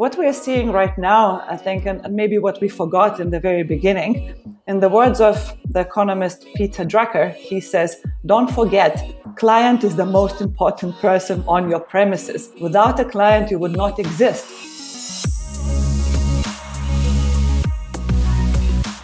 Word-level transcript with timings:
what 0.00 0.16
we 0.16 0.24
are 0.26 0.32
seeing 0.32 0.72
right 0.72 0.96
now, 0.96 1.44
I 1.46 1.58
think, 1.58 1.84
and 1.84 2.00
maybe 2.10 2.38
what 2.38 2.58
we 2.62 2.70
forgot 2.70 3.20
in 3.20 3.28
the 3.28 3.38
very 3.38 3.62
beginning, 3.62 4.32
in 4.66 4.80
the 4.80 4.88
words 4.88 5.20
of 5.20 5.54
the 5.66 5.80
economist 5.80 6.46
Peter 6.54 6.86
Drucker, 6.86 7.34
he 7.34 7.60
says, 7.60 8.02
Don't 8.24 8.50
forget, 8.50 8.94
client 9.36 9.84
is 9.84 9.96
the 9.96 10.06
most 10.06 10.40
important 10.40 10.96
person 11.00 11.44
on 11.46 11.68
your 11.68 11.80
premises. 11.80 12.48
Without 12.62 12.98
a 12.98 13.04
client, 13.04 13.50
you 13.50 13.58
would 13.58 13.76
not 13.76 13.98
exist. 13.98 14.46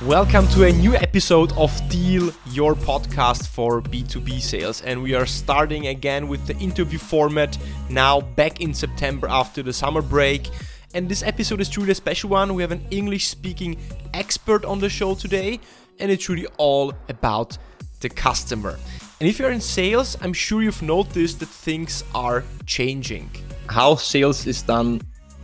Welcome 0.06 0.48
to 0.48 0.64
a 0.64 0.72
new 0.72 0.94
episode 0.94 1.52
of 1.58 1.70
Deal, 1.90 2.32
your 2.52 2.74
podcast 2.74 3.48
for 3.48 3.82
B2B 3.82 4.40
sales. 4.40 4.80
And 4.80 5.02
we 5.02 5.12
are 5.12 5.26
starting 5.26 5.88
again 5.88 6.26
with 6.26 6.46
the 6.46 6.56
interview 6.56 6.98
format 6.98 7.58
now 7.90 8.22
back 8.22 8.62
in 8.62 8.72
September 8.72 9.28
after 9.28 9.62
the 9.62 9.74
summer 9.74 10.00
break. 10.00 10.48
And 10.96 11.10
this 11.10 11.22
episode 11.22 11.60
is 11.60 11.68
truly 11.68 11.90
a 11.90 11.94
special 11.94 12.30
one. 12.30 12.54
We 12.54 12.62
have 12.62 12.72
an 12.72 12.80
English 12.90 13.26
speaking 13.26 13.76
expert 14.14 14.64
on 14.64 14.78
the 14.78 14.88
show 14.88 15.14
today, 15.14 15.60
and 16.00 16.10
it's 16.10 16.30
really 16.30 16.46
all 16.56 16.94
about 17.10 17.58
the 18.00 18.08
customer. 18.08 18.78
And 19.20 19.28
if 19.28 19.38
you're 19.38 19.50
in 19.50 19.60
sales, 19.60 20.16
I'm 20.22 20.32
sure 20.32 20.62
you've 20.62 20.80
noticed 20.80 21.40
that 21.40 21.50
things 21.50 22.02
are 22.14 22.44
changing. 22.64 23.30
How 23.68 23.96
sales 23.96 24.46
is 24.46 24.62
done 24.62 25.02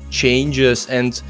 changes, 0.09 0.88
and 0.88 1.20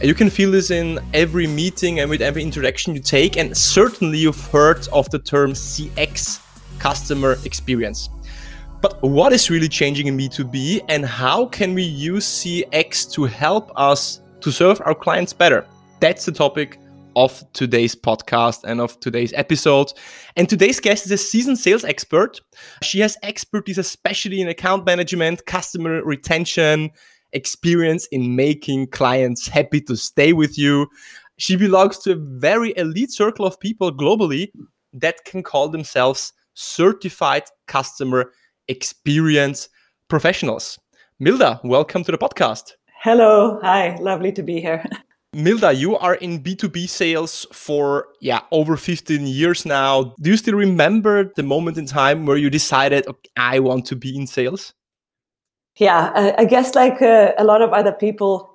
you 0.00 0.14
can 0.14 0.30
feel 0.30 0.52
this 0.52 0.70
in 0.70 1.00
every 1.12 1.48
meeting 1.48 1.98
and 1.98 2.08
with 2.08 2.22
every 2.22 2.44
interaction 2.44 2.94
you 2.94 3.00
take. 3.00 3.36
And 3.36 3.56
certainly, 3.56 4.18
you've 4.18 4.46
heard 4.52 4.86
of 4.92 5.10
the 5.10 5.18
term 5.18 5.54
CX, 5.54 6.40
customer 6.78 7.36
experience. 7.44 8.10
But 8.82 9.00
what 9.00 9.32
is 9.32 9.48
really 9.48 9.68
changing 9.68 10.08
in 10.08 10.18
B2B 10.18 10.86
and 10.88 11.06
how 11.06 11.46
can 11.46 11.72
we 11.72 11.84
use 11.84 12.26
CX 12.26 13.08
to 13.12 13.26
help 13.26 13.70
us 13.76 14.20
to 14.40 14.50
serve 14.50 14.82
our 14.84 14.92
clients 14.92 15.32
better? 15.32 15.64
That's 16.00 16.24
the 16.24 16.32
topic 16.32 16.80
of 17.14 17.44
today's 17.52 17.94
podcast 17.94 18.64
and 18.64 18.80
of 18.80 18.98
today's 18.98 19.32
episode. 19.34 19.92
And 20.34 20.48
today's 20.48 20.80
guest 20.80 21.06
is 21.06 21.12
a 21.12 21.16
seasoned 21.16 21.60
sales 21.60 21.84
expert. 21.84 22.40
She 22.82 22.98
has 22.98 23.16
expertise, 23.22 23.78
especially 23.78 24.40
in 24.40 24.48
account 24.48 24.84
management, 24.84 25.46
customer 25.46 26.02
retention, 26.02 26.90
experience 27.32 28.08
in 28.10 28.34
making 28.34 28.88
clients 28.88 29.46
happy 29.46 29.80
to 29.82 29.96
stay 29.96 30.32
with 30.32 30.58
you. 30.58 30.88
She 31.36 31.54
belongs 31.54 31.98
to 31.98 32.12
a 32.14 32.16
very 32.16 32.76
elite 32.76 33.12
circle 33.12 33.46
of 33.46 33.60
people 33.60 33.96
globally 33.96 34.50
that 34.92 35.24
can 35.24 35.44
call 35.44 35.68
themselves 35.68 36.32
certified 36.54 37.44
customer 37.68 38.32
experience 38.68 39.68
professionals. 40.08 40.78
Milda, 41.20 41.60
welcome 41.64 42.04
to 42.04 42.12
the 42.12 42.18
podcast. 42.18 42.72
Hello. 43.02 43.58
Hi. 43.62 43.96
Lovely 44.00 44.32
to 44.32 44.42
be 44.42 44.60
here. 44.60 44.84
Milda, 45.34 45.74
you 45.74 45.96
are 45.96 46.16
in 46.16 46.42
B2B 46.42 46.88
sales 46.88 47.46
for 47.52 48.08
yeah, 48.20 48.40
over 48.50 48.76
15 48.76 49.26
years 49.26 49.64
now. 49.64 50.14
Do 50.20 50.30
you 50.30 50.36
still 50.36 50.54
remember 50.54 51.32
the 51.36 51.42
moment 51.42 51.78
in 51.78 51.86
time 51.86 52.26
where 52.26 52.36
you 52.36 52.50
decided 52.50 53.06
okay, 53.06 53.30
I 53.36 53.58
want 53.58 53.86
to 53.86 53.96
be 53.96 54.14
in 54.14 54.26
sales? 54.26 54.74
Yeah, 55.76 56.12
I, 56.14 56.42
I 56.42 56.44
guess 56.44 56.74
like 56.74 57.00
uh, 57.00 57.32
a 57.38 57.44
lot 57.44 57.62
of 57.62 57.72
other 57.72 57.92
people 57.92 58.54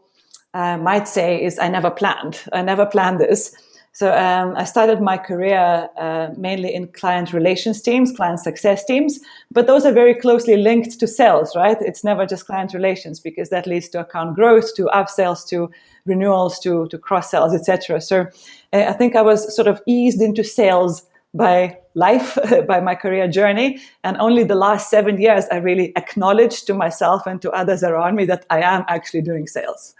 uh, 0.53 0.77
might 0.77 1.07
say 1.07 1.43
is 1.43 1.57
I 1.57 1.67
never 1.67 1.89
planned. 1.89 2.43
I 2.53 2.61
never 2.61 2.85
planned 2.85 3.19
this. 3.19 3.55
So 3.97 4.13
um, 4.15 4.53
I 4.55 4.63
started 4.63 5.01
my 5.01 5.17
career 5.17 5.89
uh, 5.97 6.29
mainly 6.37 6.71
in 6.71 6.87
client 6.89 7.33
relations 7.33 7.81
teams, 7.81 8.11
client 8.11 8.39
success 8.39 8.85
teams, 8.85 9.19
but 9.49 9.65
those 9.65 9.87
are 9.87 9.91
very 9.91 10.13
closely 10.13 10.55
linked 10.55 10.99
to 10.99 11.07
sales, 11.07 11.55
right? 11.55 11.77
It's 11.81 12.03
never 12.03 12.27
just 12.27 12.45
client 12.45 12.75
relations 12.75 13.19
because 13.19 13.49
that 13.49 13.65
leads 13.65 13.89
to 13.89 14.01
account 14.01 14.35
growth, 14.35 14.75
to 14.75 14.83
upsells, 14.93 15.47
to 15.47 15.71
renewals, 16.05 16.59
to 16.59 16.87
to 16.89 16.97
cross 16.99 17.31
sells, 17.31 17.55
etc. 17.55 17.99
So 17.99 18.27
uh, 18.71 18.85
I 18.87 18.93
think 18.93 19.15
I 19.15 19.23
was 19.23 19.55
sort 19.55 19.67
of 19.67 19.81
eased 19.87 20.21
into 20.21 20.43
sales 20.43 21.01
by 21.33 21.79
life, 21.95 22.37
by 22.67 22.79
my 22.79 22.93
career 22.93 23.27
journey, 23.27 23.79
and 24.03 24.15
only 24.17 24.43
the 24.43 24.61
last 24.67 24.91
seven 24.91 25.19
years 25.19 25.45
I 25.51 25.55
really 25.55 25.91
acknowledged 25.95 26.67
to 26.67 26.75
myself 26.75 27.25
and 27.25 27.41
to 27.41 27.49
others 27.49 27.81
around 27.81 28.15
me 28.15 28.25
that 28.25 28.45
I 28.51 28.61
am 28.61 28.85
actually 28.87 29.23
doing 29.23 29.47
sales. 29.47 29.95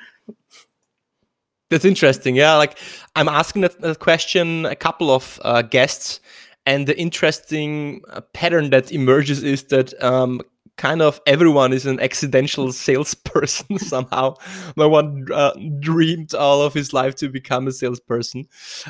That's 1.70 1.86
interesting. 1.86 2.36
Yeah, 2.36 2.56
like 2.56 2.78
I'm 3.16 3.28
asking 3.28 3.64
that, 3.64 3.80
that 3.82 4.00
question 4.00 4.66
a 4.66 4.76
couple 4.76 5.12
of 5.12 5.40
uh, 5.44 5.62
guests, 5.64 6.22
and 6.66 6.88
the 6.88 6.98
interesting 6.98 8.02
uh, 8.10 8.22
pattern 8.34 8.70
that 8.70 8.92
emerges 8.92 9.44
is 9.44 9.64
that 9.66 10.02
um, 10.02 10.42
kind 10.78 11.02
of 11.02 11.20
everyone 11.28 11.74
is 11.74 11.86
an 11.86 12.00
accidental 12.00 12.72
salesperson 12.86 13.80
somehow. 13.80 14.36
No 14.78 14.88
one 14.88 15.28
uh, 15.34 15.52
dreamed 15.80 16.34
all 16.34 16.62
of 16.62 16.74
his 16.74 16.94
life 16.94 17.16
to 17.16 17.28
become 17.28 17.68
a 17.68 17.72
salesperson. 17.72 18.46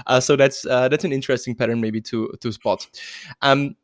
Uh, 0.06 0.20
so 0.20 0.36
that's 0.36 0.66
uh, 0.66 0.88
that's 0.88 1.04
an 1.04 1.14
interesting 1.14 1.56
pattern 1.56 1.82
maybe 1.82 2.02
to 2.02 2.32
to 2.42 2.52
spot. 2.52 2.88
Um, 3.42 3.76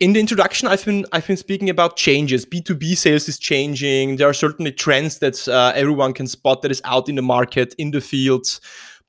in 0.00 0.12
the 0.12 0.20
introduction 0.20 0.68
i've 0.68 0.84
been 0.84 1.04
i've 1.12 1.26
been 1.26 1.36
speaking 1.36 1.68
about 1.68 1.96
changes. 1.96 2.46
B2b 2.46 2.96
sales 2.96 3.28
is 3.28 3.38
changing. 3.38 4.16
There 4.16 4.28
are 4.28 4.34
certainly 4.34 4.72
trends 4.72 5.18
that 5.18 5.48
uh, 5.48 5.72
everyone 5.74 6.12
can 6.12 6.26
spot 6.26 6.62
that 6.62 6.70
is 6.70 6.80
out 6.84 7.08
in 7.08 7.16
the 7.16 7.22
market 7.22 7.74
in 7.78 7.90
the 7.90 8.00
fields. 8.00 8.60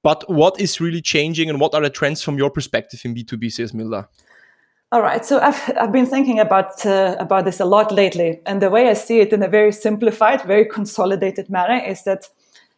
But 0.01 0.23
what 0.29 0.59
is 0.59 0.79
really 0.79 1.01
changing 1.01 1.49
and 1.49 1.59
what 1.59 1.75
are 1.75 1.81
the 1.81 1.89
trends 1.89 2.23
from 2.23 2.37
your 2.37 2.49
perspective 2.49 3.01
in 3.03 3.13
b2b 3.13 3.51
sales 3.51 3.71
Milda? 3.71 4.07
All 4.91 5.01
right. 5.01 5.23
So 5.23 5.39
i've, 5.39 5.61
I've 5.79 5.91
been 5.91 6.07
thinking 6.07 6.39
about 6.39 6.85
uh, 6.85 7.15
about 7.19 7.45
this 7.45 7.59
a 7.59 7.65
lot 7.65 7.91
lately. 7.91 8.39
And 8.45 8.61
the 8.61 8.69
way 8.69 8.89
i 8.89 8.93
see 8.93 9.19
it 9.19 9.31
in 9.31 9.43
a 9.43 9.47
very 9.47 9.71
simplified 9.71 10.41
very 10.41 10.65
consolidated 10.65 11.49
manner 11.49 11.85
is 11.85 12.03
that 12.03 12.29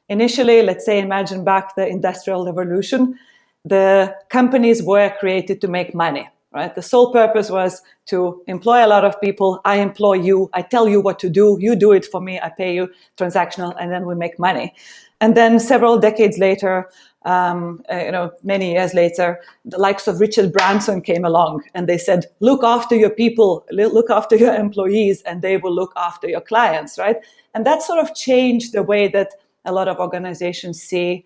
initially 0.09 0.61
let's 0.63 0.85
say 0.85 0.99
imagine 0.99 1.45
back 1.45 1.75
the 1.75 1.87
industrial 1.87 2.45
revolution. 2.45 3.17
The 3.63 4.15
companies 4.29 4.83
were 4.83 5.13
created 5.19 5.61
to 5.61 5.67
make 5.67 5.93
money 5.95 6.27
right? 6.53 6.73
The 6.75 6.81
sole 6.81 7.11
purpose 7.11 7.49
was 7.49 7.81
to 8.07 8.43
employ 8.47 8.85
a 8.85 8.87
lot 8.87 9.05
of 9.05 9.19
people. 9.21 9.61
I 9.65 9.77
employ 9.77 10.13
you. 10.13 10.49
I 10.53 10.61
tell 10.61 10.87
you 10.87 11.01
what 11.01 11.19
to 11.19 11.29
do. 11.29 11.57
You 11.59 11.75
do 11.75 11.91
it 11.91 12.05
for 12.05 12.21
me. 12.21 12.39
I 12.39 12.49
pay 12.49 12.75
you 12.75 12.89
transactional, 13.17 13.75
and 13.79 13.91
then 13.91 14.05
we 14.05 14.15
make 14.15 14.37
money. 14.37 14.73
And 15.21 15.35
then 15.35 15.59
several 15.59 15.99
decades 15.99 16.37
later, 16.37 16.89
um, 17.23 17.83
uh, 17.91 17.97
you 17.97 18.11
know, 18.11 18.31
many 18.43 18.71
years 18.71 18.93
later, 18.93 19.39
the 19.63 19.77
likes 19.77 20.07
of 20.07 20.19
Richard 20.19 20.51
Branson 20.51 21.01
came 21.01 21.23
along, 21.23 21.63
and 21.73 21.87
they 21.87 21.97
said, 21.97 22.25
"Look 22.39 22.63
after 22.63 22.95
your 22.95 23.11
people, 23.11 23.65
look 23.71 24.09
after 24.09 24.35
your 24.35 24.55
employees, 24.55 25.21
and 25.21 25.41
they 25.41 25.57
will 25.57 25.73
look 25.73 25.93
after 25.95 26.27
your 26.27 26.41
clients." 26.41 26.97
Right? 26.97 27.17
And 27.53 27.65
that 27.65 27.83
sort 27.83 27.99
of 27.99 28.15
changed 28.15 28.73
the 28.73 28.83
way 28.83 29.07
that 29.09 29.29
a 29.65 29.71
lot 29.71 29.87
of 29.87 29.99
organizations 29.99 30.81
see 30.81 31.23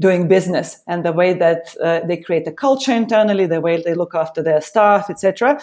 doing 0.00 0.28
business 0.28 0.80
and 0.86 1.04
the 1.04 1.12
way 1.12 1.32
that 1.32 1.74
uh, 1.82 2.00
they 2.06 2.16
create 2.16 2.46
a 2.46 2.52
culture 2.52 2.92
internally, 2.92 3.46
the 3.46 3.60
way 3.60 3.82
they 3.82 3.94
look 3.94 4.14
after 4.14 4.42
their 4.42 4.60
staff, 4.60 5.10
etc. 5.10 5.60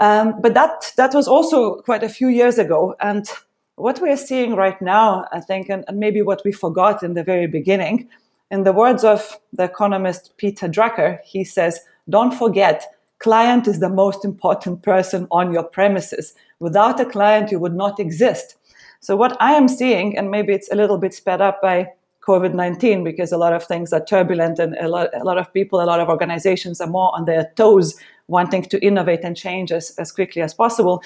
Um, 0.00 0.40
but 0.40 0.54
that 0.54 0.92
that 0.96 1.14
was 1.14 1.28
also 1.28 1.76
quite 1.82 2.02
a 2.02 2.08
few 2.08 2.28
years 2.28 2.58
ago, 2.58 2.94
and 3.00 3.28
what 3.76 4.00
we 4.00 4.10
are 4.10 4.16
seeing 4.16 4.54
right 4.54 4.80
now, 4.80 5.26
I 5.32 5.40
think, 5.40 5.68
and, 5.68 5.84
and 5.88 5.98
maybe 5.98 6.22
what 6.22 6.42
we 6.44 6.52
forgot 6.52 7.02
in 7.02 7.14
the 7.14 7.24
very 7.24 7.48
beginning, 7.48 8.08
in 8.50 8.62
the 8.62 8.72
words 8.72 9.02
of 9.02 9.38
the 9.52 9.64
economist 9.64 10.34
Peter 10.36 10.68
Drucker, 10.68 11.18
he 11.24 11.44
says, 11.44 11.80
"Don't 12.08 12.34
forget." 12.34 12.86
Client 13.20 13.66
is 13.66 13.80
the 13.80 13.88
most 13.88 14.24
important 14.24 14.82
person 14.82 15.26
on 15.30 15.52
your 15.52 15.62
premises. 15.62 16.34
Without 16.58 17.00
a 17.00 17.06
client, 17.06 17.50
you 17.50 17.58
would 17.58 17.74
not 17.74 17.98
exist. 17.98 18.56
So, 19.00 19.16
what 19.16 19.36
I 19.40 19.52
am 19.52 19.68
seeing, 19.68 20.18
and 20.18 20.30
maybe 20.30 20.52
it's 20.52 20.70
a 20.70 20.74
little 20.74 20.98
bit 20.98 21.14
sped 21.14 21.40
up 21.40 21.62
by 21.62 21.88
COVID 22.26 22.54
19 22.54 23.04
because 23.04 23.32
a 23.32 23.38
lot 23.38 23.52
of 23.52 23.64
things 23.64 23.92
are 23.92 24.04
turbulent 24.04 24.58
and 24.58 24.74
a 24.76 24.88
lot, 24.88 25.08
a 25.14 25.24
lot 25.24 25.38
of 25.38 25.52
people, 25.52 25.80
a 25.80 25.84
lot 25.84 26.00
of 26.00 26.08
organizations 26.08 26.80
are 26.80 26.88
more 26.88 27.14
on 27.14 27.24
their 27.24 27.50
toes 27.56 27.94
wanting 28.28 28.62
to 28.62 28.84
innovate 28.84 29.20
and 29.22 29.36
change 29.36 29.70
as, 29.72 29.94
as 29.98 30.10
quickly 30.10 30.42
as 30.42 30.54
possible. 30.54 31.02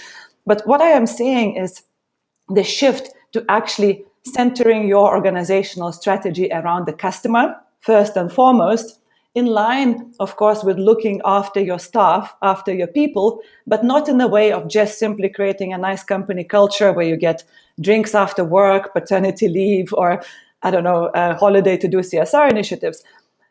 But 0.46 0.66
what 0.66 0.80
I 0.80 0.88
am 0.88 1.06
seeing 1.06 1.56
is 1.56 1.82
the 2.48 2.64
shift 2.64 3.10
to 3.32 3.44
actually 3.48 4.04
centering 4.25 4.87
your 4.87 5.14
organizational 5.14 5.93
strategy 5.93 6.50
around 6.52 6.87
the 6.87 6.93
customer 6.93 7.54
first 7.81 8.16
and 8.16 8.32
foremost 8.32 9.00
in 9.34 9.46
line, 9.46 10.12
of 10.19 10.37
course, 10.37 10.64
with 10.64 10.78
looking 10.78 11.20
after 11.25 11.60
your 11.60 11.78
staff, 11.78 12.34
after 12.43 12.75
your 12.75 12.87
people, 12.87 13.40
but 13.66 13.84
not 13.84 14.08
in 14.08 14.19
the 14.19 14.26
way 14.26 14.50
of 14.52 14.69
just 14.69 14.98
simply 14.98 15.28
creating 15.28 15.72
a 15.72 15.78
nice 15.78 16.02
company 16.02 16.43
culture 16.43 16.93
where 16.93 17.06
you 17.06 17.16
get 17.16 17.44
drinks 17.81 18.14
after 18.14 18.43
work, 18.43 18.93
paternity 18.93 19.48
leave, 19.48 19.93
or 19.93 20.22
I 20.62 20.70
don't 20.70 20.84
know, 20.84 21.10
a 21.14 21.34
holiday 21.34 21.76
to 21.76 21.88
do 21.88 21.99
CSR 21.99 22.50
initiatives. 22.50 23.02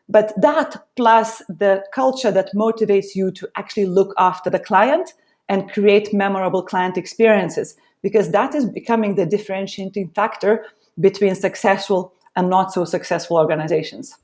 But 0.08 0.32
that 0.40 0.76
plus 0.96 1.42
the 1.48 1.84
culture 1.92 2.30
that 2.30 2.54
motivates 2.54 3.14
you 3.14 3.30
to 3.32 3.48
actually 3.56 3.86
look 3.86 4.14
after 4.18 4.48
the 4.50 4.58
client 4.58 5.12
and 5.48 5.70
create 5.70 6.12
memorable 6.14 6.62
client 6.62 6.96
experiences, 6.96 7.76
because 8.02 8.30
that 8.30 8.54
is 8.54 8.66
becoming 8.66 9.14
the 9.14 9.26
differentiating 9.26 10.10
factor 10.10 10.64
between 11.00 11.34
successful 11.34 12.12
and 12.36 12.48
not 12.48 12.72
so 12.72 12.84
successful 12.84 13.36
organizations. 13.36 14.16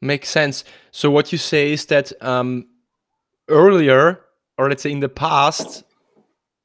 Makes 0.00 0.28
sense. 0.28 0.64
So, 0.90 1.10
what 1.10 1.32
you 1.32 1.38
say 1.38 1.72
is 1.72 1.86
that 1.86 2.12
um, 2.22 2.66
earlier, 3.48 4.20
or 4.58 4.68
let's 4.68 4.82
say 4.82 4.92
in 4.92 5.00
the 5.00 5.08
past, 5.08 5.84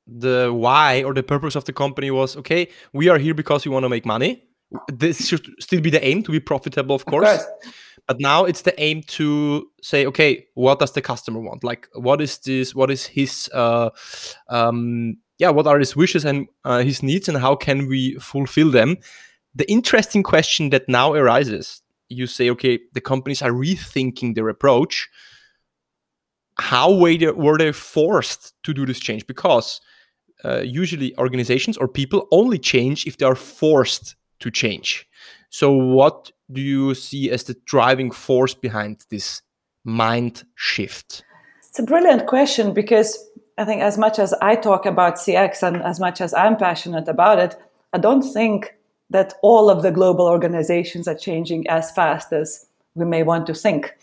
the 0.08 0.52
why 0.54 1.04
or 1.04 1.14
the 1.14 1.24
purpose 1.24 1.56
of 1.56 1.66
the 1.66 1.74
company 1.74 2.12
was 2.12 2.36
okay, 2.38 2.68
we 2.92 3.08
are 3.08 3.18
here 3.18 3.34
because 3.34 3.66
we 3.66 3.72
want 3.72 3.84
to 3.84 3.90
make 3.90 4.06
money 4.06 4.44
this 4.88 5.28
should 5.28 5.48
still 5.60 5.82
be 5.82 5.90
the 5.90 6.04
aim 6.06 6.24
to 6.24 6.32
be 6.32 6.40
profitable, 6.40 6.96
of 6.96 7.06
course. 7.06 7.30
Of 7.30 7.40
course. 7.40 7.76
But 8.08 8.20
now 8.20 8.46
it's 8.46 8.62
the 8.62 8.80
aim 8.82 9.04
to 9.08 9.68
say, 9.82 10.06
okay, 10.06 10.48
what 10.56 10.80
does 10.80 10.94
the 10.94 11.02
customer 11.02 11.40
want? 11.40 11.64
Like, 11.64 11.88
what 11.94 12.22
is 12.22 12.38
this? 12.40 12.74
What 12.74 12.90
is 12.90 13.06
his? 13.06 13.50
Uh, 13.54 13.90
um, 14.50 15.18
yeah, 15.38 15.50
what 15.50 15.68
are 15.68 15.80
his 15.80 15.96
wishes 15.96 16.26
and 16.26 16.48
uh, 16.66 16.84
his 16.84 17.04
needs, 17.04 17.28
and 17.28 17.38
how 17.38 17.56
can 17.56 17.88
we 17.88 18.16
fulfill 18.16 18.72
them? 18.72 18.98
The 19.56 19.70
interesting 19.70 20.24
question 20.24 20.70
that 20.70 20.88
now 20.88 21.14
arises: 21.14 21.82
you 22.10 22.28
say, 22.28 22.50
okay, 22.52 22.80
the 22.94 23.02
companies 23.02 23.42
are 23.42 23.52
rethinking 23.52 24.36
their 24.36 24.50
approach. 24.50 25.10
How 26.60 26.94
were 26.94 27.18
they, 27.18 27.32
were 27.32 27.58
they 27.58 27.72
forced 27.72 28.54
to 28.64 28.74
do 28.74 28.86
this 28.86 29.00
change? 29.00 29.26
Because 29.26 29.82
uh, 30.44 30.60
usually 30.60 31.18
organizations 31.18 31.78
or 31.78 31.88
people 31.88 32.28
only 32.32 32.60
change 32.60 33.08
if 33.08 33.18
they 33.18 33.26
are 33.26 33.36
forced 33.36 34.16
to 34.42 34.52
change. 34.52 35.08
So, 35.50 35.72
what 35.72 36.32
do 36.52 36.62
you 36.62 36.94
see 36.94 37.32
as 37.32 37.44
the 37.44 37.56
driving 37.66 38.12
force 38.12 38.54
behind 38.54 39.06
this 39.10 39.42
mind 39.84 40.44
shift? 40.56 41.24
It's 41.70 41.80
a 41.80 41.84
brilliant 41.84 42.28
question 42.28 42.74
because 42.74 43.18
I 43.58 43.66
think, 43.66 43.82
as 43.82 43.98
much 43.98 44.20
as 44.20 44.34
I 44.42 44.56
talk 44.56 44.86
about 44.86 45.16
CX 45.16 45.64
and 45.64 45.82
as 45.84 46.00
much 46.00 46.22
as 46.22 46.34
I'm 46.34 46.58
passionate 46.58 47.08
about 47.08 47.40
it, 47.40 47.56
I 47.94 47.98
don't 47.98 48.22
think 48.22 48.76
that 49.10 49.34
all 49.42 49.70
of 49.70 49.84
the 49.84 49.92
global 49.92 50.26
organizations 50.26 51.08
are 51.08 51.16
changing 51.16 51.68
as 51.68 51.92
fast 51.92 52.32
as 52.32 52.66
we 52.96 53.06
may 53.06 53.24
want 53.24 53.46
to 53.48 53.54
think. 53.54 53.94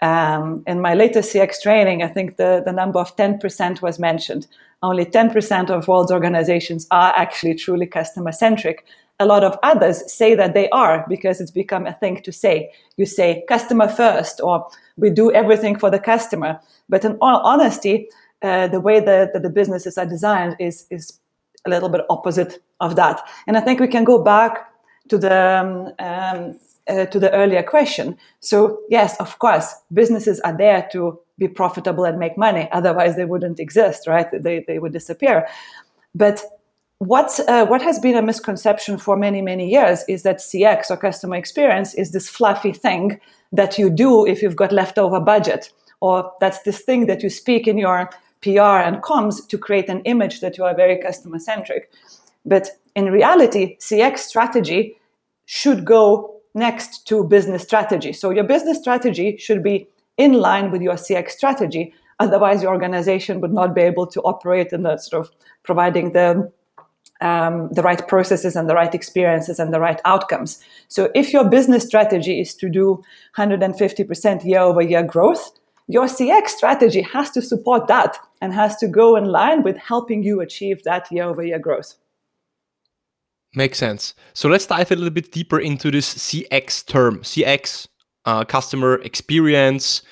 Um, 0.00 0.64
in 0.66 0.80
my 0.80 0.94
latest 0.94 1.32
CX 1.32 1.62
training, 1.62 2.02
I 2.02 2.08
think 2.08 2.36
the, 2.36 2.62
the 2.64 2.72
number 2.72 2.98
of 2.98 3.16
10% 3.16 3.82
was 3.82 3.98
mentioned. 3.98 4.46
Only 4.82 5.04
10% 5.04 5.70
of 5.70 5.86
world's 5.86 6.10
organizations 6.10 6.88
are 6.90 7.12
actually 7.16 7.54
truly 7.54 7.86
customer 7.86 8.32
centric 8.32 8.84
a 9.22 9.26
lot 9.26 9.44
of 9.44 9.58
others 9.62 10.12
say 10.12 10.34
that 10.34 10.54
they 10.54 10.68
are 10.70 11.06
because 11.08 11.40
it's 11.40 11.50
become 11.50 11.86
a 11.86 11.94
thing 11.94 12.20
to 12.22 12.32
say. 12.32 12.70
You 12.96 13.06
say 13.06 13.44
customer 13.48 13.88
first, 13.88 14.40
or 14.40 14.68
we 14.96 15.10
do 15.10 15.32
everything 15.32 15.78
for 15.78 15.90
the 15.90 15.98
customer. 15.98 16.60
But 16.88 17.04
in 17.04 17.16
all 17.20 17.40
honesty, 17.44 18.08
uh, 18.42 18.68
the 18.68 18.80
way 18.80 19.00
that, 19.00 19.32
that, 19.32 19.42
the 19.42 19.50
businesses 19.50 19.96
are 19.96 20.06
designed 20.06 20.56
is 20.58 20.86
is 20.90 21.20
a 21.66 21.70
little 21.70 21.88
bit 21.88 22.02
opposite 22.10 22.62
of 22.80 22.96
that. 22.96 23.20
And 23.46 23.56
I 23.56 23.60
think 23.60 23.80
we 23.80 23.88
can 23.88 24.04
go 24.04 24.22
back 24.22 24.68
to 25.08 25.18
the 25.18 25.38
um, 25.60 25.92
um, 25.98 26.58
uh, 26.88 27.06
to 27.06 27.18
the 27.20 27.30
earlier 27.32 27.62
question. 27.62 28.16
So 28.40 28.80
yes, 28.90 29.16
of 29.20 29.38
course, 29.38 29.74
businesses 29.92 30.40
are 30.40 30.56
there 30.56 30.88
to 30.92 31.20
be 31.38 31.48
profitable 31.48 32.04
and 32.04 32.18
make 32.18 32.36
money. 32.36 32.68
Otherwise, 32.72 33.14
they 33.16 33.24
wouldn't 33.24 33.60
exist, 33.60 34.06
right? 34.06 34.26
They 34.32 34.64
they 34.66 34.78
would 34.80 34.92
disappear. 34.92 35.46
But 36.14 36.42
what 37.02 37.40
uh, 37.48 37.66
what 37.66 37.82
has 37.82 37.98
been 37.98 38.16
a 38.16 38.22
misconception 38.22 38.96
for 38.96 39.16
many 39.16 39.42
many 39.42 39.68
years 39.68 40.04
is 40.08 40.22
that 40.22 40.38
CX 40.38 40.88
or 40.88 40.96
customer 40.96 41.34
experience 41.34 41.94
is 41.94 42.12
this 42.12 42.28
fluffy 42.28 42.72
thing 42.72 43.18
that 43.50 43.76
you 43.76 43.90
do 43.90 44.24
if 44.24 44.40
you've 44.40 44.54
got 44.54 44.70
leftover 44.70 45.18
budget, 45.18 45.72
or 46.00 46.32
that's 46.40 46.62
this 46.62 46.80
thing 46.82 47.06
that 47.06 47.20
you 47.20 47.28
speak 47.28 47.66
in 47.66 47.76
your 47.76 48.08
PR 48.40 48.78
and 48.86 49.02
comms 49.02 49.48
to 49.48 49.58
create 49.58 49.88
an 49.88 50.00
image 50.02 50.40
that 50.40 50.56
you 50.56 50.62
are 50.62 50.76
very 50.76 50.96
customer 50.96 51.40
centric. 51.40 51.90
But 52.46 52.68
in 52.94 53.06
reality, 53.06 53.76
CX 53.78 54.18
strategy 54.18 54.96
should 55.46 55.84
go 55.84 56.40
next 56.54 57.04
to 57.08 57.24
business 57.24 57.64
strategy. 57.64 58.12
So 58.12 58.30
your 58.30 58.44
business 58.44 58.78
strategy 58.78 59.36
should 59.38 59.64
be 59.64 59.88
in 60.18 60.34
line 60.34 60.70
with 60.70 60.82
your 60.82 60.94
CX 60.94 61.30
strategy. 61.30 61.94
Otherwise, 62.20 62.62
your 62.62 62.72
organization 62.72 63.40
would 63.40 63.52
not 63.52 63.74
be 63.74 63.80
able 63.80 64.06
to 64.06 64.20
operate 64.20 64.72
in 64.72 64.84
the 64.84 64.98
sort 64.98 65.26
of 65.26 65.32
providing 65.64 66.12
the 66.12 66.52
um, 67.22 67.68
the 67.72 67.82
right 67.82 68.06
processes 68.08 68.56
and 68.56 68.68
the 68.68 68.74
right 68.74 68.94
experiences 68.94 69.58
and 69.58 69.72
the 69.72 69.80
right 69.80 70.00
outcomes. 70.04 70.58
So, 70.88 71.10
if 71.14 71.32
your 71.32 71.48
business 71.48 71.86
strategy 71.86 72.40
is 72.40 72.54
to 72.56 72.68
do 72.68 73.02
150% 73.38 74.44
year 74.44 74.60
over 74.60 74.82
year 74.82 75.02
growth, 75.02 75.52
your 75.86 76.06
CX 76.06 76.48
strategy 76.48 77.02
has 77.02 77.30
to 77.30 77.42
support 77.42 77.86
that 77.86 78.18
and 78.40 78.52
has 78.52 78.76
to 78.76 78.88
go 78.88 79.16
in 79.16 79.26
line 79.26 79.62
with 79.62 79.76
helping 79.76 80.22
you 80.22 80.40
achieve 80.40 80.82
that 80.82 81.10
year 81.10 81.24
over 81.24 81.42
year 81.42 81.58
growth. 81.58 81.94
Makes 83.54 83.78
sense. 83.78 84.14
So, 84.34 84.48
let's 84.48 84.66
dive 84.66 84.90
a 84.90 84.96
little 84.96 85.10
bit 85.10 85.32
deeper 85.32 85.60
into 85.60 85.90
this 85.90 86.12
CX 86.14 86.84
term 86.86 87.20
CX, 87.20 87.86
uh, 88.24 88.44
customer 88.44 89.00
experience. 89.02 90.02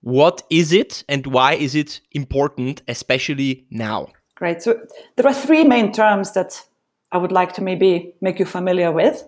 What 0.00 0.42
is 0.50 0.72
it 0.72 1.04
and 1.08 1.26
why 1.28 1.54
is 1.54 1.76
it 1.76 2.00
important, 2.10 2.82
especially 2.88 3.66
now? 3.70 4.08
Right. 4.42 4.60
So 4.60 4.80
there 5.14 5.26
are 5.28 5.32
three 5.32 5.62
main 5.62 5.92
terms 5.92 6.32
that 6.32 6.60
I 7.12 7.18
would 7.18 7.30
like 7.30 7.52
to 7.52 7.62
maybe 7.62 8.12
make 8.20 8.40
you 8.40 8.44
familiar 8.44 8.90
with. 8.90 9.22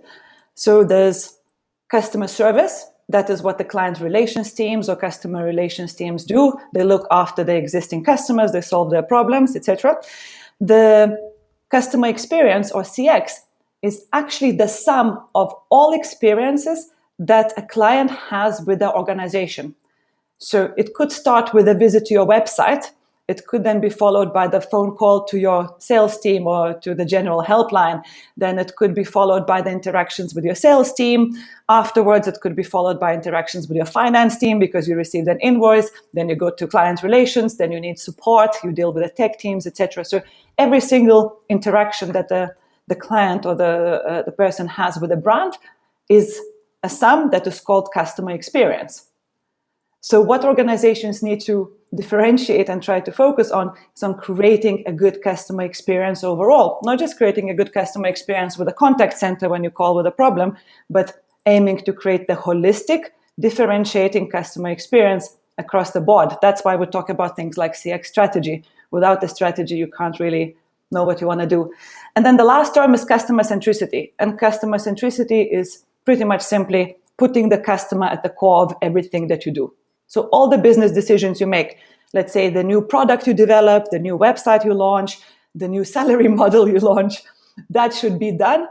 So 0.57 0.83
there's 0.83 1.39
customer 1.89 2.27
service. 2.27 2.85
That 3.09 3.31
is 3.31 3.41
what 3.41 3.59
the 3.59 3.65
client 3.65 4.01
relations 4.01 4.53
teams 4.53 4.89
or 4.89 4.97
customer 4.97 5.45
relations 5.45 5.95
teams 5.95 6.25
do. 6.25 6.55
They 6.73 6.83
look 6.83 7.07
after 7.13 7.45
the 7.45 7.55
existing 7.55 8.03
customers, 8.03 8.51
they 8.51 8.61
solve 8.61 8.91
their 8.91 9.05
problems, 9.05 9.55
etc. 9.55 9.95
The 10.61 11.17
customer 11.71 12.09
experience 12.09 12.73
or 12.73 12.83
CX 12.83 13.35
is 13.83 14.07
actually 14.13 14.51
the 14.51 14.67
sum 14.67 15.25
of 15.37 15.55
all 15.71 15.93
experiences 15.93 16.91
that 17.21 17.53
a 17.57 17.63
client 17.63 18.11
has 18.11 18.63
with 18.63 18.81
their 18.81 18.97
organization. 18.97 19.77
So 20.39 20.75
it 20.77 20.95
could 20.95 21.13
start 21.13 21.55
with 21.55 21.69
a 21.69 21.75
visit 21.75 22.07
to 22.07 22.15
your 22.15 22.27
website 22.27 22.91
it 23.27 23.47
could 23.47 23.65
then 23.65 23.81
be 23.81 23.89
followed 23.89 24.35
by 24.35 24.47
the 24.47 24.61
phone 24.61 24.95
call 24.95 25.25
to 25.25 25.39
your 25.39 25.75
sales 25.79 26.19
team 26.19 26.47
or 26.47 26.75
to 26.81 26.95
the 26.95 27.07
general 27.07 27.43
helpline. 27.43 28.03
Then 28.37 28.59
it 28.59 28.77
could 28.77 28.95
be 28.95 29.05
followed 29.05 29.47
by 29.47 29.63
the 29.63 29.71
interactions 29.71 30.35
with 30.35 30.45
your 30.45 30.55
sales 30.55 30.93
team. 30.93 31.33
Afterwards, 31.71 32.29
it 32.29 32.41
could 32.43 32.55
be 32.55 32.63
followed 32.63 33.01
by 33.01 33.15
interactions 33.15 33.67
with 33.67 33.77
your 33.77 33.87
finance 33.87 34.37
team 34.37 34.59
because 34.59 34.87
you 34.87 34.95
received 34.95 35.29
an 35.29 35.41
invoice. 35.41 35.91
Then 36.13 36.29
you 36.29 36.37
go 36.37 36.51
to 36.51 36.67
client 36.67 37.03
relations. 37.03 37.57
Then 37.57 37.73
you 37.73 37.81
need 37.81 37.99
support. 37.99 38.51
You 38.63 38.73
deal 38.73 38.93
with 38.93 39.03
the 39.03 39.09
tech 39.09 39.39
teams, 39.39 39.67
etc. 39.67 40.05
So 40.05 40.21
every 40.59 40.81
single 40.81 41.41
interaction 41.49 42.13
that 42.13 42.29
the, 42.29 42.55
the 42.89 42.97
client 42.97 43.47
or 43.47 43.55
the, 43.55 44.03
uh, 44.07 44.23
the 44.23 44.33
person 44.33 44.69
has 44.69 44.99
with 45.01 45.11
a 45.11 45.17
brand 45.17 45.55
is 46.11 46.39
a 46.83 46.91
sum 46.91 47.31
that 47.31 47.47
is 47.47 47.59
called 47.59 47.89
customer 47.95 48.33
experience. 48.33 49.07
So 50.05 50.21
what 50.21 50.45
organizations 50.45 51.23
need 51.23 51.41
to 51.47 51.73
differentiate 51.95 52.69
and 52.69 52.83
try 52.83 53.01
to 53.01 53.13
focus 53.13 53.51
on 53.51 53.73
is 53.95 54.03
on 54.03 54.15
creating 54.15 54.83
a 54.87 54.93
good 54.93 55.23
customer 55.23 55.63
experience 55.63 56.25
overall. 56.25 56.81
Not 56.83 56.99
just 56.99 57.17
creating 57.17 57.51
a 57.51 57.55
good 57.55 57.73
customer 57.73 58.09
experience 58.09 58.59
with 58.59 58.69
a 58.69 58.73
contact 58.73 59.19
center 59.19 59.49
when 59.49 59.65
you 59.65 59.71
call 59.71 59.95
with 59.95 60.07
a 60.07 60.11
problem, 60.11 60.57
but 60.91 61.25
aiming 61.47 61.79
to 61.79 61.93
create 61.93 62.27
the 62.27 62.35
holistic, 62.35 63.07
differentiating 63.39 64.31
customer 64.31 64.71
experience 64.71 65.37
across 65.59 65.93
the 65.93 66.01
board. 66.01 66.35
That's 66.43 66.65
why 66.65 66.77
we 66.77 66.87
talk 66.87 67.09
about 67.09 67.37
things 67.37 67.57
like 67.57 67.75
CX 67.75 68.07
strategy. 68.07 68.65
Without 68.91 69.21
the 69.21 69.29
strategy, 69.29 69.77
you 69.77 69.89
can't 69.89 70.19
really 70.19 70.57
know 70.91 71.05
what 71.05 71.21
you 71.21 71.27
want 71.27 71.41
to 71.41 71.47
do. 71.47 71.73
And 72.17 72.25
then 72.25 72.37
the 72.37 72.45
last 72.45 72.75
term 72.75 72.95
is 72.95 73.05
customer 73.05 73.43
centricity. 73.43 74.13
And 74.19 74.39
customer 74.39 74.79
centricity 74.79 75.49
is 75.51 75.85
pretty 76.05 76.25
much 76.25 76.43
simply 76.43 76.97
putting 77.17 77.49
the 77.49 77.59
customer 77.59 78.07
at 78.07 78.23
the 78.23 78.29
core 78.29 78.63
of 78.63 78.75
everything 78.83 79.29
that 79.29 79.47
you 79.47 79.53
do. 79.53 79.73
So 80.07 80.23
all 80.33 80.49
the 80.49 80.59
business 80.59 80.93
decisions 80.93 81.41
you 81.41 81.47
make, 81.47 81.79
let's 82.13 82.33
say 82.33 82.51
the 82.51 82.65
new 82.65 82.83
product 82.83 83.27
you 83.27 83.35
develop, 83.35 83.87
the 83.91 83.99
new 83.99 84.17
website 84.19 84.65
you 84.65 84.75
launch, 84.75 85.19
the 85.55 85.69
new 85.69 85.85
salary 85.97 86.29
model 86.29 86.69
you 86.69 86.79
launch, 86.79 87.23
that 87.71 87.95
should 87.95 88.19
be 88.19 88.33
done 88.33 88.67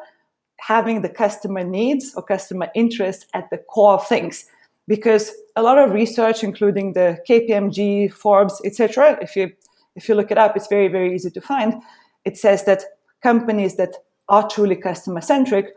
having 0.59 1.01
the 1.01 1.09
customer 1.09 1.63
needs 1.63 2.13
or 2.15 2.23
customer 2.23 2.69
interests 2.73 3.25
at 3.33 3.49
the 3.49 3.57
core 3.57 3.93
of 3.93 4.07
things. 4.07 4.45
Because 4.87 5.31
a 5.55 5.61
lot 5.61 5.77
of 5.77 5.91
research, 5.91 6.43
including 6.43 6.93
the 6.93 7.17
KPMG, 7.27 8.11
Forbes, 8.11 8.61
etc., 8.65 9.17
if 9.21 9.35
you 9.35 9.51
if 9.95 10.09
you 10.09 10.15
look 10.15 10.31
it 10.31 10.37
up, 10.37 10.57
it's 10.57 10.67
very 10.67 10.87
very 10.87 11.13
easy 11.13 11.29
to 11.31 11.41
find. 11.41 11.81
It 12.25 12.37
says 12.37 12.65
that 12.65 12.83
companies 13.21 13.75
that 13.75 13.95
are 14.29 14.47
truly 14.47 14.75
customer 14.75 15.21
centric 15.21 15.67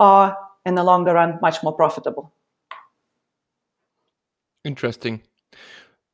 are 0.00 0.36
in 0.64 0.74
the 0.74 0.84
longer 0.84 1.14
run 1.14 1.38
much 1.42 1.62
more 1.62 1.72
profitable. 1.72 2.32
Interesting. 4.66 5.22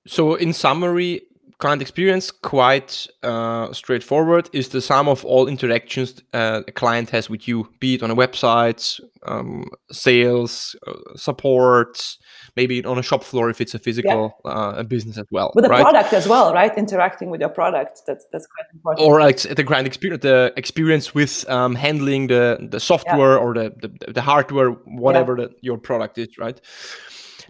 So, 0.06 0.34
in 0.34 0.52
summary, 0.52 1.22
client 1.62 1.80
experience 1.80 2.32
quite 2.32 3.06
uh, 3.22 3.72
straightforward 3.72 4.50
is 4.52 4.70
the 4.70 4.80
sum 4.80 5.08
of 5.08 5.24
all 5.24 5.46
interactions 5.46 6.20
uh, 6.34 6.60
a 6.66 6.72
client 6.72 7.08
has 7.10 7.30
with 7.30 7.46
you 7.46 7.68
be 7.78 7.94
it 7.94 8.02
on 8.02 8.10
a 8.10 8.16
website 8.16 9.00
um, 9.26 9.64
sales 9.92 10.74
uh, 10.88 10.92
support 11.14 12.16
maybe 12.56 12.84
on 12.84 12.98
a 12.98 13.02
shop 13.02 13.22
floor 13.22 13.48
if 13.48 13.60
it's 13.60 13.74
a 13.74 13.78
physical 13.78 14.36
yeah. 14.44 14.50
Uh, 14.50 14.82
business 14.82 15.16
as 15.16 15.26
well 15.30 15.52
with 15.54 15.62
the 15.64 15.70
right? 15.70 15.82
product 15.82 16.12
as 16.12 16.26
well 16.26 16.52
right 16.52 16.76
interacting 16.76 17.30
with 17.30 17.40
your 17.40 17.54
product 17.60 18.02
that's 18.08 18.26
that's 18.32 18.46
quite 18.54 18.66
important 18.74 19.06
or 19.06 19.20
like 19.20 19.38
the 19.38 19.62
client 19.62 19.86
experience 19.86 20.22
the 20.22 20.52
experience 20.56 21.14
with 21.14 21.48
um, 21.48 21.76
handling 21.76 22.26
the 22.26 22.58
the 22.72 22.80
software 22.80 23.34
yeah. 23.36 23.44
or 23.44 23.54
the, 23.54 23.72
the, 23.82 24.12
the 24.12 24.22
hardware 24.22 24.70
whatever 25.06 25.38
yeah. 25.38 25.46
the, 25.46 25.54
your 25.60 25.78
product 25.78 26.18
is 26.18 26.36
right 26.38 26.60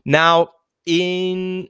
now 0.04 0.48
in 0.86 1.68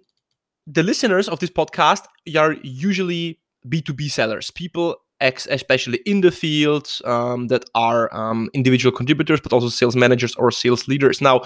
the 0.66 0.82
listeners 0.82 1.28
of 1.28 1.40
this 1.40 1.50
podcast 1.50 2.04
are 2.36 2.56
usually 2.62 3.40
B2B 3.68 4.10
sellers, 4.10 4.50
people 4.50 4.96
especially 5.22 6.00
in 6.04 6.20
the 6.20 6.30
field 6.30 6.90
um, 7.04 7.46
that 7.48 7.64
are 7.74 8.14
um, 8.14 8.50
individual 8.54 8.94
contributors, 8.94 9.40
but 9.40 9.52
also 9.52 9.68
sales 9.68 9.94
managers 9.94 10.34
or 10.34 10.50
sales 10.50 10.88
leaders. 10.88 11.20
Now, 11.20 11.42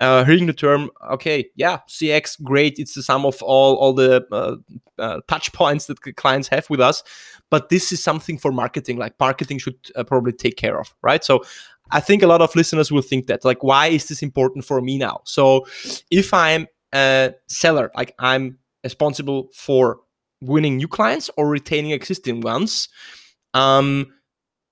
uh, 0.00 0.24
hearing 0.24 0.46
the 0.46 0.52
term, 0.52 0.90
okay, 1.10 1.48
yeah, 1.54 1.78
CX, 1.88 2.42
great. 2.42 2.78
It's 2.78 2.94
the 2.94 3.02
sum 3.02 3.24
of 3.24 3.42
all 3.42 3.76
all 3.76 3.92
the 3.92 4.26
uh, 4.32 4.56
uh, 4.98 5.20
touch 5.28 5.52
points 5.52 5.86
that 5.86 6.00
clients 6.16 6.48
have 6.48 6.68
with 6.70 6.80
us. 6.80 7.02
But 7.50 7.68
this 7.68 7.92
is 7.92 8.02
something 8.02 8.38
for 8.38 8.50
marketing. 8.50 8.96
Like 8.96 9.14
marketing 9.20 9.58
should 9.58 9.76
uh, 9.94 10.04
probably 10.04 10.32
take 10.32 10.56
care 10.56 10.80
of, 10.80 10.94
right? 11.02 11.22
So 11.22 11.44
I 11.90 12.00
think 12.00 12.22
a 12.22 12.26
lot 12.26 12.40
of 12.40 12.56
listeners 12.56 12.90
will 12.90 13.02
think 13.02 13.26
that, 13.26 13.44
like, 13.44 13.62
why 13.62 13.88
is 13.88 14.08
this 14.08 14.22
important 14.22 14.64
for 14.64 14.80
me 14.80 14.96
now? 14.96 15.20
So 15.24 15.66
if 16.10 16.32
I'm 16.32 16.66
seller, 17.48 17.90
like 17.96 18.14
I'm 18.18 18.58
responsible 18.84 19.48
for 19.54 20.00
winning 20.40 20.76
new 20.76 20.88
clients 20.88 21.30
or 21.36 21.48
retaining 21.48 21.92
existing 21.92 22.40
ones. 22.40 22.88
Um, 23.54 24.12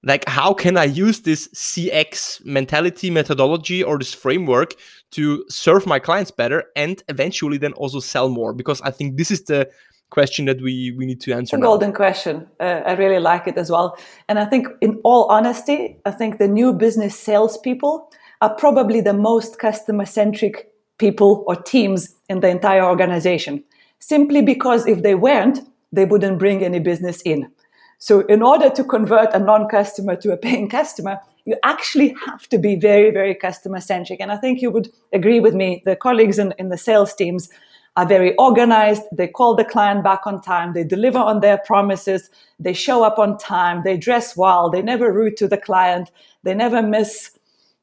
like 0.02 0.26
how 0.28 0.54
can 0.54 0.76
i 0.76 0.84
use 0.84 1.20
this 1.20 1.48
cx 1.48 2.42
mentality 2.44 3.10
methodology 3.10 3.82
or 3.82 3.98
this 3.98 4.14
framework 4.14 4.74
to 5.10 5.44
serve 5.50 5.86
my 5.86 5.98
clients 5.98 6.30
better 6.30 6.64
and 6.74 7.02
eventually 7.08 7.58
then 7.58 7.72
also 7.74 8.00
sell 8.00 8.28
more? 8.28 8.52
Because 8.52 8.80
i 8.82 8.90
think 8.90 9.16
this 9.16 9.30
is 9.30 9.44
the 9.44 9.68
question 10.08 10.46
that 10.46 10.60
we 10.60 10.92
we 10.96 11.06
need 11.06 11.20
to 11.20 11.32
answer 11.32 11.56
a 11.56 11.60
golden 11.60 11.92
question. 11.92 12.48
Uh, 12.58 12.82
i 12.86 12.92
really 12.92 13.20
like 13.20 13.46
it 13.46 13.56
as 13.58 13.70
well. 13.70 13.96
And 14.28 14.38
i 14.38 14.44
think 14.44 14.68
in 14.80 15.00
all 15.04 15.26
honesty 15.26 16.00
i 16.06 16.10
think 16.10 16.38
the 16.38 16.48
new 16.48 16.72
business 16.72 17.18
salespeople 17.18 18.10
are 18.40 18.54
probably 18.54 19.02
the 19.02 19.12
most 19.12 19.58
customer 19.58 20.06
centric 20.06 20.69
people 21.00 21.42
or 21.48 21.56
teams 21.56 22.14
in 22.28 22.40
the 22.40 22.48
entire 22.48 22.84
organization 22.84 23.64
simply 24.00 24.42
because 24.42 24.86
if 24.86 25.02
they 25.02 25.14
weren't, 25.14 25.60
they 25.92 26.04
wouldn't 26.04 26.38
bring 26.38 26.64
any 26.64 26.78
business 26.80 27.22
in. 27.22 27.50
So, 27.98 28.20
in 28.20 28.42
order 28.42 28.70
to 28.70 28.84
convert 28.84 29.34
a 29.34 29.38
non 29.38 29.68
customer 29.68 30.16
to 30.16 30.32
a 30.32 30.36
paying 30.36 30.68
customer, 30.68 31.18
you 31.44 31.56
actually 31.64 32.14
have 32.26 32.48
to 32.48 32.58
be 32.58 32.76
very, 32.76 33.10
very 33.10 33.34
customer 33.34 33.80
centric. 33.80 34.20
And 34.20 34.32
I 34.32 34.36
think 34.36 34.62
you 34.62 34.70
would 34.70 34.88
agree 35.12 35.40
with 35.40 35.54
me. 35.54 35.82
The 35.84 35.96
colleagues 35.96 36.38
in, 36.38 36.54
in 36.58 36.68
the 36.68 36.78
sales 36.78 37.14
teams 37.14 37.50
are 37.96 38.06
very 38.06 38.34
organized. 38.36 39.02
They 39.12 39.28
call 39.28 39.54
the 39.54 39.64
client 39.64 40.04
back 40.04 40.26
on 40.26 40.40
time. 40.40 40.72
They 40.72 40.84
deliver 40.84 41.18
on 41.18 41.40
their 41.40 41.58
promises. 41.58 42.30
They 42.58 42.72
show 42.72 43.02
up 43.02 43.18
on 43.18 43.36
time. 43.36 43.82
They 43.84 43.96
dress 43.96 44.36
well. 44.36 44.70
They 44.70 44.82
never 44.82 45.12
rude 45.12 45.36
to 45.38 45.48
the 45.48 45.58
client. 45.58 46.10
They 46.42 46.54
never 46.54 46.82
miss 46.82 47.32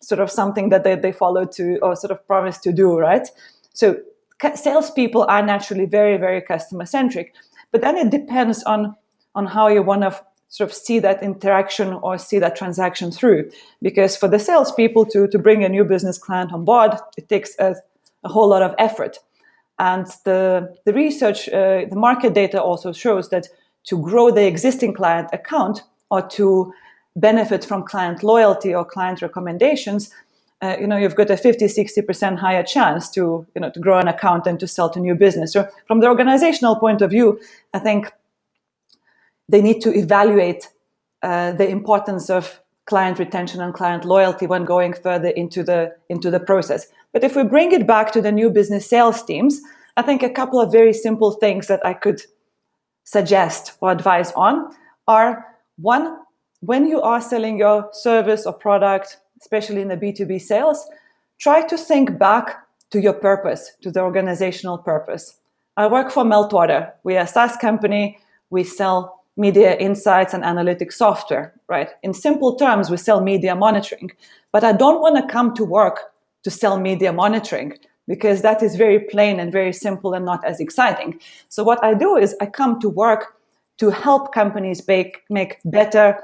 sort 0.02 0.20
of 0.20 0.32
something 0.32 0.70
that 0.70 0.84
they, 0.84 0.96
they 0.96 1.12
follow 1.12 1.46
to 1.46 1.78
or 1.82 1.96
sort 1.96 2.12
of 2.12 2.26
promise 2.28 2.58
to 2.60 2.72
do, 2.72 2.98
right? 2.98 3.28
So 3.74 3.98
salespeople 4.56 5.24
are 5.24 5.46
naturally 5.46 5.86
very, 5.86 6.18
very 6.18 6.42
customer 6.42 6.86
centric. 6.86 7.34
But 7.72 7.82
then 7.82 7.98
it 7.98 8.10
depends 8.10 8.64
on, 8.64 8.96
on 9.36 9.46
how 9.46 9.68
you 9.68 9.82
want 9.82 10.02
to 10.04 10.20
sort 10.50 10.70
of 10.70 10.76
see 10.76 11.00
that 11.00 11.22
interaction 11.22 11.94
or 11.94 12.18
see 12.18 12.40
that 12.40 12.56
transaction 12.56 13.12
through. 13.12 13.52
Because 13.82 14.16
for 14.16 14.28
the 14.28 14.40
salespeople 14.40 15.06
to, 15.08 15.28
to 15.28 15.40
bring 15.40 15.64
a 15.64 15.70
new 15.70 15.84
business 15.84 16.18
client 16.18 16.54
on 16.54 16.64
board, 16.64 16.94
it 17.18 17.28
takes 17.28 17.58
a, 17.60 17.76
a 18.24 18.30
whole 18.30 18.48
lot 18.48 18.62
of 18.62 18.74
effort. 18.78 19.20
And 19.80 20.08
the, 20.24 20.76
the 20.86 20.94
research, 20.94 21.50
uh, 21.50 21.86
the 21.90 21.96
market 21.96 22.34
data 22.34 22.62
also 22.62 22.94
shows 22.94 23.30
that 23.30 23.48
to 23.86 24.02
grow 24.02 24.32
the 24.32 24.48
existing 24.48 24.94
client 24.94 25.30
account 25.34 25.82
or 26.10 26.22
to 26.30 26.74
benefit 27.18 27.66
from 27.66 27.84
client 27.84 28.24
loyalty 28.24 28.74
or 28.74 28.86
client 28.86 29.22
recommendations, 29.22 30.10
uh, 30.62 30.76
you 30.80 30.88
know, 30.88 30.98
you've 30.98 31.16
got 31.16 31.30
a 31.30 31.38
50, 31.38 31.66
60% 31.66 32.38
higher 32.38 32.64
chance 32.64 33.10
to, 33.12 33.46
you 33.54 33.62
know, 33.62 33.70
to 33.70 33.80
grow 33.80 34.00
an 34.00 34.08
account 34.08 34.48
and 34.48 34.60
to 34.60 34.68
sell 34.68 34.90
to 34.90 35.00
new 35.00 35.14
business. 35.14 35.54
So 35.54 35.68
from 35.88 36.00
the 36.00 36.08
organizational 36.08 36.78
point 36.78 37.02
of 37.02 37.12
view, 37.12 37.40
I 37.74 37.80
think 37.80 38.12
they 39.50 39.62
need 39.62 39.82
to 39.82 39.94
evaluate 39.94 40.70
uh, 41.22 41.52
the 41.52 41.68
importance 41.68 42.30
of 42.30 42.60
client 42.86 43.20
retention 43.20 43.62
and 43.62 43.74
client 43.74 44.06
loyalty 44.06 44.48
when 44.48 44.66
going 44.66 44.94
further 44.94 45.30
into 45.30 45.64
the, 45.64 45.96
into 46.10 46.32
the 46.32 46.40
process. 46.40 46.88
But 47.14 47.24
if 47.24 47.36
we 47.36 47.44
bring 47.44 47.72
it 47.72 47.86
back 47.86 48.12
to 48.14 48.22
the 48.22 48.32
new 48.32 48.50
business 48.50 48.90
sales 48.90 49.22
teams, 49.24 49.62
I 49.96 50.02
think 50.02 50.24
a 50.24 50.30
couple 50.30 50.60
of 50.60 50.72
very 50.72 50.94
simple 50.94 51.32
things 51.32 51.68
that 51.68 51.86
I 51.86 51.94
could 51.94 52.22
suggest 53.04 53.74
or 53.82 53.92
advise 53.92 54.32
on 54.34 54.74
are 55.08 55.46
one, 55.78 56.18
when 56.62 56.88
you 56.88 57.02
are 57.02 57.22
selling 57.22 57.58
your 57.58 57.90
service 57.92 58.46
or 58.46 58.54
product 58.54 59.18
especially 59.42 59.82
in 59.82 59.88
the 59.88 59.98
B2B 59.98 60.42
sales, 60.42 60.88
try 61.40 61.62
to 61.68 61.78
think 61.78 62.18
back 62.18 62.58
to 62.92 63.00
your 63.00 63.14
purpose, 63.14 63.72
to 63.82 63.92
the 63.92 64.02
organizational 64.02 64.78
purpose. 64.78 65.38
I 65.76 65.88
work 65.88 66.12
for 66.12 66.24
Meltwater. 66.24 66.92
We 67.04 67.18
are 67.18 67.24
a 67.24 67.28
SaaS 67.28 67.56
company. 67.58 68.18
We 68.50 68.64
sell 68.64 69.24
media 69.36 69.78
insights 69.78 70.34
and 70.34 70.44
analytics 70.44 70.94
software, 70.94 71.54
right? 71.68 71.90
In 72.02 72.14
simple 72.14 72.56
terms, 72.56 72.90
we 72.90 72.98
sell 72.98 73.22
media 73.22 73.56
monitoring. 73.56 74.12
But 74.52 74.64
I 74.64 74.72
don't 74.72 75.02
want 75.02 75.18
to 75.18 75.32
come 75.32 75.54
to 75.56 75.64
work 75.64 76.00
to 76.44 76.50
sell 76.50 76.80
media 76.80 77.14
monitoring 77.14 77.78
because 78.08 78.42
that 78.42 78.64
is 78.64 78.76
very 78.76 79.00
plain 79.00 79.40
and 79.40 79.52
very 79.52 79.74
simple 79.74 80.14
and 80.14 80.26
not 80.26 80.44
as 80.46 80.60
exciting. 80.60 81.20
So 81.50 81.64
what 81.64 81.84
I 81.84 81.94
do 81.94 82.16
is 82.16 82.36
I 82.42 82.46
come 82.48 82.80
to 82.80 82.90
work 82.90 83.36
to 83.78 83.92
help 83.92 84.34
companies 84.34 84.88
make, 84.88 85.24
make 85.30 85.60
better, 85.66 86.18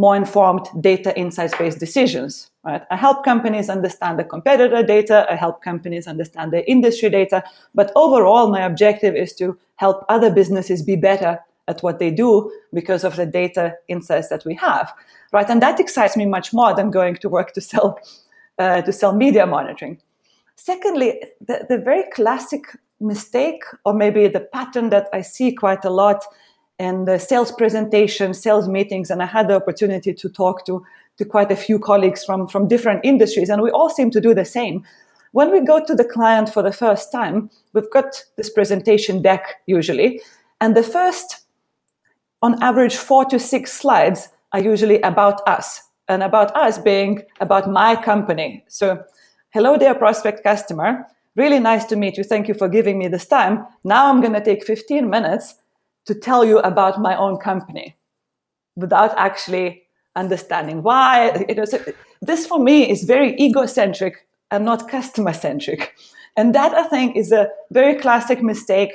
more 0.00 0.16
informed 0.16 0.66
data 0.80 1.10
insights 1.16 1.54
based 1.58 1.78
decisions 1.78 2.50
right? 2.64 2.82
I 2.90 2.96
help 2.96 3.24
companies 3.24 3.68
understand 3.68 4.18
the 4.18 4.24
competitor 4.24 4.82
data 4.82 5.26
i 5.30 5.34
help 5.34 5.62
companies 5.62 6.06
understand 6.06 6.52
the 6.52 6.62
industry 6.74 7.10
data 7.10 7.42
but 7.74 7.92
overall 7.94 8.50
my 8.50 8.62
objective 8.70 9.14
is 9.14 9.34
to 9.34 9.58
help 9.76 10.04
other 10.08 10.30
businesses 10.40 10.82
be 10.82 10.96
better 10.96 11.38
at 11.68 11.82
what 11.82 11.98
they 11.98 12.10
do 12.10 12.50
because 12.72 13.04
of 13.04 13.16
the 13.16 13.26
data 13.26 13.74
insights 13.88 14.28
that 14.28 14.44
we 14.44 14.54
have 14.54 14.92
right? 15.32 15.48
And 15.50 15.62
that 15.62 15.78
excites 15.78 16.16
me 16.16 16.26
much 16.26 16.52
more 16.52 16.74
than 16.74 16.90
going 16.90 17.16
to 17.16 17.28
work 17.28 17.52
to 17.52 17.60
sell 17.60 17.98
uh, 18.58 18.82
to 18.82 18.92
sell 18.92 19.14
media 19.14 19.46
monitoring. 19.46 20.00
Secondly 20.56 21.10
the, 21.40 21.66
the 21.68 21.78
very 21.78 22.04
classic 22.12 22.64
mistake 23.00 23.62
or 23.84 23.94
maybe 23.94 24.28
the 24.28 24.46
pattern 24.56 24.90
that 24.90 25.08
i 25.12 25.22
see 25.22 25.52
quite 25.52 25.84
a 25.84 25.90
lot 25.90 26.22
and 26.80 27.20
sales 27.20 27.52
presentation, 27.52 28.32
sales 28.32 28.66
meetings, 28.66 29.10
and 29.10 29.22
I 29.22 29.26
had 29.26 29.48
the 29.48 29.56
opportunity 29.56 30.14
to 30.14 30.28
talk 30.30 30.64
to, 30.64 30.82
to 31.18 31.26
quite 31.26 31.52
a 31.52 31.56
few 31.56 31.78
colleagues 31.78 32.24
from, 32.24 32.48
from 32.48 32.68
different 32.68 33.02
industries, 33.04 33.50
and 33.50 33.60
we 33.60 33.70
all 33.70 33.90
seem 33.90 34.10
to 34.12 34.20
do 34.20 34.32
the 34.32 34.46
same. 34.46 34.82
When 35.32 35.52
we 35.52 35.60
go 35.60 35.84
to 35.84 35.94
the 35.94 36.06
client 36.06 36.48
for 36.48 36.62
the 36.62 36.72
first 36.72 37.12
time, 37.12 37.50
we've 37.74 37.90
got 37.92 38.24
this 38.36 38.48
presentation 38.48 39.20
deck 39.20 39.60
usually, 39.66 40.22
and 40.62 40.74
the 40.74 40.82
first, 40.82 41.44
on 42.40 42.60
average, 42.62 42.96
four 42.96 43.26
to 43.26 43.38
six 43.38 43.74
slides 43.74 44.30
are 44.54 44.60
usually 44.60 45.02
about 45.02 45.46
us, 45.46 45.82
and 46.08 46.22
about 46.22 46.56
us 46.56 46.78
being 46.78 47.22
about 47.40 47.70
my 47.70 47.94
company. 47.94 48.64
So, 48.68 49.04
hello 49.50 49.76
there, 49.76 49.94
prospect 49.94 50.42
customer. 50.42 51.06
Really 51.36 51.60
nice 51.60 51.84
to 51.84 51.96
meet 51.96 52.16
you. 52.16 52.24
Thank 52.24 52.48
you 52.48 52.54
for 52.54 52.68
giving 52.68 52.98
me 52.98 53.06
this 53.08 53.26
time. 53.26 53.66
Now 53.84 54.08
I'm 54.08 54.22
going 54.22 54.32
to 54.32 54.42
take 54.42 54.64
15 54.64 55.08
minutes 55.08 55.56
to 56.10 56.14
tell 56.28 56.44
you 56.44 56.58
about 56.58 57.00
my 57.00 57.14
own 57.16 57.36
company 57.36 57.96
without 58.74 59.12
actually 59.16 59.82
understanding 60.16 60.82
why. 60.82 61.28
It 61.48 61.56
was, 61.56 61.72
this 62.20 62.46
for 62.46 62.58
me 62.58 62.90
is 62.90 63.04
very 63.04 63.36
egocentric 63.40 64.26
and 64.50 64.64
not 64.64 64.88
customer 64.88 65.32
centric. 65.32 65.94
And 66.36 66.52
that 66.52 66.74
I 66.74 66.88
think 66.88 67.16
is 67.16 67.30
a 67.30 67.48
very 67.70 67.94
classic 67.94 68.42
mistake 68.42 68.92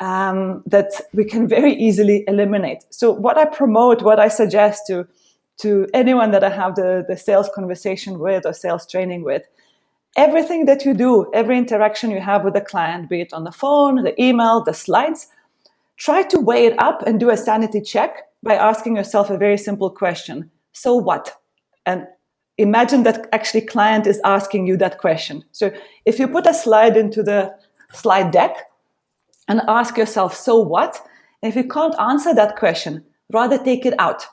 um, 0.00 0.62
that 0.64 0.90
we 1.12 1.24
can 1.24 1.46
very 1.46 1.74
easily 1.74 2.24
eliminate. 2.28 2.80
So 2.88 3.10
what 3.10 3.36
I 3.36 3.44
promote, 3.44 4.00
what 4.02 4.18
I 4.18 4.28
suggest 4.28 4.86
to 4.88 5.06
to 5.58 5.86
anyone 5.94 6.32
that 6.32 6.42
I 6.42 6.50
have 6.50 6.74
the, 6.74 7.04
the 7.06 7.16
sales 7.16 7.48
conversation 7.54 8.18
with 8.18 8.44
or 8.44 8.52
sales 8.52 8.84
training 8.90 9.22
with, 9.22 9.42
everything 10.16 10.64
that 10.64 10.84
you 10.84 10.94
do, 10.94 11.30
every 11.32 11.56
interaction 11.56 12.10
you 12.10 12.20
have 12.20 12.42
with 12.42 12.56
a 12.56 12.60
client, 12.60 13.08
be 13.08 13.20
it 13.20 13.32
on 13.32 13.44
the 13.44 13.52
phone, 13.52 14.02
the 14.02 14.20
email, 14.20 14.64
the 14.64 14.74
slides, 14.74 15.28
Try 15.96 16.22
to 16.24 16.40
weigh 16.40 16.66
it 16.66 16.78
up 16.78 17.02
and 17.06 17.20
do 17.20 17.30
a 17.30 17.36
sanity 17.36 17.80
check 17.80 18.24
by 18.42 18.54
asking 18.54 18.96
yourself 18.96 19.30
a 19.30 19.38
very 19.38 19.56
simple 19.56 19.90
question. 19.90 20.50
So 20.72 20.94
what? 20.94 21.32
And 21.86 22.06
imagine 22.58 23.02
that 23.04 23.28
actually 23.32 23.62
client 23.62 24.06
is 24.06 24.20
asking 24.24 24.66
you 24.66 24.76
that 24.78 24.98
question. 24.98 25.44
So 25.52 25.72
if 26.04 26.18
you 26.18 26.28
put 26.28 26.46
a 26.46 26.54
slide 26.54 26.96
into 26.96 27.22
the 27.22 27.54
slide 27.92 28.30
deck 28.30 28.56
and 29.48 29.60
ask 29.68 29.96
yourself, 29.96 30.34
so 30.34 30.58
what? 30.58 31.00
And 31.42 31.50
if 31.50 31.56
you 31.56 31.68
can't 31.68 31.98
answer 31.98 32.34
that 32.34 32.56
question, 32.56 33.04
rather 33.32 33.58
take 33.58 33.86
it 33.86 33.94
out. 33.98 34.26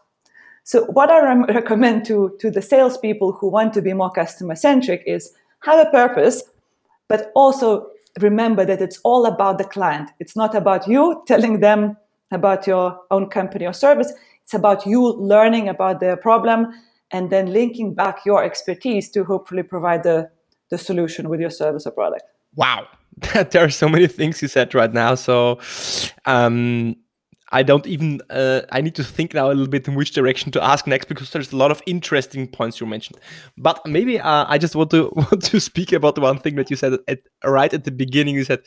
So 0.64 0.86
what 0.86 1.10
I 1.10 1.34
re- 1.34 1.46
recommend 1.54 2.06
to, 2.06 2.36
to 2.40 2.52
the 2.52 2.62
salespeople 2.62 3.34
who 3.34 3.50
want 3.50 3.74
to 3.74 3.82
be 3.82 3.94
more 3.94 4.12
customer 4.12 4.56
centric 4.56 5.04
is 5.06 5.34
have 5.62 5.86
a 5.86 5.90
purpose, 5.90 6.44
but 7.08 7.32
also 7.36 7.88
remember 8.20 8.66
that 8.66 8.82
it's 8.82 9.00
all 9.04 9.26
about 9.26 9.58
the 9.58 9.64
client. 9.64 10.10
It's 10.20 10.36
not 10.36 10.56
about 10.56 10.88
you 10.88 11.24
telling 11.28 11.60
them 11.60 11.98
about 12.32 12.68
your 12.68 13.00
own 13.12 13.30
company 13.30 13.66
or 13.66 13.74
service. 13.74 14.12
It's 14.44 14.54
about 14.54 14.86
you 14.86 15.14
learning 15.14 15.70
about 15.70 16.00
their 16.00 16.18
problem 16.18 16.68
and 17.12 17.30
then 17.30 17.52
linking 17.52 17.94
back 17.94 18.26
your 18.26 18.44
expertise 18.44 19.10
to 19.12 19.24
hopefully 19.24 19.64
provide 19.64 20.04
the, 20.04 20.30
the 20.70 20.78
solution 20.78 21.30
with 21.30 21.40
your 21.40 21.50
service 21.50 21.86
or 21.86 21.92
product. 21.92 22.24
Wow. 22.56 22.88
there 23.52 23.66
are 23.66 23.70
so 23.70 23.90
many 23.90 24.08
things 24.08 24.42
you 24.42 24.48
said 24.48 24.74
right 24.74 24.94
now. 24.94 25.16
So 25.16 25.60
um, 26.26 26.96
I 27.54 27.64
don't 27.64 27.86
even 27.86 28.22
uh, 28.30 28.62
I 28.72 28.80
need 28.82 28.96
to 28.96 29.04
think 29.04 29.34
now 29.34 29.48
a 29.48 29.50
little 29.50 29.68
bit 29.68 29.88
in 29.88 29.96
which 29.96 30.12
direction 30.12 30.52
to 30.54 30.64
ask 30.64 30.88
next 30.88 31.10
because 31.10 31.32
there's 31.32 31.52
a 31.52 31.58
lot 31.58 31.70
of 31.70 31.82
interesting 31.86 32.48
points 32.48 32.80
you 32.80 32.88
mentioned. 32.88 33.20
But 33.58 33.86
maybe 33.86 34.20
uh, 34.20 34.46
I 34.48 34.58
just 34.58 34.76
want 34.76 34.92
to 34.92 35.12
want 35.16 35.44
to 35.44 35.60
speak 35.60 35.92
about 35.92 36.18
one 36.18 36.38
thing 36.40 36.56
that 36.56 36.70
you 36.70 36.78
said 36.78 36.98
at, 37.08 37.20
right 37.44 37.74
at 37.74 37.84
the 37.84 37.92
beginning. 37.92 38.36
You 38.36 38.46
said, 38.46 38.62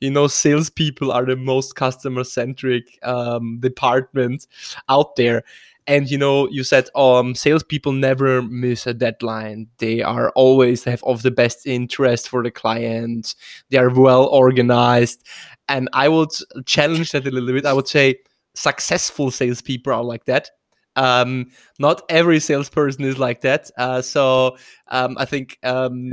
you 0.00 0.10
know, 0.10 0.26
salespeople 0.26 1.12
are 1.12 1.26
the 1.26 1.36
most 1.36 1.76
customer 1.76 2.24
centric 2.24 2.98
um, 3.02 3.58
department 3.60 4.46
out 4.88 5.16
there. 5.16 5.44
And 5.86 6.10
you 6.10 6.18
know, 6.18 6.48
you 6.48 6.62
said 6.62 6.88
um, 6.94 7.34
salespeople 7.34 7.92
never 7.92 8.42
miss 8.42 8.86
a 8.86 8.94
deadline. 8.94 9.66
They 9.78 10.02
are 10.02 10.30
always 10.30 10.84
have 10.84 11.02
of 11.04 11.22
the 11.22 11.30
best 11.30 11.66
interest 11.66 12.28
for 12.28 12.42
the 12.42 12.50
client. 12.50 13.34
They 13.70 13.78
are 13.78 13.90
well 13.90 14.26
organized, 14.26 15.26
and 15.68 15.88
I 15.92 16.08
would 16.08 16.30
challenge 16.64 17.12
that 17.12 17.26
a 17.26 17.30
little 17.30 17.52
bit. 17.52 17.66
I 17.66 17.72
would 17.72 17.88
say 17.88 18.18
successful 18.54 19.30
salespeople 19.30 19.92
are 19.92 20.04
like 20.04 20.24
that. 20.26 20.50
Um, 20.96 21.46
not 21.78 22.02
every 22.08 22.40
salesperson 22.40 23.04
is 23.04 23.18
like 23.18 23.42
that. 23.42 23.70
Uh, 23.78 24.02
so 24.02 24.56
um, 24.88 25.16
I 25.18 25.24
think 25.24 25.58
um, 25.62 26.12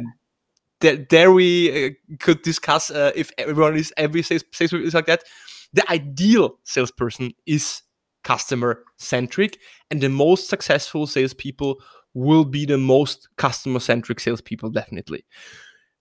th- 0.79 1.07
there 1.09 1.31
we 1.31 1.87
uh, 1.87 1.89
could 2.19 2.41
discuss 2.41 2.91
uh, 2.91 3.11
if 3.15 3.31
everyone 3.37 3.75
is 3.75 3.93
every 3.97 4.21
sales 4.21 4.43
salesperson 4.53 4.87
is 4.87 4.93
like 4.93 5.07
that. 5.07 5.23
The 5.73 5.89
ideal 5.91 6.59
salesperson 6.63 7.33
is 7.45 7.81
customer 8.23 8.83
centric, 8.97 9.59
and 9.91 10.01
the 10.01 10.09
most 10.09 10.49
successful 10.49 11.07
salespeople 11.07 11.81
will 12.13 12.45
be 12.45 12.65
the 12.65 12.77
most 12.77 13.27
customer 13.37 13.79
centric 13.79 14.19
salespeople, 14.19 14.69
definitely. 14.69 15.25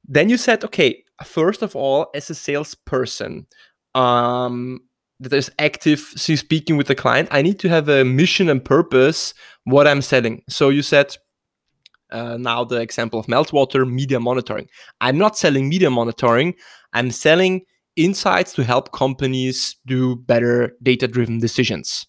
Then 0.08 0.28
you 0.28 0.36
said, 0.36 0.64
okay, 0.64 1.04
first 1.24 1.62
of 1.62 1.74
all, 1.74 2.08
as 2.14 2.30
a 2.30 2.34
salesperson, 2.34 3.46
um, 3.94 4.80
that 5.20 5.32
is 5.32 5.50
active 5.58 6.00
since 6.00 6.40
speaking 6.40 6.76
with 6.76 6.88
the 6.88 6.94
client, 6.94 7.28
I 7.30 7.42
need 7.42 7.58
to 7.61 7.68
have 7.68 7.88
a 7.88 8.04
mission 8.04 8.49
and 8.49 8.64
purpose 8.64 9.35
what 9.64 9.87
I'm 9.87 10.02
selling. 10.02 10.42
So 10.49 10.68
you 10.68 10.82
said 10.82 11.16
uh, 12.11 12.37
now 12.37 12.64
the 12.64 12.80
example 12.80 13.18
of 13.18 13.26
meltwater 13.26 13.90
media 13.90 14.20
monitoring. 14.20 14.68
I'm 15.00 15.18
not 15.18 15.37
selling 15.37 15.68
media 15.68 15.90
monitoring. 15.90 16.54
I'm 16.92 17.11
selling 17.11 17.62
insights 17.96 18.52
to 18.54 18.64
help 18.64 18.92
companies 18.92 19.76
do 19.87 20.16
better 20.16 20.76
data 20.82 21.08
driven 21.08 21.38
decisions. 21.38 22.06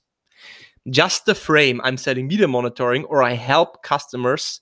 Just 0.89 1.25
the 1.25 1.35
frame 1.35 1.81
I'm 1.83 1.97
selling 1.97 2.27
media 2.27 2.47
monitoring 2.47 3.05
or 3.05 3.23
I 3.23 3.33
help 3.33 3.83
customers 3.83 4.61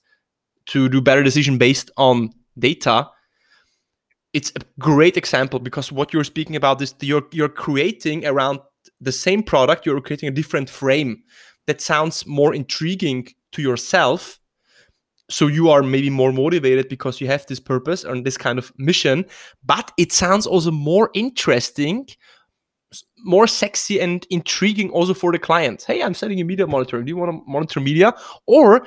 to 0.66 0.88
do 0.88 1.00
better 1.00 1.22
decision 1.22 1.58
based 1.58 1.90
on 1.96 2.30
data 2.58 3.08
it's 4.36 4.52
a 4.54 4.60
great 4.78 5.16
example 5.16 5.58
because 5.58 5.90
what 5.90 6.12
you're 6.12 6.22
speaking 6.22 6.56
about 6.56 6.82
is 6.82 6.94
you're 7.00 7.26
you're 7.32 7.48
creating 7.48 8.26
around 8.26 8.58
the 9.00 9.10
same 9.10 9.42
product 9.42 9.86
you're 9.86 10.00
creating 10.00 10.28
a 10.28 10.32
different 10.40 10.68
frame 10.68 11.22
that 11.66 11.80
sounds 11.80 12.26
more 12.26 12.54
intriguing 12.54 13.26
to 13.52 13.62
yourself. 13.62 14.38
So 15.30 15.46
you 15.46 15.70
are 15.70 15.82
maybe 15.82 16.10
more 16.10 16.32
motivated 16.32 16.88
because 16.88 17.20
you 17.20 17.26
have 17.28 17.46
this 17.46 17.58
purpose 17.58 18.04
and 18.04 18.26
this 18.26 18.36
kind 18.36 18.58
of 18.58 18.70
mission 18.76 19.24
but 19.64 19.90
it 19.96 20.12
sounds 20.12 20.46
also 20.46 20.70
more 20.70 21.10
interesting 21.14 22.06
more 23.24 23.46
sexy 23.46 24.00
and 24.00 24.24
intriguing 24.30 24.90
also 24.90 25.14
for 25.14 25.32
the 25.32 25.38
client. 25.38 25.82
Hey 25.86 26.02
i'm 26.02 26.14
selling 26.14 26.36
you 26.36 26.44
media 26.44 26.66
monitoring 26.66 27.06
do 27.06 27.10
you 27.10 27.16
want 27.16 27.32
to 27.32 27.50
monitor 27.50 27.80
media? 27.80 28.12
Or 28.46 28.86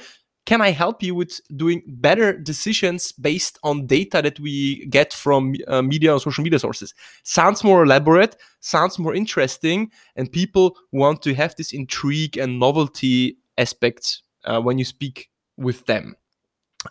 can 0.50 0.62
I 0.62 0.72
help 0.72 1.03
you 1.03 1.13
with 1.13 1.39
doing 1.56 1.84
better 1.86 2.36
decisions 2.36 3.12
based 3.12 3.60
on 3.62 3.86
data 3.86 4.20
that 4.24 4.39
we 4.39 4.88
get 4.88 5.13
from 5.13 5.53
uh, 5.68 5.84
media 5.84 6.12
or 6.12 6.20
social 6.20 6.44
media 6.44 6.58
sources? 6.58 6.96
Sounds 7.22 7.63
more 7.63 7.84
elaborate, 7.84 8.36
sounds 8.60 8.98
more 8.98 9.13
interesting, 9.13 9.91
and 10.15 10.32
people 10.32 10.75
want 10.91 11.22
to 11.22 11.36
have 11.36 11.53
this 11.56 11.72
intrigue 11.72 12.36
and 12.36 12.60
novelty 12.60 13.38
aspects 13.60 14.24
uh, 14.46 14.60
when 14.60 14.79
you 14.79 14.86
speak 14.86 15.29
with 15.56 15.86
them. 15.86 16.15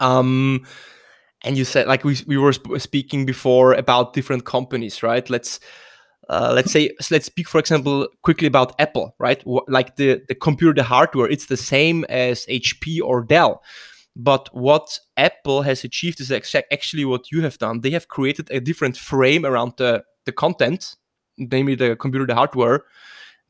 Um, 0.01 0.65
and 1.43 1.59
you 1.59 1.65
said, 1.65 1.89
like 1.89 2.05
we, 2.05 2.17
we 2.29 2.37
were 2.37 2.53
sp- 2.55 2.79
speaking 2.79 3.27
before 3.27 3.73
about 3.73 4.13
different 4.13 4.45
companies, 4.45 5.03
right? 5.03 5.29
Let's 5.29 5.59
uh, 6.29 6.53
let's 6.55 6.71
say 6.71 6.91
let's 7.11 7.27
speak 7.27 7.49
for 7.49 7.59
example 7.59 8.09
quickly 8.23 8.47
about 8.47 8.79
apple 8.81 9.15
right? 9.19 9.43
Like 9.47 9.97
the 9.97 10.23
the 10.29 10.35
computer 10.35 10.75
the 10.75 10.83
hardware 10.85 11.29
it's 11.29 11.47
the 11.47 11.57
same 11.57 12.05
as 12.09 12.47
hp 12.47 13.01
or 13.03 13.23
dell. 13.23 13.63
But 14.17 14.49
what 14.53 14.99
apple 15.17 15.63
has 15.63 15.85
achieved 15.85 16.21
is 16.21 16.33
actually 16.33 17.05
what 17.05 17.31
you 17.31 17.43
have 17.43 17.57
done. 17.59 17.81
They 17.81 17.91
have 17.91 18.09
created 18.09 18.51
a 18.51 18.61
different 18.61 18.97
frame 18.97 19.47
around 19.47 19.75
the 19.77 20.05
the 20.25 20.33
content 20.33 20.97
namely 21.39 21.75
the 21.75 21.97
computer 21.97 22.27
the 22.27 22.35
hardware. 22.35 22.85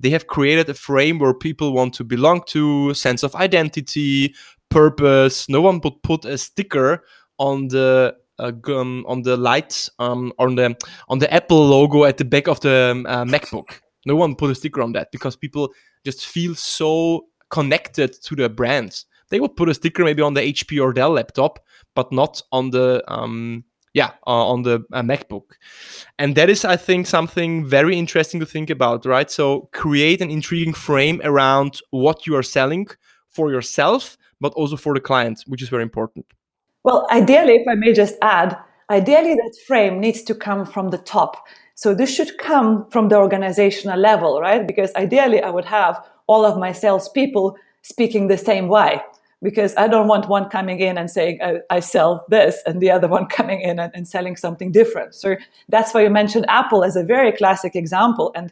They 0.01 0.11
have 0.11 0.27
created 0.27 0.69
a 0.69 0.75
frame 0.75 1.19
where 1.19 1.35
people 1.35 1.73
want 1.73 1.95
to 1.95 2.05
belong 2.05 2.43
to 2.49 2.95
sense 2.95 3.23
of 3.23 3.35
identity 3.35 4.35
purpose. 4.71 5.49
No 5.49 5.61
one 5.61 5.81
would 5.83 6.03
put 6.03 6.25
a 6.25 6.39
sticker 6.39 7.03
on 7.39 7.69
the 7.69 8.15
uh, 8.39 8.53
um, 8.69 9.05
on 9.09 9.23
the 9.23 9.37
lights 9.37 9.91
um, 9.99 10.33
on 10.39 10.55
the 10.55 10.77
on 11.09 11.19
the 11.19 11.33
Apple 11.33 11.67
logo 11.67 12.05
at 12.05 12.17
the 12.17 12.25
back 12.25 12.49
of 12.49 12.61
the 12.61 12.91
um, 12.93 13.07
uh, 13.07 13.25
MacBook. 13.25 13.81
No 14.07 14.17
one 14.17 14.35
put 14.35 14.51
a 14.51 14.55
sticker 14.55 14.83
on 14.83 14.93
that 14.93 15.09
because 15.13 15.37
people 15.37 15.73
just 16.05 16.27
feel 16.27 16.55
so 16.55 17.27
connected 17.51 18.13
to 18.23 18.37
the 18.37 18.49
brands. 18.49 19.07
They 19.31 19.41
would 19.41 19.57
put 19.57 19.69
a 19.69 19.75
sticker 19.75 20.05
maybe 20.05 20.23
on 20.23 20.35
the 20.35 20.41
HP 20.41 20.83
or 20.83 20.93
Dell 20.93 21.11
laptop, 21.11 21.59
but 21.95 22.13
not 22.13 22.41
on 22.53 22.71
the 22.71 23.03
um, 23.09 23.65
yeah 23.93 24.13
uh, 24.27 24.49
on 24.49 24.63
the 24.63 24.85
uh, 24.93 25.03
MacBook. 25.03 25.57
And 26.19 26.35
that 26.37 26.49
is, 26.49 26.65
I 26.65 26.77
think, 26.77 27.07
something 27.07 27.67
very 27.67 27.99
interesting 27.99 28.41
to 28.41 28.47
think 28.47 28.71
about, 28.71 29.05
right? 29.05 29.31
So 29.31 29.69
create 29.73 30.21
an 30.21 30.31
intriguing 30.31 30.75
frame 30.75 31.21
around 31.25 31.81
what 31.91 32.27
you 32.27 32.37
are 32.37 32.43
selling 32.43 32.89
for 33.29 33.51
yourself, 33.51 34.17
but 34.41 34.53
also 34.55 34.77
for 34.77 34.95
the 34.95 35.01
client, 35.01 35.43
which 35.47 35.63
is 35.63 35.69
very 35.69 35.83
important. 35.83 36.27
Well, 36.89 37.07
ideally, 37.11 37.57
if 37.57 37.69
I 37.69 37.75
may 37.75 37.93
just 37.93 38.17
add, 38.23 38.57
ideally 38.89 39.35
that 39.35 39.55
frame 39.67 40.01
needs 40.01 40.23
to 40.23 40.35
come 40.35 40.65
from 40.65 40.89
the 40.89 40.97
top. 40.97 41.47
So 41.75 41.95
this 41.95 42.11
should 42.11 42.39
come 42.39 42.89
from 42.89 43.11
the 43.11 43.17
organizational 43.17 43.99
level, 43.99 44.41
right? 44.41 44.67
Because 44.67 44.95
ideally, 44.95 45.43
I 45.43 45.51
would 45.51 45.67
have 45.67 46.03
all 46.29 46.47
of 46.47 46.57
my 46.59 46.73
salespeople 46.73 47.59
speaking 47.83 48.29
the 48.29 48.39
same 48.39 48.69
way. 48.69 49.03
Because 49.43 49.77
I 49.77 49.87
don't 49.87 50.09
want 50.09 50.31
one 50.31 50.49
coming 50.49 50.81
in 50.81 50.97
and 50.97 51.11
saying, 51.11 51.43
I, 51.43 51.59
I 51.69 51.81
sell 51.81 52.25
this, 52.31 52.63
and 52.65 52.81
the 52.81 52.91
other 52.91 53.07
one 53.07 53.27
coming 53.39 53.61
in 53.61 53.79
and, 53.79 53.93
and 53.95 54.09
selling 54.09 54.37
something 54.37 54.73
different. 54.73 55.15
So 55.15 55.37
that's 55.69 55.93
why 55.93 56.05
you 56.05 56.09
mentioned 56.09 56.47
Apple 56.49 56.85
as 56.85 56.97
a 56.97 57.05
very 57.05 57.33
classic 57.33 57.77
example. 57.77 58.33
And 58.35 58.51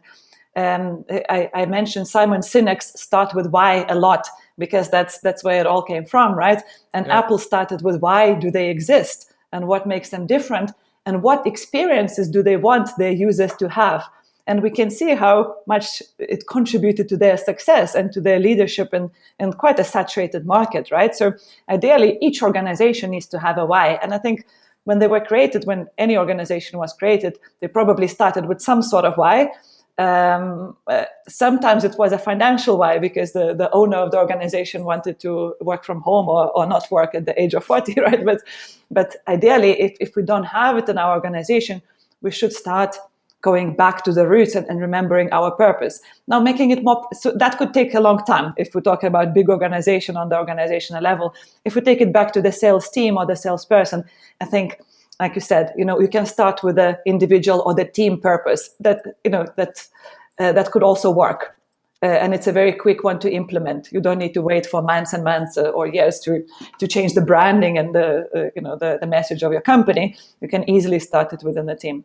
um, 0.56 1.04
I, 1.10 1.50
I, 1.54 1.66
mentioned 1.66 2.08
Simon 2.08 2.40
Sinek's 2.40 2.98
start 2.98 3.34
with 3.34 3.48
why 3.48 3.84
a 3.90 3.94
lot 3.94 4.26
because 4.58 4.90
that's 4.90 5.18
that's 5.20 5.44
where 5.44 5.60
it 5.60 5.66
all 5.66 5.82
came 5.82 6.06
from, 6.06 6.34
right? 6.34 6.62
And 6.94 7.06
yeah. 7.06 7.18
Apple 7.18 7.38
started 7.38 7.82
with 7.82 8.00
why 8.00 8.34
do 8.34 8.50
they 8.50 8.70
exist 8.70 9.30
and 9.52 9.68
what 9.68 9.86
makes 9.86 10.10
them 10.10 10.26
different 10.26 10.72
and 11.04 11.22
what 11.22 11.46
experiences 11.46 12.28
do 12.28 12.42
they 12.42 12.56
want 12.56 12.88
their 12.96 13.12
users 13.12 13.54
to 13.56 13.68
have. 13.68 14.04
And 14.48 14.62
we 14.62 14.70
can 14.70 14.90
see 14.90 15.14
how 15.14 15.56
much 15.66 16.02
it 16.18 16.46
contributed 16.46 17.08
to 17.10 17.16
their 17.16 17.36
success 17.36 17.94
and 17.94 18.12
to 18.12 18.20
their 18.20 18.38
leadership 18.38 18.94
in, 18.94 19.10
in 19.38 19.52
quite 19.52 19.78
a 19.78 19.84
saturated 19.84 20.46
market, 20.46 20.90
right? 20.90 21.14
So 21.14 21.34
ideally, 21.68 22.16
each 22.22 22.42
organization 22.42 23.10
needs 23.10 23.26
to 23.26 23.40
have 23.40 23.58
a 23.58 23.66
why. 23.66 23.98
And 24.02 24.14
I 24.14 24.18
think 24.18 24.46
when 24.84 25.00
they 25.00 25.08
were 25.08 25.20
created, 25.20 25.66
when 25.66 25.88
any 25.98 26.16
organization 26.16 26.78
was 26.78 26.92
created, 26.92 27.38
they 27.60 27.66
probably 27.66 28.06
started 28.06 28.46
with 28.46 28.62
some 28.62 28.82
sort 28.82 29.04
of 29.04 29.16
why 29.16 29.50
um, 29.98 30.76
uh, 30.86 31.04
sometimes 31.26 31.84
it 31.84 31.96
was 31.98 32.12
a 32.12 32.18
financial 32.18 32.76
why 32.76 32.98
because 32.98 33.32
the, 33.32 33.54
the 33.54 33.70
owner 33.72 33.96
of 33.96 34.10
the 34.10 34.18
organization 34.18 34.84
wanted 34.84 35.18
to 35.20 35.54
work 35.60 35.84
from 35.84 36.02
home 36.02 36.28
or, 36.28 36.50
or 36.50 36.66
not 36.66 36.90
work 36.90 37.14
at 37.14 37.24
the 37.24 37.40
age 37.40 37.54
of 37.54 37.64
40 37.64 37.94
right? 38.00 38.24
But 38.24 38.42
but 38.90 39.16
ideally 39.26 39.80
if, 39.80 39.96
if 40.00 40.14
we 40.14 40.22
don't 40.22 40.44
have 40.44 40.76
it 40.76 40.88
in 40.88 40.98
our 40.98 41.14
organization 41.14 41.80
we 42.20 42.30
should 42.30 42.52
start 42.52 42.96
going 43.40 43.74
back 43.74 44.02
to 44.04 44.12
the 44.12 44.26
roots 44.26 44.54
and, 44.54 44.66
and 44.66 44.80
remembering 44.80 45.32
our 45.32 45.50
purpose. 45.50 46.00
Now 46.26 46.40
making 46.40 46.72
it 46.72 46.82
more 46.82 47.06
so 47.12 47.32
that 47.32 47.56
could 47.58 47.72
take 47.72 47.94
a 47.94 48.00
long 48.00 48.18
time 48.24 48.52
if 48.58 48.74
we 48.74 48.80
talk 48.82 49.02
about 49.02 49.34
big 49.34 49.48
organization 49.48 50.16
on 50.16 50.28
the 50.28 50.38
organizational 50.38 51.02
level. 51.02 51.34
If 51.64 51.74
we 51.74 51.80
take 51.80 52.00
it 52.00 52.12
back 52.12 52.32
to 52.32 52.42
the 52.42 52.52
sales 52.52 52.90
team 52.90 53.16
or 53.16 53.24
the 53.24 53.36
salesperson 53.36 54.04
i 54.40 54.44
think 54.44 54.78
like 55.20 55.34
you 55.34 55.40
said, 55.40 55.72
you 55.76 55.84
know, 55.84 56.00
you 56.00 56.08
can 56.08 56.26
start 56.26 56.62
with 56.62 56.76
the 56.76 56.98
individual 57.06 57.62
or 57.64 57.74
the 57.74 57.84
team 57.84 58.20
purpose 58.20 58.70
that, 58.80 59.02
you 59.24 59.30
know, 59.30 59.46
that, 59.56 59.86
uh, 60.38 60.52
that 60.52 60.70
could 60.70 60.82
also 60.82 61.10
work. 61.10 61.56
Uh, 62.02 62.06
and 62.06 62.34
it's 62.34 62.46
a 62.46 62.52
very 62.52 62.72
quick 62.72 63.02
one 63.02 63.18
to 63.18 63.30
implement. 63.30 63.90
You 63.90 64.00
don't 64.00 64.18
need 64.18 64.34
to 64.34 64.42
wait 64.42 64.66
for 64.66 64.82
months 64.82 65.14
and 65.14 65.24
months 65.24 65.56
uh, 65.56 65.70
or 65.70 65.86
years 65.86 66.20
to, 66.20 66.44
to 66.78 66.86
change 66.86 67.14
the 67.14 67.22
branding 67.22 67.78
and 67.78 67.94
the, 67.94 68.28
uh, 68.34 68.50
you 68.54 68.60
know, 68.60 68.76
the, 68.76 68.98
the 69.00 69.06
message 69.06 69.42
of 69.42 69.50
your 69.50 69.62
company. 69.62 70.14
You 70.42 70.48
can 70.48 70.68
easily 70.68 70.98
start 70.98 71.32
it 71.32 71.42
within 71.42 71.64
the 71.64 71.74
team. 71.74 72.04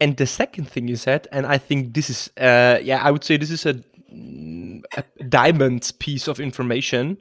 And 0.00 0.16
the 0.16 0.26
second 0.26 0.64
thing 0.70 0.88
you 0.88 0.96
said, 0.96 1.28
and 1.30 1.46
I 1.46 1.58
think 1.58 1.92
this 1.92 2.08
is, 2.08 2.30
uh, 2.38 2.78
yeah, 2.82 3.02
I 3.04 3.10
would 3.10 3.22
say 3.22 3.36
this 3.36 3.50
is 3.50 3.66
a, 3.66 3.78
a 4.96 5.24
diamond 5.24 5.92
piece 5.98 6.26
of 6.26 6.40
information. 6.40 7.18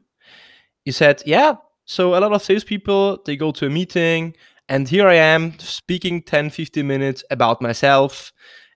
You 0.86 0.94
said, 0.94 1.22
yeah, 1.26 1.56
so 1.84 2.16
a 2.16 2.20
lot 2.20 2.32
of 2.32 2.42
salespeople, 2.42 3.24
they 3.26 3.36
go 3.36 3.52
to 3.52 3.66
a 3.66 3.70
meeting 3.70 4.36
and 4.70 4.88
here 4.88 5.08
I 5.08 5.16
am 5.16 5.58
speaking 5.58 6.22
10, 6.22 6.52
15 6.52 6.86
minutes 6.86 7.24
about 7.32 7.60
myself, 7.60 8.32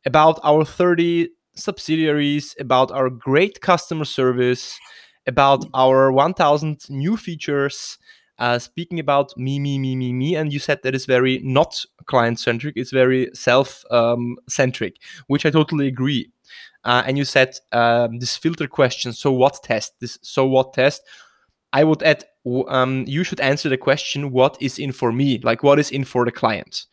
about 0.06 0.40
our 0.44 0.66
30 0.66 1.30
subsidiaries, 1.56 2.56
about 2.60 2.92
our 2.92 3.12
great 3.12 3.62
customer 3.62 4.06
service, 4.06 4.80
about 5.28 5.66
our 5.76 6.12
1000 6.12 6.90
new 6.90 7.16
features, 7.16 8.00
uh, 8.40 8.58
speaking 8.58 9.00
about 9.00 9.38
me, 9.38 9.60
me, 9.60 9.78
me, 9.78 9.96
me, 9.96 10.12
me. 10.12 10.36
And 10.36 10.52
you 10.52 10.58
said 10.58 10.80
that 10.82 10.96
is 10.96 11.06
very 11.06 11.40
not 11.44 11.86
client 12.06 12.40
centric, 12.40 12.74
it's 12.76 12.92
very 12.92 13.30
self 13.36 13.84
um, 13.92 14.38
centric, 14.50 14.96
which 15.28 15.46
I 15.46 15.52
totally 15.52 15.88
agree. 15.88 16.32
Uh, 16.84 17.04
and 17.06 17.20
you 17.20 17.24
said 17.24 17.56
um, 17.72 18.18
this 18.18 18.36
filter 18.36 18.68
question, 18.68 19.14
so 19.14 19.32
what 19.32 19.62
test, 19.64 19.94
this 20.02 20.18
so 20.24 20.46
what 20.46 20.74
test. 20.74 21.04
I 21.74 21.84
would 21.84 22.04
add, 22.04 22.24
um, 22.68 23.04
you 23.08 23.24
should 23.24 23.40
answer 23.40 23.68
the 23.68 23.78
question, 23.78 24.32
what 24.32 24.56
is 24.62 24.80
in 24.80 24.92
for 24.92 25.12
me? 25.12 25.40
Like, 25.40 25.64
what 25.64 25.80
is 25.80 25.92
in 25.92 26.06
for 26.06 26.24
the 26.24 26.32
client? 26.32 26.86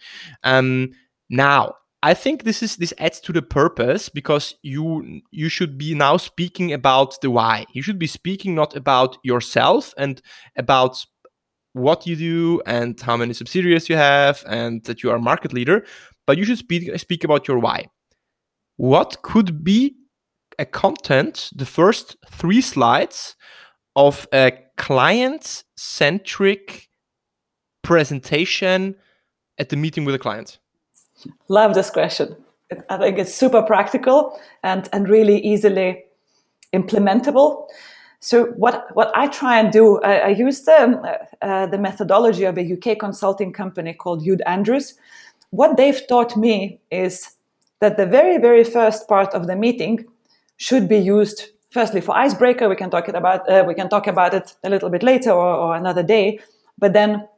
Um, 0.43 0.93
now, 1.29 1.75
I 2.03 2.15
think 2.15 2.45
this 2.45 2.63
is 2.63 2.77
this 2.77 2.95
adds 2.99 3.21
to 3.21 3.33
the 3.33 3.43
purpose 3.43 4.09
because 4.09 4.55
you 4.63 5.21
you 5.31 5.51
should 5.51 5.77
be 5.77 5.95
now 5.95 6.17
speaking 6.17 6.73
about 6.73 7.21
the 7.21 7.31
why. 7.31 7.67
You 7.75 7.83
should 7.83 7.99
be 7.99 8.07
speaking 8.07 8.55
not 8.55 8.75
about 8.75 9.19
yourself 9.23 9.93
and 9.99 10.23
about 10.57 11.05
what 11.75 12.07
you 12.07 12.17
do 12.17 12.63
and 12.65 12.99
how 13.01 13.19
many 13.19 13.35
subsidiaries 13.35 13.91
you 13.91 13.97
have 13.97 14.43
and 14.47 14.83
that 14.85 15.03
you 15.03 15.11
are 15.11 15.17
a 15.17 15.21
market 15.21 15.53
leader, 15.53 15.85
but 16.27 16.39
you 16.39 16.45
should 16.45 16.59
speak 16.59 16.99
speak 16.99 17.23
about 17.23 17.47
your 17.47 17.59
why. 17.59 17.85
What 18.79 19.21
could 19.21 19.63
be 19.63 19.95
a 20.59 20.65
content, 20.65 21.51
the 21.55 21.67
first 21.67 22.17
three 22.31 22.63
slides 22.63 23.37
of 23.95 24.27
a 24.33 24.53
client 24.81 25.63
centric 25.77 26.89
presentation 27.83 28.97
at 29.59 29.69
the 29.69 29.77
meeting 29.77 30.07
with 30.07 30.15
a 30.15 30.19
client? 30.19 30.59
Love 31.49 31.75
this 31.75 31.91
question. 31.91 32.35
I 32.89 32.97
think 32.97 33.19
it's 33.19 33.35
super 33.35 33.63
practical 33.63 34.41
and, 34.63 34.89
and 34.95 35.07
really 35.07 35.39
easily 35.45 36.05
implementable. 36.73 37.67
So 38.21 38.47
what, 38.53 38.87
what 38.95 39.13
I 39.15 39.27
try 39.27 39.59
and 39.61 39.71
do, 39.71 40.01
I, 40.01 40.19
I 40.19 40.29
use 40.29 40.63
the, 40.63 41.29
uh, 41.43 41.67
the 41.67 41.79
methodology 41.79 42.45
of 42.45 42.57
a 42.57 42.73
UK 42.73 42.99
consulting 42.99 43.53
company 43.53 43.93
called 43.93 44.25
Jude 44.25 44.43
Andrews. 44.47 44.95
What 45.51 45.77
they've 45.77 46.07
taught 46.09 46.39
me 46.39 46.81
is 46.91 47.37
that 47.81 47.99
the 47.99 48.07
very, 48.07 48.39
very 48.39 48.65
first 48.65 49.07
part 49.09 49.35
of 49.35 49.47
the 49.47 49.57
meeting 49.57 50.07
should 50.57 50.89
be 50.89 50.99
used 50.99 51.51
firstly 51.71 52.01
for 52.01 52.17
icebreaker. 52.17 52.69
We 52.69 52.77
can 52.77 52.91
talk 52.91 53.09
it 53.09 53.15
about 53.15 53.49
uh, 53.49 53.65
we 53.67 53.75
can 53.75 53.89
talk 53.89 54.07
about 54.07 54.35
it 54.35 54.55
a 54.65 54.71
little 54.71 54.91
bit 54.91 55.03
later 55.03 55.31
or, 55.31 55.55
or 55.55 55.77
another 55.77 56.03
day. 56.03 56.41
But 56.79 56.93
then 56.93 57.29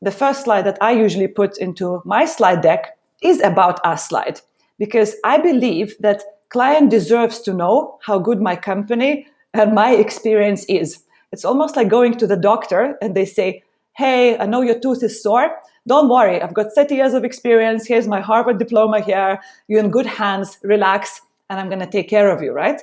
the 0.00 0.10
first 0.10 0.44
slide 0.44 0.62
that 0.62 0.78
I 0.80 0.92
usually 0.92 1.28
put 1.28 1.58
into 1.58 2.02
my 2.04 2.24
slide 2.24 2.60
deck 2.60 2.98
is 3.22 3.40
about 3.42 3.84
us 3.84 4.08
slide 4.08 4.40
because 4.78 5.14
I 5.24 5.38
believe 5.38 5.96
that 6.00 6.22
client 6.48 6.90
deserves 6.90 7.40
to 7.40 7.54
know 7.54 7.98
how 8.02 8.18
good 8.18 8.40
my 8.40 8.56
company 8.56 9.26
and 9.54 9.74
my 9.74 9.92
experience 9.92 10.64
is. 10.64 11.04
It's 11.30 11.44
almost 11.44 11.76
like 11.76 11.88
going 11.88 12.16
to 12.18 12.26
the 12.26 12.36
doctor 12.36 12.98
and 13.00 13.14
they 13.14 13.24
say, 13.24 13.62
Hey, 13.94 14.38
I 14.38 14.46
know 14.46 14.62
your 14.62 14.78
tooth 14.78 15.02
is 15.02 15.22
sore. 15.22 15.56
Don't 15.86 16.08
worry. 16.08 16.40
I've 16.40 16.54
got 16.54 16.72
30 16.74 16.94
years 16.94 17.14
of 17.14 17.24
experience. 17.24 17.86
Here's 17.86 18.06
my 18.06 18.20
Harvard 18.20 18.58
diploma 18.58 19.00
here. 19.00 19.40
You're 19.68 19.80
in 19.80 19.90
good 19.90 20.06
hands. 20.06 20.58
Relax. 20.62 21.20
And 21.50 21.60
I'm 21.60 21.68
going 21.68 21.80
to 21.80 21.90
take 21.90 22.08
care 22.08 22.30
of 22.30 22.42
you, 22.42 22.52
right? 22.52 22.80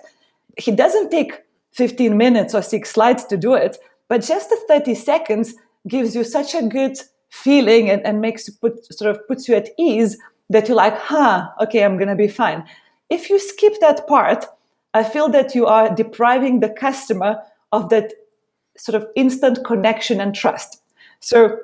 He 0.57 0.71
doesn't 0.71 1.09
take 1.09 1.43
15 1.73 2.17
minutes 2.17 2.53
or 2.53 2.61
six 2.61 2.91
slides 2.91 3.25
to 3.25 3.37
do 3.37 3.53
it, 3.53 3.77
but 4.07 4.21
just 4.23 4.49
the 4.49 4.59
30 4.67 4.95
seconds 4.95 5.53
gives 5.87 6.15
you 6.15 6.23
such 6.23 6.55
a 6.55 6.63
good 6.63 6.97
feeling 7.29 7.89
and, 7.89 8.05
and 8.05 8.21
makes 8.21 8.47
you 8.47 8.53
put 8.59 8.85
sort 8.93 9.15
of 9.15 9.27
puts 9.27 9.47
you 9.47 9.55
at 9.55 9.69
ease 9.77 10.17
that 10.49 10.67
you're 10.67 10.75
like, 10.75 10.97
huh, 10.97 11.47
okay, 11.61 11.83
I'm 11.83 11.97
gonna 11.97 12.15
be 12.15 12.27
fine. 12.27 12.63
If 13.09 13.29
you 13.29 13.39
skip 13.39 13.79
that 13.81 14.07
part, 14.07 14.45
I 14.93 15.03
feel 15.03 15.29
that 15.29 15.53
you 15.53 15.67
are 15.67 15.93
depriving 15.93 16.59
the 16.59 16.69
customer 16.69 17.41
of 17.71 17.89
that 17.89 18.13
sort 18.77 19.01
of 19.01 19.07
instant 19.15 19.63
connection 19.63 20.19
and 20.19 20.33
trust. 20.33 20.81
So 21.19 21.57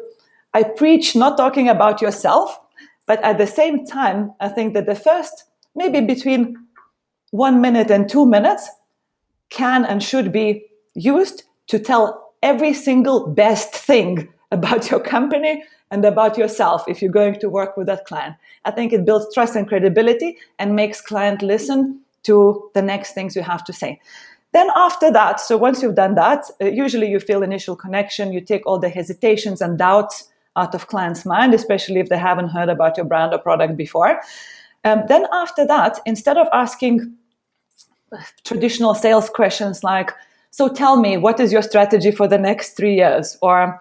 I 0.54 0.64
preach 0.64 1.16
not 1.16 1.38
talking 1.38 1.68
about 1.70 2.02
yourself, 2.02 2.60
but 3.06 3.24
at 3.24 3.38
the 3.38 3.48
same 3.48 3.86
time, 3.86 4.34
I 4.40 4.50
think 4.50 4.74
that 4.74 4.86
the 4.86 4.96
first, 4.96 5.46
maybe 5.76 6.02
between 6.02 6.65
one 7.36 7.62
minute 7.62 7.92
and 7.92 8.10
two 8.10 8.26
minutes, 8.26 8.70
can 9.50 9.86
and 9.86 10.02
should 10.02 10.32
be 10.32 10.66
used 10.94 11.44
to 11.68 11.80
tell 11.80 12.34
every 12.42 12.74
single 12.74 13.28
best 13.28 13.76
thing 13.76 14.30
about 14.52 14.90
your 14.90 15.00
company 15.00 15.64
and 15.92 16.06
about 16.06 16.38
yourself 16.38 16.84
if 16.88 17.02
you're 17.02 17.12
going 17.12 17.40
to 17.40 17.50
work 17.50 17.78
with 17.78 17.88
that 17.88 18.06
client. 18.06 18.36
I 18.64 18.72
think 18.72 18.94
it 18.94 19.06
builds 19.06 19.34
trust 19.34 19.56
and 19.56 19.68
credibility 19.68 20.38
and 20.60 20.76
makes 20.76 21.02
client 21.02 21.42
listen 21.42 22.02
to 22.24 22.72
the 22.74 22.82
next 22.82 23.14
things 23.14 23.36
you 23.36 23.44
have 23.44 23.64
to 23.66 23.74
say. 23.74 24.00
Then 24.52 24.70
after 24.76 25.12
that, 25.12 25.40
so 25.40 25.58
once 25.58 25.82
you've 25.82 25.96
done 25.96 26.16
that, 26.16 26.46
uh, 26.62 26.66
usually 26.66 27.10
you 27.10 27.20
feel 27.20 27.44
initial 27.44 27.76
connection, 27.76 28.32
you 28.32 28.42
take 28.42 28.66
all 28.66 28.80
the 28.80 28.90
hesitations 28.90 29.62
and 29.62 29.78
doubts 29.78 30.30
out 30.56 30.74
of 30.74 30.88
client's 30.88 31.26
mind, 31.26 31.54
especially 31.54 32.00
if 32.00 32.08
they 32.10 32.18
haven't 32.18 32.50
heard 32.50 32.70
about 32.70 32.96
your 32.98 33.06
brand 33.06 33.34
or 33.34 33.40
product 33.40 33.76
before. 33.76 34.22
Um, 34.86 35.04
then 35.08 35.26
after 35.34 35.68
that, 35.68 36.00
instead 36.06 36.38
of 36.38 36.48
asking 36.54 37.16
traditional 38.44 38.94
sales 38.94 39.30
questions 39.30 39.84
like, 39.84 40.12
so 40.52 40.70
tell 40.70 40.98
me, 40.98 41.18
what 41.18 41.40
is 41.40 41.52
your 41.52 41.62
strategy 41.62 42.12
for 42.12 42.28
the 42.28 42.38
next 42.38 42.78
three 42.78 42.96
years? 42.96 43.38
Or 43.42 43.80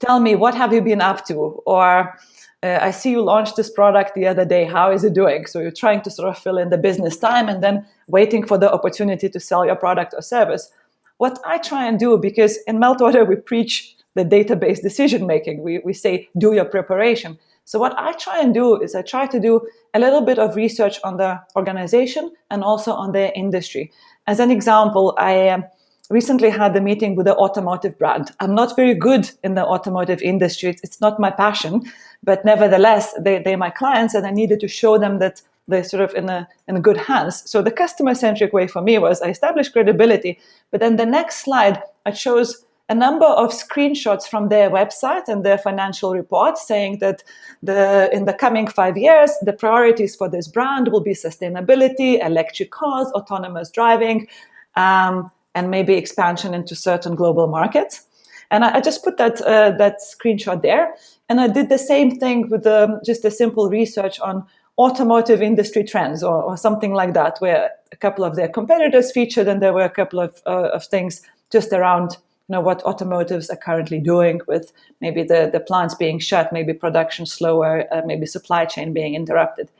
tell 0.00 0.20
me 0.20 0.34
what 0.34 0.54
have 0.54 0.72
you 0.72 0.80
been 0.80 1.00
up 1.00 1.26
to? 1.26 1.34
Or 1.66 2.18
uh, 2.62 2.78
i 2.80 2.90
see 2.90 3.10
you 3.10 3.22
launched 3.22 3.56
this 3.56 3.70
product 3.70 4.14
the 4.14 4.26
other 4.26 4.44
day. 4.44 4.64
How 4.64 4.90
is 4.90 5.04
it 5.04 5.12
doing? 5.12 5.46
So 5.46 5.60
you're 5.60 5.70
trying 5.70 6.00
to 6.02 6.10
sort 6.10 6.30
of 6.30 6.38
fill 6.38 6.56
in 6.56 6.70
the 6.70 6.78
business 6.78 7.18
time 7.18 7.48
and 7.48 7.62
then 7.62 7.84
waiting 8.08 8.46
for 8.46 8.56
the 8.56 8.72
opportunity 8.72 9.28
to 9.28 9.38
sell 9.38 9.66
your 9.66 9.76
product 9.76 10.14
or 10.16 10.22
service. 10.22 10.70
What 11.18 11.38
i 11.44 11.58
try 11.58 11.86
and 11.86 11.98
do 11.98 12.18
because 12.18 12.58
in 12.66 12.78
meltwater 12.78 13.28
we 13.28 13.36
preach 13.36 13.94
the 14.14 14.24
database 14.24 14.80
decision 14.80 15.26
making 15.26 15.62
we, 15.62 15.78
we 15.84 15.92
say 15.92 16.28
do 16.38 16.54
your 16.54 16.64
preparation 16.64 17.38
so 17.64 17.78
what 17.78 17.98
i 17.98 18.12
try 18.12 18.40
and 18.40 18.54
do 18.54 18.80
is 18.80 18.94
i 18.94 19.02
try 19.02 19.26
to 19.26 19.40
do 19.40 19.60
a 19.94 19.98
little 19.98 20.20
bit 20.20 20.38
of 20.38 20.56
research 20.56 20.98
on 21.04 21.16
the 21.16 21.40
organization 21.56 22.32
and 22.50 22.62
also 22.62 22.92
on 22.92 23.12
their 23.12 23.32
industry 23.34 23.90
as 24.26 24.40
an 24.40 24.50
example 24.50 25.14
i 25.18 25.48
um, 25.48 25.64
recently 26.10 26.50
had 26.50 26.76
a 26.76 26.80
meeting 26.80 27.16
with 27.16 27.26
an 27.26 27.34
automotive 27.34 27.98
brand. 27.98 28.30
I'm 28.40 28.54
not 28.54 28.76
very 28.76 28.94
good 28.94 29.30
in 29.42 29.54
the 29.54 29.64
automotive 29.64 30.20
industry. 30.20 30.76
It's 30.82 31.00
not 31.00 31.18
my 31.18 31.30
passion, 31.30 31.82
but 32.22 32.44
nevertheless, 32.44 33.14
they, 33.18 33.42
they're 33.42 33.56
my 33.56 33.70
clients 33.70 34.14
and 34.14 34.26
I 34.26 34.30
needed 34.30 34.60
to 34.60 34.68
show 34.68 34.98
them 34.98 35.18
that 35.20 35.40
they're 35.66 35.84
sort 35.84 36.02
of 36.02 36.14
in 36.14 36.28
a, 36.28 36.46
in 36.68 36.80
good 36.82 36.98
hands. 36.98 37.48
So 37.50 37.62
the 37.62 37.70
customer 37.70 38.14
centric 38.14 38.52
way 38.52 38.66
for 38.66 38.82
me 38.82 38.98
was 38.98 39.22
I 39.22 39.28
established 39.28 39.72
credibility, 39.72 40.38
but 40.70 40.80
then 40.80 40.96
the 40.96 41.06
next 41.06 41.38
slide, 41.42 41.82
I 42.04 42.10
chose 42.10 42.63
a 42.88 42.94
number 42.94 43.26
of 43.26 43.50
screenshots 43.50 44.28
from 44.28 44.48
their 44.48 44.68
website 44.68 45.26
and 45.26 45.44
their 45.44 45.56
financial 45.56 46.12
report 46.12 46.58
saying 46.58 46.98
that 46.98 47.24
the 47.62 48.10
in 48.12 48.26
the 48.26 48.34
coming 48.34 48.66
five 48.66 48.96
years 48.96 49.32
the 49.42 49.52
priorities 49.54 50.14
for 50.14 50.28
this 50.28 50.48
brand 50.48 50.88
will 50.88 51.00
be 51.00 51.12
sustainability 51.12 52.24
electric 52.24 52.70
cars 52.70 53.08
autonomous 53.14 53.70
driving 53.70 54.28
um, 54.76 55.30
and 55.54 55.70
maybe 55.70 55.94
expansion 55.94 56.52
into 56.54 56.74
certain 56.74 57.14
global 57.14 57.46
markets. 57.46 58.06
And 58.50 58.64
I, 58.64 58.76
I 58.76 58.80
just 58.80 59.04
put 59.04 59.16
that 59.16 59.40
uh, 59.42 59.70
that 59.72 59.98
screenshot 60.00 60.62
there, 60.62 60.94
and 61.28 61.40
I 61.40 61.48
did 61.48 61.68
the 61.68 61.78
same 61.78 62.18
thing 62.18 62.48
with 62.50 62.66
um, 62.66 63.00
just 63.04 63.24
a 63.24 63.30
simple 63.30 63.70
research 63.70 64.20
on 64.20 64.44
automotive 64.76 65.40
industry 65.40 65.84
trends 65.84 66.22
or, 66.22 66.42
or, 66.42 66.56
something 66.56 66.92
like 66.92 67.14
that, 67.14 67.36
where 67.38 67.70
a 67.92 67.96
couple 67.96 68.24
of 68.24 68.34
their 68.34 68.48
competitors 68.48 69.12
featured, 69.12 69.48
and 69.48 69.62
there 69.62 69.72
were 69.72 69.84
a 69.84 69.90
couple 69.90 70.20
of 70.20 70.42
uh, 70.46 70.68
of 70.74 70.84
things 70.84 71.22
just 71.50 71.72
around 71.72 72.16
you 72.48 72.52
know 72.52 72.60
what 72.60 72.82
automotives 72.84 73.50
are 73.50 73.56
currently 73.56 73.98
doing 73.98 74.40
with 74.46 74.72
maybe 75.00 75.22
the 75.22 75.50
the 75.52 75.60
plants 75.60 75.94
being 75.94 76.18
shut, 76.18 76.52
maybe 76.52 76.72
production 76.72 77.26
slower, 77.26 77.84
uh, 77.92 78.02
maybe 78.04 78.26
supply 78.26 78.64
chain 78.64 78.92
being 78.92 79.14
interrupted. 79.14 79.70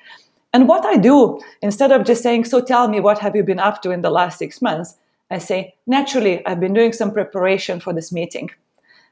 And 0.52 0.68
what 0.68 0.84
I 0.86 0.96
do 0.96 1.40
instead 1.62 1.92
of 1.92 2.04
just 2.04 2.22
saying, 2.22 2.44
"So 2.44 2.60
tell 2.60 2.88
me 2.88 3.00
what 3.00 3.18
have 3.18 3.36
you 3.36 3.42
been 3.42 3.58
up 3.58 3.82
to 3.82 3.90
in 3.90 4.02
the 4.02 4.10
last 4.10 4.38
six 4.38 4.62
months," 4.62 4.96
I 5.30 5.38
say, 5.38 5.74
naturally, 5.86 6.44
I've 6.46 6.60
been 6.60 6.74
doing 6.74 6.92
some 6.92 7.10
preparation 7.12 7.80
for 7.80 7.92
this 7.92 8.12
meeting. 8.12 8.50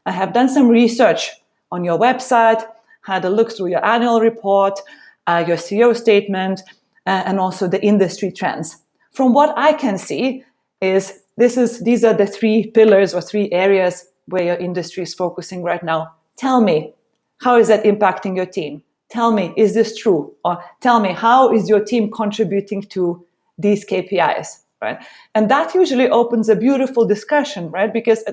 I 0.06 0.12
have 0.12 0.32
done 0.32 0.48
some 0.48 0.68
research 0.68 1.30
on 1.70 1.84
your 1.84 1.98
website, 1.98 2.62
had 3.02 3.24
a 3.24 3.30
look 3.30 3.52
through 3.52 3.68
your 3.68 3.84
annual 3.84 4.20
report, 4.20 4.80
uh, 5.26 5.44
your 5.46 5.56
CEO 5.56 5.94
statement, 5.94 6.60
uh, 7.06 7.22
and 7.26 7.38
also 7.38 7.68
the 7.68 7.82
industry 7.82 8.30
trends. 8.32 8.76
From 9.10 9.32
what 9.34 9.52
I 9.56 9.72
can 9.72 9.98
see, 9.98 10.44
is 10.82 11.21
this 11.36 11.56
is 11.56 11.80
these 11.80 12.04
are 12.04 12.14
the 12.14 12.26
three 12.26 12.70
pillars 12.70 13.14
or 13.14 13.20
three 13.20 13.50
areas 13.52 14.06
where 14.26 14.44
your 14.44 14.56
industry 14.56 15.02
is 15.02 15.14
focusing 15.14 15.62
right 15.62 15.82
now. 15.82 16.14
Tell 16.36 16.60
me, 16.60 16.92
how 17.40 17.56
is 17.56 17.68
that 17.68 17.84
impacting 17.84 18.36
your 18.36 18.46
team? 18.46 18.82
Tell 19.10 19.32
me, 19.32 19.52
is 19.56 19.74
this 19.74 19.96
true? 19.96 20.34
Or 20.44 20.62
tell 20.80 21.00
me, 21.00 21.12
how 21.12 21.52
is 21.52 21.68
your 21.68 21.84
team 21.84 22.10
contributing 22.10 22.82
to 22.82 23.24
these 23.58 23.84
KPIs? 23.84 24.62
right? 24.82 24.98
And 25.34 25.50
that 25.50 25.74
usually 25.74 26.10
opens 26.10 26.48
a 26.48 26.56
beautiful 26.56 27.06
discussion, 27.06 27.70
right? 27.70 27.90
Because 27.90 28.24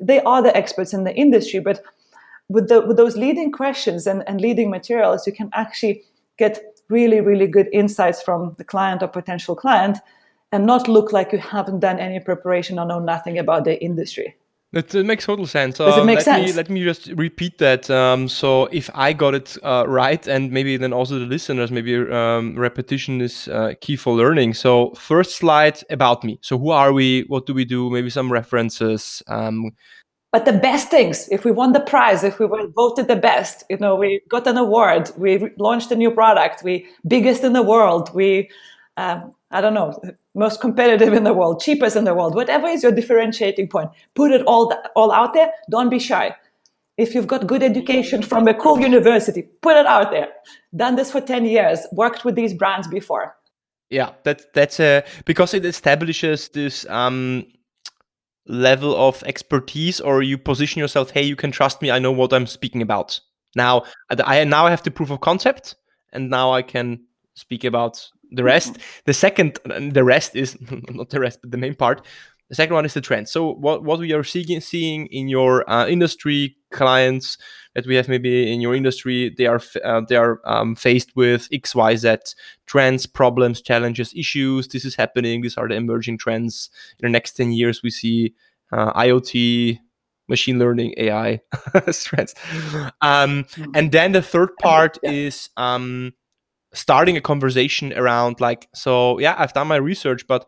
they 0.00 0.20
are 0.22 0.42
the 0.42 0.56
experts 0.56 0.92
in 0.94 1.04
the 1.04 1.14
industry, 1.14 1.60
but 1.60 1.82
with, 2.48 2.68
the, 2.68 2.80
with 2.80 2.96
those 2.96 3.16
leading 3.16 3.52
questions 3.52 4.06
and, 4.06 4.24
and 4.26 4.40
leading 4.40 4.70
materials, 4.70 5.26
you 5.26 5.32
can 5.32 5.50
actually 5.52 6.02
get 6.38 6.58
really, 6.88 7.20
really 7.20 7.46
good 7.46 7.68
insights 7.72 8.22
from 8.22 8.54
the 8.56 8.64
client 8.64 9.02
or 9.02 9.08
potential 9.08 9.54
client 9.54 9.98
and 10.52 10.66
not 10.66 10.88
look 10.88 11.12
like 11.12 11.32
you 11.32 11.38
haven't 11.38 11.80
done 11.80 11.98
any 11.98 12.20
preparation 12.20 12.78
or 12.78 12.86
know 12.86 12.98
nothing 12.98 13.38
about 13.38 13.64
the 13.64 13.82
industry. 13.82 14.36
That, 14.72 14.92
makes 14.92 15.24
total 15.24 15.46
sense. 15.46 15.78
Does 15.78 15.96
it 15.96 16.04
make 16.04 16.16
let 16.16 16.24
sense? 16.24 16.50
Me, 16.50 16.52
let 16.52 16.68
me 16.68 16.84
just 16.84 17.06
repeat 17.16 17.56
that. 17.56 17.88
Um, 17.88 18.28
so 18.28 18.66
if 18.66 18.90
I 18.94 19.14
got 19.14 19.34
it 19.34 19.56
uh, 19.62 19.84
right, 19.88 20.26
and 20.28 20.52
maybe 20.52 20.76
then 20.76 20.92
also 20.92 21.18
the 21.18 21.24
listeners, 21.24 21.70
maybe 21.70 21.96
um, 21.96 22.54
repetition 22.54 23.22
is 23.22 23.48
uh, 23.48 23.72
key 23.80 23.96
for 23.96 24.14
learning. 24.14 24.52
So 24.52 24.92
first 24.92 25.36
slide 25.36 25.82
about 25.88 26.22
me. 26.22 26.38
So 26.42 26.58
who 26.58 26.70
are 26.70 26.92
we? 26.92 27.24
What 27.28 27.46
do 27.46 27.54
we 27.54 27.64
do? 27.64 27.88
Maybe 27.88 28.10
some 28.10 28.30
references. 28.30 29.22
Um, 29.26 29.70
but 30.32 30.44
the 30.44 30.52
best 30.52 30.90
things, 30.90 31.26
if 31.30 31.46
we 31.46 31.50
won 31.50 31.72
the 31.72 31.80
prize, 31.80 32.22
if 32.22 32.38
we 32.38 32.44
were 32.44 32.68
voted 32.76 33.08
the 33.08 33.16
best, 33.16 33.64
you 33.70 33.78
know, 33.78 33.96
we 33.96 34.20
got 34.28 34.46
an 34.46 34.58
award, 34.58 35.10
we 35.16 35.50
launched 35.56 35.90
a 35.90 35.96
new 35.96 36.10
product, 36.10 36.62
we 36.62 36.86
biggest 37.06 37.42
in 37.44 37.54
the 37.54 37.62
world, 37.62 38.14
we, 38.14 38.50
um, 38.98 39.32
I 39.52 39.60
don't 39.60 39.74
know, 39.74 39.98
most 40.34 40.60
competitive 40.60 41.12
in 41.12 41.22
the 41.22 41.32
world, 41.32 41.60
cheapest 41.60 41.94
in 41.94 42.02
the 42.02 42.14
world, 42.14 42.34
whatever 42.34 42.66
is 42.66 42.82
your 42.82 42.90
differentiating 42.90 43.68
point, 43.68 43.90
put 44.14 44.32
it 44.32 44.42
all, 44.44 44.74
all 44.96 45.12
out 45.12 45.34
there. 45.34 45.52
Don't 45.70 45.88
be 45.88 46.00
shy. 46.00 46.34
If 46.96 47.14
you've 47.14 47.28
got 47.28 47.46
good 47.46 47.62
education 47.62 48.22
from 48.22 48.48
a 48.48 48.54
cool 48.54 48.80
university, 48.80 49.42
put 49.62 49.76
it 49.76 49.86
out 49.86 50.10
there. 50.10 50.28
Done 50.74 50.96
this 50.96 51.12
for 51.12 51.20
10 51.20 51.44
years, 51.44 51.86
worked 51.92 52.24
with 52.24 52.34
these 52.34 52.52
brands 52.52 52.88
before. 52.88 53.36
Yeah, 53.88 54.10
that, 54.24 54.52
that's 54.52 54.80
a, 54.80 55.04
because 55.24 55.54
it 55.54 55.64
establishes 55.64 56.48
this, 56.48 56.84
um, 56.90 57.46
level 58.50 58.96
of 58.96 59.22
expertise 59.24 60.00
or 60.00 60.22
you 60.22 60.38
position 60.38 60.80
yourself 60.80 61.10
hey 61.10 61.20
you 61.22 61.36
can 61.36 61.50
trust 61.50 61.82
me 61.82 61.90
i 61.90 61.98
know 61.98 62.10
what 62.10 62.32
i'm 62.32 62.46
speaking 62.46 62.80
about 62.80 63.20
now 63.54 63.82
i 64.10 64.42
now 64.42 64.64
i 64.64 64.70
have 64.70 64.82
the 64.84 64.90
proof 64.90 65.10
of 65.10 65.20
concept 65.20 65.74
and 66.14 66.30
now 66.30 66.50
i 66.50 66.62
can 66.62 66.98
speak 67.34 67.62
about 67.62 68.10
the 68.30 68.44
rest. 68.44 68.74
Mm-hmm. 68.74 69.02
the 69.06 69.14
second 69.14 69.58
the 69.92 70.04
rest 70.04 70.36
is 70.36 70.56
not 70.90 71.10
the 71.10 71.20
rest 71.20 71.40
but 71.42 71.50
the 71.50 71.58
main 71.58 71.74
part. 71.74 72.06
The 72.48 72.54
second 72.54 72.74
one 72.74 72.86
is 72.86 72.94
the 72.94 73.02
trend. 73.02 73.28
So 73.28 73.52
what, 73.52 73.84
what 73.84 73.98
we 73.98 74.12
are 74.12 74.24
seeing 74.24 74.60
seeing 74.60 75.06
in 75.08 75.28
your 75.28 75.68
uh, 75.70 75.86
industry 75.86 76.56
clients 76.70 77.36
that 77.74 77.86
we 77.86 77.94
have 77.94 78.08
maybe 78.08 78.52
in 78.52 78.60
your 78.60 78.74
industry 78.74 79.34
they 79.36 79.46
are 79.46 79.60
uh, 79.84 80.02
they 80.08 80.16
are 80.16 80.40
um, 80.44 80.74
faced 80.74 81.14
with 81.16 81.48
xyz 81.50 82.34
trends 82.66 83.06
problems 83.06 83.62
challenges 83.62 84.12
issues. 84.14 84.68
This 84.68 84.84
is 84.84 84.94
happening. 84.94 85.42
These 85.42 85.56
are 85.56 85.68
the 85.68 85.74
emerging 85.74 86.18
trends. 86.18 86.70
In 86.98 87.06
the 87.06 87.12
next 87.12 87.32
10 87.32 87.52
years 87.52 87.82
we 87.82 87.90
see 87.90 88.34
uh, 88.72 88.92
iot 88.94 89.78
machine 90.28 90.58
learning 90.58 90.94
ai 90.96 91.40
trends. 91.92 92.34
Um, 93.00 93.44
mm-hmm. 93.44 93.70
and 93.74 93.92
then 93.92 94.12
the 94.12 94.22
third 94.22 94.56
part 94.60 94.98
yeah. 95.02 95.10
is 95.10 95.50
um, 95.56 96.12
starting 96.72 97.16
a 97.16 97.20
conversation 97.20 97.92
around 97.94 98.40
like 98.40 98.68
so 98.74 99.18
yeah 99.18 99.34
i've 99.38 99.52
done 99.54 99.66
my 99.66 99.76
research 99.76 100.26
but 100.26 100.46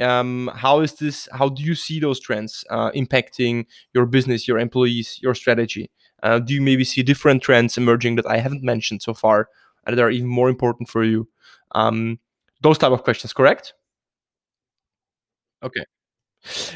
um, 0.00 0.50
how 0.54 0.80
is 0.80 0.94
this 0.94 1.28
how 1.32 1.48
do 1.48 1.62
you 1.62 1.74
see 1.74 2.00
those 2.00 2.20
trends 2.20 2.64
uh, 2.70 2.90
impacting 2.92 3.66
your 3.94 4.06
business 4.06 4.46
your 4.46 4.58
employees 4.58 5.18
your 5.22 5.34
strategy? 5.34 5.90
Uh, 6.22 6.38
do 6.38 6.54
you 6.54 6.60
maybe 6.60 6.84
see 6.84 7.02
different 7.02 7.42
trends 7.42 7.78
emerging 7.78 8.16
that 8.16 8.26
i 8.26 8.38
haven't 8.38 8.62
mentioned 8.62 9.02
so 9.02 9.14
far 9.14 9.48
and 9.86 9.96
that 9.96 10.02
are 10.02 10.10
even 10.10 10.28
more 10.28 10.48
important 10.48 10.88
for 10.88 11.04
you? 11.04 11.28
Um, 11.72 12.18
those 12.62 12.78
type 12.78 12.92
of 12.92 13.04
questions 13.04 13.32
correct? 13.32 13.74
Okay. 15.62 15.84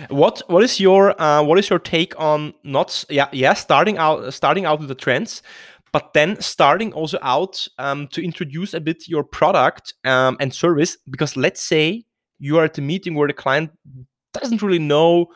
What 0.08 0.42
what 0.48 0.64
is 0.64 0.80
your 0.80 1.20
uh, 1.20 1.42
what 1.42 1.58
is 1.58 1.70
your 1.70 1.78
take 1.78 2.18
on 2.18 2.52
not 2.64 3.04
yeah 3.08 3.28
yeah 3.32 3.54
starting 3.54 3.96
out 3.96 4.34
starting 4.34 4.64
out 4.64 4.80
with 4.80 4.88
the 4.88 4.94
trends 4.94 5.40
but 5.92 6.14
then 6.14 6.40
starting 6.40 6.92
also 6.94 7.18
out 7.22 7.66
um, 7.78 8.08
to 8.08 8.24
introduce 8.24 8.74
a 8.74 8.80
bit 8.80 9.08
your 9.08 9.22
product 9.22 9.94
um, 10.04 10.36
and 10.40 10.54
service 10.54 10.96
because 11.10 11.36
let's 11.36 11.62
say 11.62 12.04
you 12.38 12.58
are 12.58 12.64
at 12.64 12.78
a 12.78 12.82
meeting 12.82 13.14
where 13.14 13.28
the 13.28 13.34
client 13.34 13.70
doesn't 14.32 14.62
really 14.62 14.78
know 14.78 15.26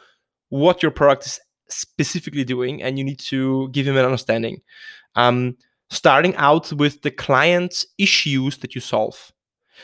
what 0.49 0.83
your 0.83 0.91
product 0.91 1.27
is 1.27 1.39
specifically 1.69 2.45
doing 2.45 2.83
and 2.83 2.99
you 2.99 3.05
need 3.05 3.19
to 3.19 3.69
give 3.71 3.87
him 3.87 3.97
an 3.97 4.05
understanding. 4.05 4.61
Um, 5.15 5.57
starting 5.91 6.35
out 6.37 6.73
with 6.73 7.03
the 7.03 7.11
client's 7.11 7.87
issues 7.99 8.59
that 8.59 8.75
you 8.75 8.81
solve. 8.81 9.33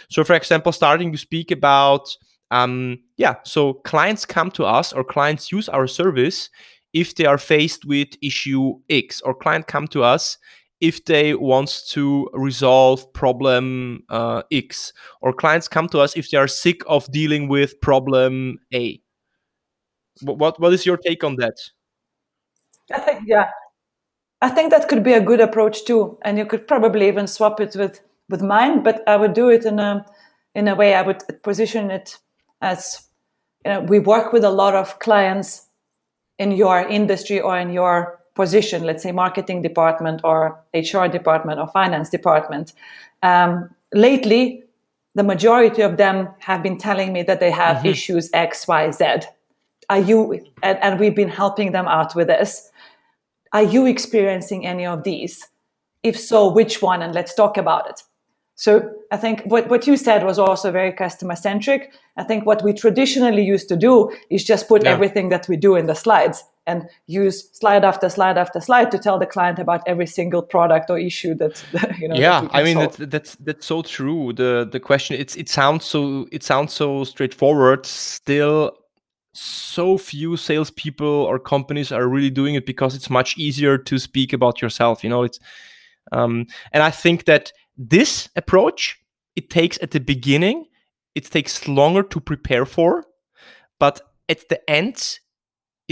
So 0.08 0.24
for 0.24 0.34
example 0.34 0.72
starting 0.72 1.12
to 1.12 1.18
speak 1.18 1.50
about 1.50 2.08
um, 2.50 2.98
yeah 3.16 3.36
so 3.44 3.74
clients 3.74 4.24
come 4.24 4.50
to 4.52 4.64
us 4.64 4.92
or 4.92 5.04
clients 5.04 5.52
use 5.52 5.68
our 5.68 5.86
service 5.86 6.50
if 6.92 7.14
they 7.14 7.24
are 7.24 7.38
faced 7.38 7.84
with 7.86 8.08
issue 8.22 8.74
x 8.90 9.20
or 9.22 9.34
client 9.34 9.66
come 9.66 9.86
to 9.88 10.02
us 10.02 10.38
if 10.82 11.04
they 11.04 11.32
want 11.34 11.84
to 11.90 12.28
resolve 12.34 13.10
problem 13.12 14.02
uh, 14.08 14.42
X, 14.50 14.92
or 15.22 15.32
clients 15.32 15.68
come 15.68 15.88
to 15.88 16.00
us 16.00 16.16
if 16.16 16.30
they 16.30 16.36
are 16.36 16.48
sick 16.48 16.82
of 16.88 17.10
dealing 17.12 17.48
with 17.48 17.80
problem 17.80 18.58
A. 18.74 19.00
What 20.22 20.60
what 20.60 20.72
is 20.72 20.84
your 20.84 20.98
take 20.98 21.24
on 21.24 21.36
that? 21.36 21.56
I 22.92 22.98
think 22.98 23.22
yeah, 23.26 23.50
I 24.42 24.50
think 24.50 24.70
that 24.70 24.88
could 24.88 25.04
be 25.04 25.12
a 25.12 25.20
good 25.20 25.40
approach 25.40 25.84
too, 25.84 26.18
and 26.22 26.36
you 26.36 26.44
could 26.44 26.66
probably 26.66 27.06
even 27.08 27.28
swap 27.28 27.60
it 27.60 27.76
with 27.76 28.00
with 28.28 28.42
mine. 28.42 28.82
But 28.82 29.02
I 29.06 29.16
would 29.16 29.34
do 29.34 29.48
it 29.50 29.64
in 29.64 29.78
a 29.78 30.04
in 30.54 30.66
a 30.66 30.74
way 30.74 30.94
I 30.94 31.02
would 31.02 31.22
position 31.42 31.92
it 31.92 32.18
as 32.60 33.08
you 33.64 33.72
know 33.72 33.80
we 33.82 34.00
work 34.00 34.32
with 34.32 34.42
a 34.42 34.50
lot 34.50 34.74
of 34.74 34.98
clients 34.98 35.68
in 36.38 36.50
your 36.50 36.80
industry 36.80 37.40
or 37.40 37.56
in 37.56 37.70
your 37.72 38.21
position, 38.34 38.84
let's 38.84 39.02
say 39.02 39.12
marketing 39.12 39.62
department 39.62 40.20
or 40.24 40.58
HR 40.74 41.06
department 41.06 41.60
or 41.60 41.68
finance 41.68 42.08
department, 42.08 42.72
um, 43.22 43.70
lately, 43.92 44.64
the 45.14 45.22
majority 45.22 45.82
of 45.82 45.96
them 45.96 46.28
have 46.38 46.62
been 46.62 46.78
telling 46.78 47.12
me 47.12 47.22
that 47.22 47.40
they 47.40 47.50
have 47.50 47.78
mm-hmm. 47.78 47.88
issues 47.88 48.30
X, 48.32 48.66
Y, 48.66 48.90
Z. 48.90 49.04
Are 49.90 49.98
you, 49.98 50.40
and, 50.62 50.78
and 50.78 50.98
we've 50.98 51.14
been 51.14 51.28
helping 51.28 51.72
them 51.72 51.86
out 51.86 52.14
with 52.14 52.28
this. 52.28 52.70
Are 53.52 53.62
you 53.62 53.86
experiencing 53.86 54.66
any 54.66 54.86
of 54.86 55.04
these? 55.04 55.48
If 56.02 56.18
so, 56.18 56.50
which 56.50 56.80
one? 56.80 57.02
And 57.02 57.14
let's 57.14 57.34
talk 57.34 57.58
about 57.58 57.90
it. 57.90 58.02
So 58.54 58.92
I 59.10 59.16
think 59.16 59.42
what, 59.42 59.68
what 59.68 59.86
you 59.86 59.96
said 59.96 60.24
was 60.24 60.38
also 60.38 60.70
very 60.70 60.92
customer 60.92 61.36
centric. 61.36 61.92
I 62.16 62.22
think 62.22 62.46
what 62.46 62.62
we 62.62 62.72
traditionally 62.72 63.44
used 63.44 63.68
to 63.68 63.76
do 63.76 64.12
is 64.30 64.44
just 64.44 64.68
put 64.68 64.84
yeah. 64.84 64.90
everything 64.90 65.28
that 65.28 65.48
we 65.48 65.56
do 65.56 65.76
in 65.76 65.86
the 65.86 65.94
slides 65.94 66.44
and 66.66 66.88
use 67.06 67.50
slide 67.52 67.84
after 67.84 68.08
slide 68.08 68.38
after 68.38 68.60
slide 68.60 68.90
to 68.90 68.98
tell 68.98 69.18
the 69.18 69.26
client 69.26 69.58
about 69.58 69.82
every 69.86 70.06
single 70.06 70.42
product 70.42 70.90
or 70.90 70.98
issue 70.98 71.34
that 71.34 71.62
you 71.98 72.06
know 72.06 72.14
yeah 72.14 72.46
i 72.52 72.62
mean 72.62 72.78
that's, 72.78 72.96
that's 72.96 73.34
that's 73.36 73.66
so 73.66 73.82
true. 73.82 74.32
The 74.32 74.68
the 74.70 74.80
question 74.80 75.18
it's 75.18 75.36
it 75.36 75.48
sounds 75.48 75.84
so 75.84 76.26
it 76.32 76.42
sounds 76.42 76.72
so 76.72 77.04
straightforward. 77.04 77.86
Still 77.86 78.76
so 79.34 79.96
few 79.96 80.36
salespeople 80.36 81.06
or 81.06 81.38
companies 81.38 81.90
are 81.90 82.06
really 82.06 82.30
doing 82.30 82.54
it 82.54 82.66
because 82.66 82.94
it's 82.94 83.08
much 83.08 83.38
easier 83.38 83.78
to 83.78 83.98
speak 83.98 84.34
about 84.34 84.60
yourself 84.60 85.02
you 85.02 85.08
know 85.08 85.22
it's 85.22 85.40
um 86.12 86.46
and 86.72 86.82
i 86.82 86.90
think 86.90 87.24
that 87.24 87.50
this 87.78 88.28
approach 88.36 89.00
it 89.34 89.48
takes 89.48 89.78
at 89.80 89.92
the 89.92 90.00
beginning 90.00 90.66
it 91.14 91.24
takes 91.24 91.66
longer 91.66 92.02
to 92.02 92.20
prepare 92.20 92.66
for 92.66 93.04
but 93.78 94.02
at 94.28 94.46
the 94.50 94.60
end 94.68 95.18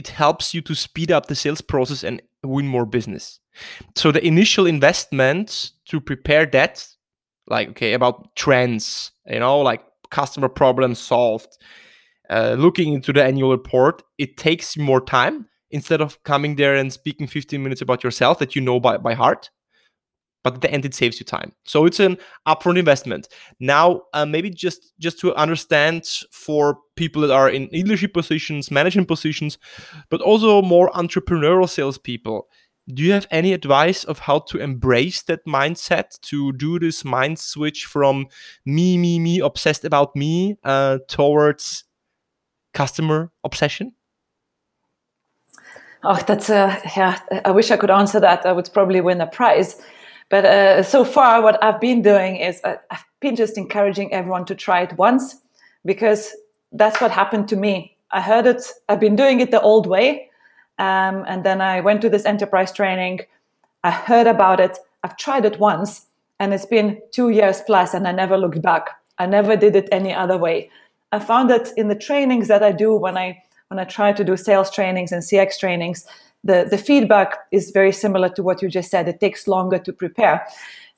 it 0.01 0.09
helps 0.09 0.55
you 0.55 0.63
to 0.63 0.75
speed 0.75 1.13
up 1.13 1.27
the 1.27 1.35
sales 1.35 1.61
process 1.61 2.03
and 2.03 2.23
win 2.43 2.67
more 2.67 2.87
business. 2.87 3.39
So 3.95 4.11
the 4.11 4.27
initial 4.27 4.65
investment 4.67 5.73
to 5.91 6.01
prepare 6.01 6.47
that, 6.47 6.87
like 7.47 7.69
okay, 7.71 7.93
about 7.93 8.35
trends, 8.35 9.13
you 9.27 9.41
know, 9.41 9.61
like 9.61 9.83
customer 10.11 10.49
problems 10.49 10.99
solved, 10.99 11.59
uh, 12.31 12.57
looking 12.59 12.95
into 12.95 13.13
the 13.13 13.23
annual 13.23 13.51
report, 13.51 14.03
it 14.17 14.39
takes 14.39 14.79
more 14.79 15.03
time 15.05 15.47
instead 15.71 16.01
of 16.01 16.23
coming 16.23 16.57
there 16.57 16.75
and 16.75 16.91
speaking 16.93 17.27
15 17.27 17.63
minutes 17.63 17.83
about 17.83 18.03
yourself 18.03 18.39
that 18.39 18.57
you 18.57 18.63
know 18.63 18.81
by, 18.81 18.97
by 18.97 19.13
heart 19.13 19.51
but 20.43 20.55
at 20.55 20.61
the 20.61 20.71
end 20.71 20.85
it 20.85 20.95
saves 20.95 21.21
you 21.21 21.27
time. 21.27 21.53
So 21.65 21.85
it's 21.85 22.01
an 22.01 22.17
upfront 22.47 22.79
investment. 22.79 23.29
Now 23.59 24.03
uh, 24.15 24.27
maybe 24.27 24.51
just 24.51 24.93
just 24.99 25.19
to 25.21 25.35
understand 25.35 26.05
for 26.31 26.79
people 26.97 27.23
that 27.23 27.31
are 27.31 27.49
in 27.49 27.69
leadership 27.73 28.13
positions 28.13 28.71
management 28.71 29.09
positions 29.09 29.59
but 30.11 30.21
also 30.21 30.61
more 30.61 30.91
entrepreneurial 30.91 31.69
salespeople 31.69 32.47
do 32.95 33.03
you 33.03 33.13
have 33.13 33.27
any 33.31 33.53
advice 33.53 34.05
of 34.05 34.21
how 34.21 34.41
to 34.41 34.59
embrace 34.59 35.23
that 35.23 35.45
mindset 35.47 36.21
to 36.23 36.53
do 36.53 36.79
this 36.79 37.05
mind 37.05 37.39
switch 37.39 37.87
from 37.87 38.27
me 38.65 38.99
me 38.99 39.19
me 39.19 39.41
obsessed 39.41 39.85
about 39.85 40.17
me 40.17 40.57
uh, 40.65 40.99
towards 41.09 41.85
customer 42.75 43.31
obsession? 43.45 43.95
Oh 46.03 46.19
that's 46.27 46.49
a 46.49 46.81
yeah 46.97 47.21
i 47.45 47.51
wish 47.51 47.71
i 47.71 47.77
could 47.77 47.91
answer 47.91 48.21
that. 48.21 48.47
I 48.47 48.53
would 48.53 48.71
probably 48.73 49.01
win 49.03 49.21
a 49.21 49.27
prize 49.27 49.81
but 50.31 50.45
uh, 50.45 50.83
so 50.83 51.05
far, 51.05 51.43
what 51.43 51.63
I've 51.63 51.81
been 51.81 52.03
doing 52.03 52.37
is 52.37 52.61
uh, 52.65 52.77
I've 52.91 53.05
been 53.19 53.37
just 53.37 53.59
encouraging 53.59 54.13
everyone 54.13 54.45
to 54.47 54.55
try 54.55 54.83
it 54.83 54.97
once 54.97 55.37
because 55.85 56.35
that's 56.73 57.01
what 57.01 57.11
happened 57.11 57.49
to 57.49 57.57
me. 57.57 57.97
I 58.13 58.21
heard 58.21 58.47
it, 58.47 58.63
I've 58.89 59.01
been 59.01 59.17
doing 59.17 59.41
it 59.41 59.51
the 59.51 59.61
old 59.61 59.87
way. 59.87 60.31
Um, 60.79 61.25
and 61.27 61.45
then 61.45 61.61
I 61.61 61.81
went 61.81 62.01
to 62.03 62.09
this 62.09 62.25
enterprise 62.25 62.73
training. 62.73 63.21
I 63.85 63.91
heard 63.91 64.27
about 64.27 64.61
it. 64.61 64.79
I've 65.03 65.17
tried 65.17 65.45
it 65.45 65.59
once 65.59 66.07
and 66.39 66.55
it's 66.55 66.67
been 66.67 67.01
two 67.13 67.31
years 67.31 67.61
plus 67.67 67.93
and 67.93 68.07
I 68.07 68.13
never 68.13 68.39
looked 68.39 68.63
back. 68.63 68.89
I 69.19 69.27
never 69.27 69.57
did 69.57 69.75
it 69.77 69.89
any 69.91 70.15
other 70.15 70.39
way. 70.39 70.71
I 71.13 71.19
found 71.19 71.51
that 71.51 71.71
in 71.77 71.89
the 71.89 71.95
trainings 71.97 72.49
that 72.49 72.63
I 72.63 72.73
do 72.73 72.95
when 72.95 73.19
I 73.19 73.43
when 73.69 73.79
I 73.79 73.85
try 73.85 74.13
to 74.13 74.25
do 74.25 74.37
sales 74.37 74.69
trainings 74.69 75.13
and 75.13 75.23
CX 75.23 75.59
trainings, 75.59 76.05
the, 76.45 76.67
the 76.71 76.79
feedback 76.79 77.37
is 77.51 77.71
very 77.71 77.93
similar 77.93 78.29
to 78.31 78.43
what 78.43 78.63
you 78.63 78.69
just 78.69 78.91
said. 78.91 79.09
It 79.09 79.21
takes 79.21 79.47
longer 79.47 79.79
to 79.79 79.93
prepare. 79.93 80.47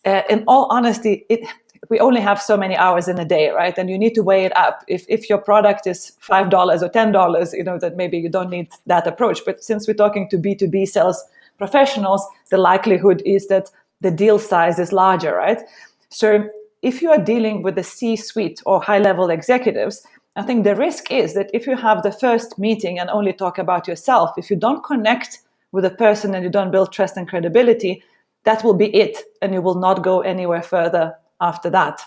Uh, 0.05 0.23
in 0.29 0.45
all 0.47 0.67
honesty, 0.71 1.25
it 1.29 1.47
we 1.91 1.99
only 1.99 2.21
have 2.21 2.41
so 2.41 2.57
many 2.57 2.77
hours 2.77 3.09
in 3.09 3.19
a 3.19 3.25
day, 3.25 3.51
right? 3.51 3.77
And 3.77 3.91
you 3.91 3.99
need 3.99 4.15
to 4.15 4.23
weigh 4.23 4.45
it 4.45 4.57
up. 4.57 4.85
If 4.87 5.05
if 5.09 5.29
your 5.29 5.39
product 5.39 5.87
is 5.87 6.13
five 6.21 6.49
dollars 6.49 6.83
or 6.83 6.89
ten 6.89 7.13
dollars, 7.13 7.53
you 7.53 7.65
know 7.65 7.79
that 7.79 7.97
maybe 7.97 8.19
you 8.19 8.29
don't 8.29 8.51
need 8.51 8.69
that 8.87 9.07
approach. 9.07 9.41
But 9.45 9.65
since 9.65 9.89
we're 9.89 9.95
talking 9.95 10.29
to 10.29 10.39
B 10.39 10.55
two 10.55 10.69
B 10.69 10.87
sales 10.87 11.23
professionals, 11.59 12.25
the 12.51 12.59
likelihood 12.59 13.23
is 13.27 13.49
that 13.49 13.71
the 14.01 14.11
deal 14.11 14.39
size 14.39 14.79
is 14.79 14.93
larger, 14.93 15.35
right? 15.35 15.61
So 16.09 16.49
if 16.83 17.03
you 17.03 17.11
are 17.11 17.19
dealing 17.19 17.63
with 17.63 17.75
the 17.75 17.85
C 17.85 18.17
suite 18.17 18.63
or 18.65 18.81
high 18.83 18.99
level 18.99 19.31
executives, 19.31 20.07
I 20.35 20.43
think 20.43 20.65
the 20.65 20.75
risk 20.75 21.11
is 21.11 21.35
that 21.35 21.51
if 21.53 21.67
you 21.67 21.77
have 21.77 22.03
the 22.03 22.13
first 22.13 22.59
meeting 22.59 22.99
and 22.99 23.11
only 23.11 23.33
talk 23.33 23.59
about 23.59 23.87
yourself, 23.87 24.31
if 24.39 24.51
you 24.51 24.57
don't 24.57 24.83
connect 24.83 25.41
with 25.73 25.85
a 25.85 25.91
person 25.91 26.35
and 26.35 26.43
you 26.43 26.51
don't 26.51 26.71
build 26.71 26.93
trust 26.93 27.17
and 27.17 27.29
credibility, 27.29 28.03
that 28.45 28.65
will 28.65 28.75
be 28.75 28.95
it, 28.95 29.19
and 29.43 29.53
you 29.53 29.61
will 29.63 29.75
not 29.75 30.03
go 30.03 30.21
anywhere 30.21 30.63
further 30.63 31.15
after 31.41 31.71
that, 31.71 32.01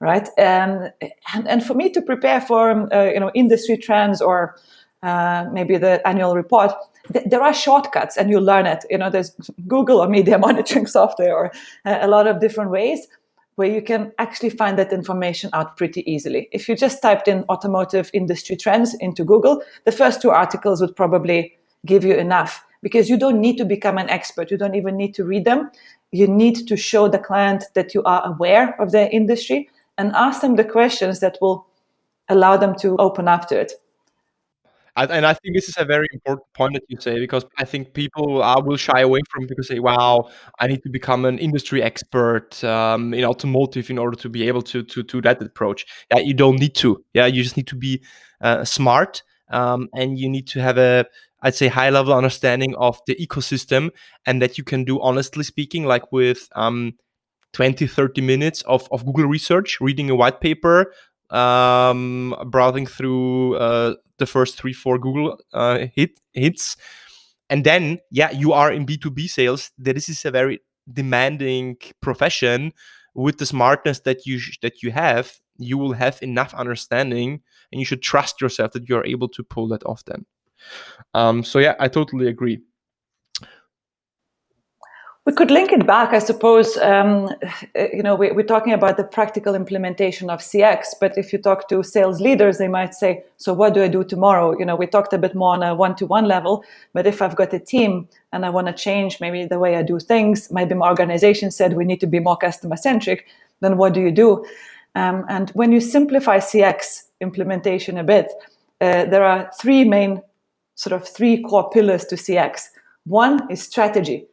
right? 0.00 0.28
Um, 0.38 0.88
and 1.34 1.48
and 1.48 1.64
for 1.64 1.74
me 1.74 1.90
to 1.90 2.00
prepare 2.00 2.40
for 2.40 2.70
um, 2.70 2.88
uh, 2.92 3.10
you 3.12 3.20
know 3.20 3.30
industry 3.34 3.76
trends 3.76 4.22
or 4.22 4.56
uh, 5.02 5.46
maybe 5.52 5.76
the 5.76 6.06
annual 6.06 6.34
report, 6.34 6.72
th- 7.12 7.26
there 7.28 7.42
are 7.42 7.52
shortcuts, 7.52 8.16
and 8.16 8.30
you 8.30 8.40
learn 8.40 8.66
it. 8.66 8.84
You 8.88 8.98
know, 8.98 9.10
there's 9.10 9.32
Google 9.66 9.98
or 9.98 10.08
media 10.08 10.38
monitoring 10.48 10.86
software 10.86 11.34
or 11.34 11.52
uh, 11.84 11.98
a 12.00 12.08
lot 12.08 12.26
of 12.26 12.40
different 12.40 12.70
ways 12.70 13.08
where 13.58 13.68
you 13.68 13.82
can 13.82 14.12
actually 14.18 14.50
find 14.50 14.78
that 14.78 14.92
information 14.92 15.50
out 15.52 15.76
pretty 15.76 16.08
easily. 16.08 16.48
If 16.52 16.68
you 16.68 16.76
just 16.76 17.02
typed 17.02 17.26
in 17.26 17.44
automotive 17.48 18.08
industry 18.14 18.54
trends 18.54 18.94
into 19.00 19.24
Google, 19.24 19.64
the 19.84 19.90
first 19.90 20.22
two 20.22 20.30
articles 20.30 20.80
would 20.80 20.94
probably 20.94 21.58
give 21.84 22.04
you 22.04 22.14
enough 22.14 22.64
because 22.82 23.10
you 23.10 23.18
don't 23.18 23.40
need 23.40 23.56
to 23.56 23.64
become 23.64 23.98
an 23.98 24.08
expert. 24.10 24.52
You 24.52 24.58
don't 24.58 24.76
even 24.76 24.96
need 24.96 25.12
to 25.14 25.24
read 25.24 25.44
them. 25.44 25.72
You 26.12 26.28
need 26.28 26.68
to 26.68 26.76
show 26.76 27.08
the 27.08 27.18
client 27.18 27.64
that 27.74 27.94
you 27.94 28.04
are 28.04 28.24
aware 28.24 28.80
of 28.80 28.92
their 28.92 29.10
industry 29.10 29.68
and 29.98 30.12
ask 30.14 30.40
them 30.40 30.54
the 30.54 30.62
questions 30.62 31.18
that 31.18 31.36
will 31.40 31.66
allow 32.28 32.56
them 32.56 32.76
to 32.76 32.96
open 32.98 33.26
up 33.26 33.48
to 33.48 33.58
it 33.58 33.72
and 35.06 35.26
I 35.26 35.34
think 35.34 35.54
this 35.54 35.68
is 35.68 35.76
a 35.78 35.84
very 35.84 36.06
important 36.12 36.46
point 36.54 36.74
that 36.74 36.82
you 36.88 37.00
say 37.00 37.18
because 37.18 37.44
I 37.58 37.64
think 37.64 37.94
people 37.94 38.42
uh, 38.42 38.60
will 38.60 38.76
shy 38.76 39.00
away 39.00 39.20
from 39.30 39.46
because 39.46 39.68
say, 39.68 39.78
"Wow, 39.78 40.30
I 40.60 40.66
need 40.66 40.82
to 40.82 40.90
become 40.90 41.24
an 41.24 41.38
industry 41.38 41.82
expert 41.82 42.62
um, 42.64 43.14
in 43.14 43.24
automotive 43.24 43.90
in 43.90 43.98
order 43.98 44.16
to 44.16 44.28
be 44.28 44.46
able 44.48 44.62
to 44.62 44.82
to 44.82 45.02
to 45.02 45.20
that 45.22 45.42
approach." 45.42 45.86
Yeah, 46.10 46.20
you 46.20 46.34
don't 46.34 46.58
need 46.58 46.74
to. 46.76 47.04
Yeah, 47.14 47.26
you 47.26 47.42
just 47.42 47.56
need 47.56 47.66
to 47.68 47.76
be 47.76 48.02
uh, 48.40 48.64
smart 48.64 49.22
um, 49.50 49.88
and 49.94 50.18
you 50.18 50.28
need 50.28 50.46
to 50.48 50.60
have 50.60 50.78
a 50.78 51.06
I'd 51.40 51.54
say 51.54 51.68
high 51.68 51.90
level 51.90 52.12
understanding 52.14 52.74
of 52.76 52.98
the 53.06 53.14
ecosystem 53.16 53.90
and 54.26 54.42
that 54.42 54.58
you 54.58 54.64
can 54.64 54.84
do 54.84 55.00
honestly 55.00 55.44
speaking 55.44 55.84
like 55.84 56.10
with 56.12 56.48
um, 56.56 56.94
20 57.52 57.86
30 57.86 58.20
minutes 58.20 58.62
of, 58.62 58.88
of 58.92 59.04
google 59.06 59.26
research 59.26 59.80
reading 59.80 60.10
a 60.10 60.14
white 60.16 60.40
paper 60.40 60.92
um, 61.30 62.34
browsing 62.46 62.86
through 62.86 63.56
uh, 63.56 63.94
the 64.18 64.26
first 64.26 64.56
three, 64.56 64.72
four 64.72 64.98
Google 64.98 65.38
uh, 65.52 65.86
hit 65.94 66.20
hits, 66.32 66.76
and 67.48 67.64
then 67.64 67.98
yeah, 68.10 68.30
you 68.30 68.52
are 68.52 68.72
in 68.72 68.84
B 68.84 68.96
two 68.96 69.10
B 69.10 69.26
sales. 69.26 69.70
This 69.78 70.08
is 70.08 70.24
a 70.24 70.30
very 70.30 70.60
demanding 70.92 71.76
profession. 72.00 72.72
With 73.14 73.38
the 73.38 73.46
smartness 73.46 74.00
that 74.00 74.26
you 74.26 74.38
that 74.62 74.82
you 74.82 74.92
have, 74.92 75.32
you 75.56 75.76
will 75.76 75.94
have 75.94 76.18
enough 76.22 76.54
understanding, 76.54 77.40
and 77.72 77.80
you 77.80 77.84
should 77.84 78.02
trust 78.02 78.40
yourself 78.40 78.72
that 78.72 78.88
you 78.88 78.96
are 78.96 79.06
able 79.06 79.28
to 79.30 79.42
pull 79.42 79.66
that 79.68 79.84
off. 79.86 80.04
Then, 80.04 80.24
um, 81.14 81.42
so 81.42 81.58
yeah, 81.58 81.74
I 81.80 81.88
totally 81.88 82.28
agree. 82.28 82.60
We 85.28 85.34
could 85.34 85.50
link 85.50 85.72
it 85.72 85.86
back, 85.86 86.14
I 86.14 86.20
suppose. 86.20 86.78
Um, 86.78 87.28
you 87.74 88.02
know, 88.02 88.14
we, 88.14 88.30
are 88.30 88.42
talking 88.42 88.72
about 88.72 88.96
the 88.96 89.04
practical 89.04 89.54
implementation 89.54 90.30
of 90.30 90.40
CX, 90.40 90.94
but 90.98 91.18
if 91.18 91.34
you 91.34 91.38
talk 91.38 91.68
to 91.68 91.82
sales 91.82 92.18
leaders, 92.18 92.56
they 92.56 92.66
might 92.66 92.94
say, 92.94 93.24
"So 93.36 93.52
what 93.52 93.74
do 93.74 93.82
I 93.82 93.88
do 93.88 94.04
tomorrow?" 94.04 94.58
You 94.58 94.64
know, 94.64 94.74
we 94.74 94.86
talked 94.86 95.12
a 95.12 95.18
bit 95.18 95.34
more 95.34 95.52
on 95.52 95.62
a 95.62 95.74
one-to-one 95.74 96.24
level, 96.24 96.64
but 96.94 97.06
if 97.06 97.20
I've 97.20 97.36
got 97.36 97.52
a 97.52 97.58
team 97.58 98.08
and 98.32 98.46
I 98.46 98.48
want 98.48 98.68
to 98.68 98.72
change 98.72 99.20
maybe 99.20 99.44
the 99.44 99.58
way 99.58 99.76
I 99.76 99.82
do 99.82 100.00
things, 100.00 100.50
maybe 100.50 100.74
my 100.74 100.88
organization 100.88 101.50
said 101.50 101.74
we 101.74 101.84
need 101.84 102.00
to 102.00 102.06
be 102.06 102.20
more 102.20 102.38
customer-centric, 102.38 103.26
then 103.60 103.76
what 103.76 103.92
do 103.92 104.00
you 104.00 104.10
do? 104.10 104.46
Um, 104.94 105.26
and 105.28 105.50
when 105.50 105.72
you 105.72 105.80
simplify 105.82 106.38
CX 106.38 107.02
implementation 107.20 107.98
a 107.98 108.02
bit, 108.02 108.32
uh, 108.80 109.04
there 109.04 109.24
are 109.24 109.50
three 109.60 109.84
main, 109.84 110.22
sort 110.74 110.94
of 110.98 111.06
three 111.06 111.42
core 111.42 111.68
pillars 111.68 112.06
to 112.06 112.16
CX. 112.16 112.70
One 113.04 113.46
is 113.50 113.62
strategy 113.62 114.26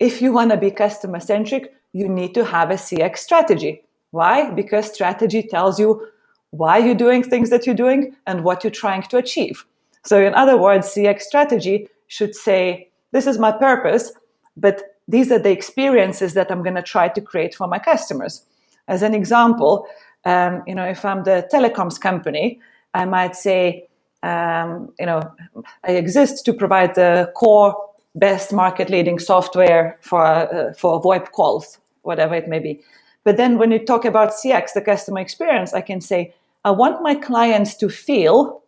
if 0.00 0.22
you 0.22 0.32
want 0.32 0.50
to 0.50 0.56
be 0.56 0.70
customer 0.70 1.20
centric, 1.20 1.72
you 1.92 2.08
need 2.08 2.34
to 2.34 2.44
have 2.44 2.70
a 2.70 2.74
CX 2.74 3.18
strategy. 3.18 3.82
Why? 4.10 4.50
Because 4.50 4.92
strategy 4.92 5.42
tells 5.42 5.78
you 5.78 6.08
why 6.50 6.78
you're 6.78 6.94
doing 6.94 7.22
things 7.22 7.50
that 7.50 7.66
you're 7.66 7.74
doing 7.74 8.16
and 8.26 8.42
what 8.42 8.64
you're 8.64 8.70
trying 8.70 9.02
to 9.02 9.18
achieve. 9.18 9.64
So, 10.04 10.20
in 10.20 10.34
other 10.34 10.56
words, 10.56 10.88
CX 10.88 11.20
strategy 11.20 11.88
should 12.08 12.34
say, 12.34 12.88
This 13.12 13.26
is 13.26 13.38
my 13.38 13.52
purpose, 13.52 14.12
but 14.56 14.96
these 15.06 15.30
are 15.30 15.38
the 15.38 15.50
experiences 15.50 16.34
that 16.34 16.50
I'm 16.50 16.62
going 16.62 16.76
to 16.76 16.82
try 16.82 17.08
to 17.08 17.20
create 17.20 17.54
for 17.54 17.66
my 17.68 17.78
customers. 17.78 18.44
As 18.88 19.02
an 19.02 19.14
example, 19.14 19.86
um, 20.24 20.62
you 20.66 20.74
know, 20.74 20.84
if 20.84 21.04
I'm 21.04 21.24
the 21.24 21.48
telecoms 21.52 22.00
company, 22.00 22.60
I 22.94 23.04
might 23.04 23.36
say, 23.36 23.88
um, 24.22 24.92
you 24.98 25.06
know, 25.06 25.22
I 25.84 25.92
exist 25.92 26.44
to 26.46 26.52
provide 26.52 26.94
the 26.94 27.30
core 27.36 27.76
best 28.14 28.52
market 28.52 28.90
leading 28.90 29.18
software 29.18 29.98
for 30.00 30.24
uh, 30.24 30.72
for 30.74 31.00
VoIP 31.00 31.30
calls, 31.32 31.78
whatever 32.02 32.34
it 32.34 32.48
may 32.48 32.58
be. 32.58 32.82
But 33.24 33.36
then 33.36 33.58
when 33.58 33.70
you 33.70 33.78
talk 33.78 34.04
about 34.04 34.32
CX, 34.32 34.72
the 34.74 34.80
customer 34.80 35.20
experience, 35.20 35.74
I 35.74 35.82
can 35.82 36.00
say 36.00 36.34
I 36.64 36.70
want 36.70 37.02
my 37.02 37.14
clients 37.14 37.76
to 37.76 37.88
feel 37.88 38.62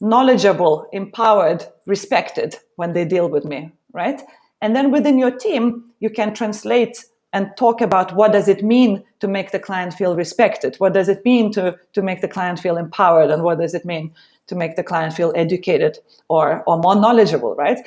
knowledgeable, 0.00 0.86
empowered, 0.92 1.64
respected 1.86 2.56
when 2.76 2.92
they 2.92 3.04
deal 3.04 3.28
with 3.28 3.44
me, 3.44 3.72
right? 3.92 4.20
And 4.60 4.74
then 4.74 4.90
within 4.90 5.18
your 5.18 5.30
team, 5.30 5.84
you 6.00 6.10
can 6.10 6.34
translate 6.34 7.04
and 7.32 7.50
talk 7.56 7.80
about 7.80 8.14
what 8.14 8.32
does 8.32 8.48
it 8.48 8.62
mean 8.62 9.02
to 9.18 9.26
make 9.26 9.50
the 9.50 9.58
client 9.58 9.92
feel 9.92 10.14
respected? 10.14 10.76
What 10.76 10.94
does 10.94 11.08
it 11.08 11.24
mean 11.24 11.52
to, 11.52 11.76
to 11.92 12.00
make 12.00 12.20
the 12.20 12.28
client 12.28 12.60
feel 12.60 12.76
empowered? 12.76 13.30
And 13.30 13.42
what 13.42 13.58
does 13.58 13.74
it 13.74 13.84
mean 13.84 14.14
to 14.46 14.54
make 14.54 14.76
the 14.76 14.84
client 14.84 15.14
feel 15.14 15.32
educated 15.34 15.98
or, 16.28 16.62
or 16.66 16.78
more 16.78 16.94
knowledgeable, 16.94 17.56
right? 17.56 17.78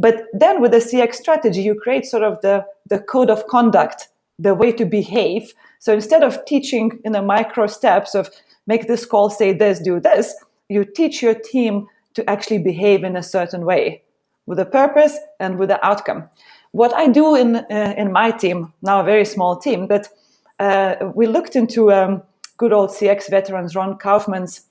But 0.00 0.24
then 0.32 0.62
with 0.62 0.70
the 0.70 0.78
CX 0.78 1.14
strategy, 1.16 1.60
you 1.60 1.74
create 1.74 2.06
sort 2.06 2.22
of 2.22 2.40
the, 2.40 2.64
the 2.88 3.00
code 3.00 3.28
of 3.28 3.46
conduct, 3.48 4.08
the 4.38 4.54
way 4.54 4.72
to 4.72 4.86
behave. 4.86 5.52
So 5.78 5.92
instead 5.92 6.22
of 6.22 6.42
teaching 6.46 6.98
in 7.04 7.12
the 7.12 7.20
micro 7.20 7.66
steps 7.66 8.14
of 8.14 8.30
make 8.66 8.88
this 8.88 9.04
call, 9.04 9.28
say 9.28 9.52
this, 9.52 9.78
do 9.78 10.00
this, 10.00 10.34
you 10.70 10.86
teach 10.86 11.20
your 11.20 11.34
team 11.34 11.86
to 12.14 12.28
actually 12.30 12.58
behave 12.58 13.04
in 13.04 13.14
a 13.14 13.22
certain 13.22 13.66
way 13.66 14.02
with 14.46 14.58
a 14.58 14.64
purpose 14.64 15.18
and 15.38 15.58
with 15.58 15.68
the 15.68 15.84
outcome. 15.84 16.30
What 16.72 16.94
I 16.94 17.06
do 17.06 17.34
in, 17.34 17.56
uh, 17.56 17.94
in 17.98 18.10
my 18.10 18.30
team, 18.30 18.72
now 18.80 19.00
a 19.00 19.04
very 19.04 19.26
small 19.26 19.58
team, 19.58 19.86
but 19.86 20.08
uh, 20.60 21.10
we 21.14 21.26
looked 21.26 21.56
into 21.56 21.92
um, 21.92 22.22
good 22.56 22.72
old 22.72 22.88
CX 22.90 23.28
veterans 23.28 23.76
Ron 23.76 23.98
Kaufman's 23.98 24.62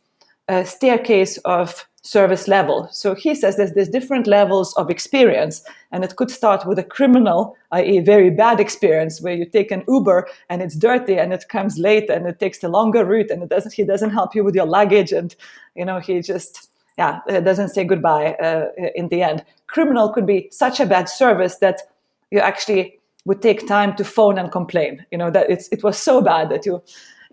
uh, 0.47 0.63
staircase 0.63 1.37
of 1.45 1.85
service 2.01 2.47
level. 2.47 2.87
So 2.91 3.13
he 3.13 3.35
says 3.35 3.57
there's, 3.57 3.73
there's 3.73 3.89
different 3.89 4.27
levels 4.27 4.73
of 4.75 4.89
experience, 4.89 5.63
and 5.91 6.03
it 6.03 6.15
could 6.15 6.31
start 6.31 6.65
with 6.65 6.79
a 6.79 6.83
criminal, 6.83 7.55
i.e., 7.71 7.99
very 7.99 8.29
bad 8.29 8.59
experience, 8.59 9.21
where 9.21 9.33
you 9.33 9.45
take 9.45 9.71
an 9.71 9.83
Uber 9.87 10.27
and 10.49 10.61
it's 10.61 10.75
dirty 10.75 11.17
and 11.17 11.33
it 11.33 11.49
comes 11.49 11.77
late 11.77 12.09
and 12.09 12.25
it 12.27 12.39
takes 12.39 12.59
the 12.59 12.69
longer 12.69 13.05
route 13.05 13.31
and 13.31 13.43
it 13.43 13.49
doesn't. 13.49 13.73
He 13.73 13.83
doesn't 13.83 14.11
help 14.11 14.33
you 14.35 14.43
with 14.43 14.55
your 14.55 14.65
luggage, 14.65 15.11
and 15.11 15.35
you 15.75 15.85
know 15.85 15.99
he 15.99 16.21
just 16.21 16.69
yeah 16.97 17.19
doesn't 17.27 17.69
say 17.69 17.83
goodbye 17.83 18.33
uh, 18.35 18.67
in 18.95 19.09
the 19.09 19.21
end. 19.21 19.43
Criminal 19.67 20.09
could 20.09 20.25
be 20.25 20.47
such 20.51 20.79
a 20.79 20.85
bad 20.85 21.09
service 21.09 21.57
that 21.57 21.81
you 22.31 22.39
actually 22.39 22.99
would 23.25 23.41
take 23.41 23.67
time 23.67 23.95
to 23.95 24.03
phone 24.03 24.37
and 24.37 24.51
complain. 24.51 25.05
You 25.11 25.17
know 25.17 25.31
that 25.31 25.49
it's 25.49 25.67
it 25.69 25.83
was 25.83 25.97
so 25.97 26.21
bad 26.21 26.49
that 26.49 26.65
you 26.65 26.81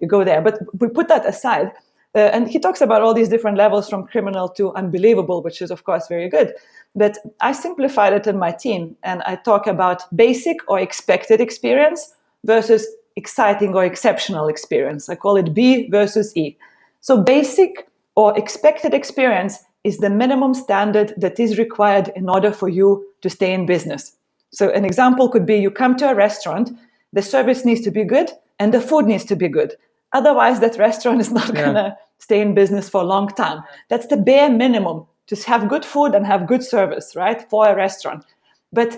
you 0.01 0.09
go 0.09 0.25
there. 0.25 0.43
But 0.43 0.59
we 0.81 0.89
put 0.89 1.09
that 1.09 1.25
aside 1.25 1.73
uh, 2.17 2.31
and 2.33 2.49
he 2.49 2.59
talks 2.59 2.81
about 2.81 3.03
all 3.03 3.13
these 3.13 3.29
different 3.29 3.59
levels 3.59 3.91
from 3.91 4.07
criminal 4.07 4.49
to 4.49 4.73
unbelievable, 4.75 5.43
which 5.43 5.61
is, 5.61 5.71
of 5.71 5.85
course, 5.85 6.09
very 6.09 6.31
good. 6.31 6.55
But 6.95 7.19
I 7.43 7.53
simplified 7.53 8.15
it 8.15 8.27
in 8.27 8.39
my 8.39 8.53
team 8.53 8.97
and 9.03 9.23
I 9.25 9.37
talk 9.37 9.67
about 9.67 10.03
basic 10.17 10.57
or 10.67 10.81
expected 10.81 11.43
experience 11.43 12.15
versus 12.45 12.87
exciting 13.17 13.75
or 13.75 13.85
exceptional 13.85 14.49
experience. 14.49 15.11
I 15.11 15.15
call 15.15 15.37
it 15.37 15.53
B 15.53 15.91
versus 15.91 16.35
E. 16.37 16.57
So, 17.03 17.23
basic 17.23 17.87
or 18.15 18.37
expected 18.39 18.95
experience 18.95 19.59
is 19.85 19.99
the 19.99 20.09
minimum 20.09 20.55
standard 20.55 21.13
that 21.19 21.39
is 21.39 21.59
required 21.59 22.13
in 22.17 22.31
order 22.31 22.51
for 22.51 22.71
you 22.71 23.07
to 23.21 23.29
stay 23.29 23.53
in 23.53 23.67
business. 23.67 24.17
So, 24.53 24.71
an 24.71 24.87
example 24.87 25.29
could 25.29 25.45
be 25.45 25.57
you 25.57 25.71
come 25.71 25.97
to 25.97 26.09
a 26.09 26.15
restaurant, 26.15 26.71
the 27.13 27.21
service 27.21 27.67
needs 27.67 27.83
to 27.83 27.91
be 27.91 28.05
good 28.05 28.31
and 28.59 28.73
the 28.73 28.81
food 28.81 29.05
needs 29.05 29.27
to 29.27 29.37
be 29.37 29.49
good. 29.49 29.75
Otherwise, 30.13 30.61
that 30.61 30.79
restaurant 30.79 31.21
is 31.21 31.31
not 31.31 31.49
yeah. 31.49 31.61
going 31.63 31.75
to 31.75 31.97
stay 32.19 32.41
in 32.41 32.55
business 32.55 32.89
for 32.89 33.01
a 33.03 33.07
long 33.07 33.29
time. 33.29 33.63
That's 33.89 34.07
the 34.07 34.17
bare 34.17 34.51
minimum. 34.51 35.07
Just 35.27 35.45
have 35.45 35.69
good 35.69 35.85
food 35.85 36.15
and 36.15 36.27
have 36.27 36.47
good 36.47 36.63
service, 36.63 37.15
right? 37.17 37.49
For 37.51 37.69
a 37.69 37.77
restaurant. 37.77 38.25
But 38.73 38.97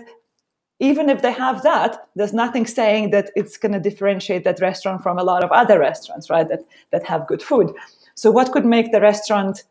even 0.81 1.09
if 1.09 1.23
they 1.23 1.33
have 1.33 1.63
that, 1.63 2.09
there's 2.15 2.33
nothing 2.33 2.67
saying 2.67 3.11
that 3.11 3.31
it's 3.35 3.57
going 3.57 3.73
to 3.73 3.81
differentiate 3.81 4.45
that 4.45 4.61
restaurant 4.61 5.03
from 5.03 5.19
a 5.19 5.25
lot 5.25 5.43
of 5.43 5.51
other 5.51 5.79
restaurants, 5.79 6.31
right? 6.31 6.49
That 6.49 6.61
that 6.93 7.05
have 7.07 7.27
good 7.27 7.43
food. 7.43 7.73
So 8.15 8.31
what 8.31 8.53
could 8.53 8.65
make 8.65 8.93
the 8.93 9.01
restaurant 9.01 9.65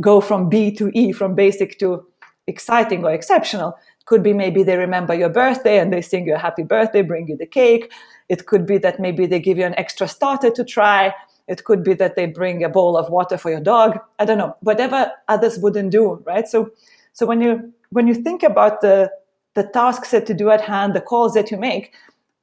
go 0.00 0.20
from 0.20 0.48
B 0.48 0.70
to 0.76 0.90
E, 0.94 1.12
from 1.12 1.34
basic 1.34 1.78
to 1.80 2.06
exciting 2.46 3.04
or 3.04 3.12
exceptional? 3.12 3.76
Could 4.06 4.22
be 4.22 4.32
maybe 4.32 4.62
they 4.62 4.76
remember 4.76 5.14
your 5.14 5.28
birthday 5.28 5.78
and 5.78 5.92
they 5.92 6.02
sing 6.02 6.26
you 6.26 6.34
a 6.34 6.38
happy 6.38 6.64
birthday, 6.64 7.02
bring 7.02 7.28
you 7.28 7.36
the 7.36 7.46
cake. 7.46 7.92
It 8.28 8.46
could 8.46 8.66
be 8.66 8.78
that 8.78 9.00
maybe 9.00 9.26
they 9.26 9.40
give 9.40 9.58
you 9.58 9.64
an 9.64 9.78
extra 9.78 10.08
starter 10.08 10.50
to 10.50 10.64
try. 10.64 11.14
It 11.48 11.64
could 11.64 11.82
be 11.82 11.94
that 11.94 12.16
they 12.16 12.26
bring 12.26 12.62
a 12.62 12.68
bowl 12.68 12.96
of 12.96 13.10
water 13.10 13.36
for 13.36 13.50
your 13.50 13.60
dog. 13.60 13.98
I 14.18 14.24
don't 14.24 14.38
know, 14.38 14.56
whatever 14.60 15.10
others 15.28 15.58
wouldn't 15.58 15.90
do, 15.90 16.22
right? 16.26 16.46
So, 16.48 16.70
so 17.12 17.26
when 17.26 17.40
you 17.40 17.72
when 17.90 18.06
you 18.06 18.14
think 18.14 18.42
about 18.42 18.80
the 18.80 19.10
the 19.54 19.64
tasks 19.64 20.10
that 20.12 20.28
you 20.28 20.34
do 20.34 20.50
at 20.50 20.60
hand, 20.60 20.94
the 20.94 21.00
calls 21.00 21.34
that 21.34 21.50
you 21.50 21.58
make, 21.58 21.92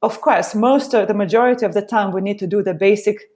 of 0.02 0.20
course, 0.20 0.54
most 0.54 0.94
of 0.94 1.08
the 1.08 1.14
majority 1.14 1.66
of 1.66 1.74
the 1.74 1.82
time 1.82 2.12
we 2.12 2.20
need 2.20 2.38
to 2.38 2.46
do 2.46 2.62
the 2.62 2.74
basic 2.74 3.30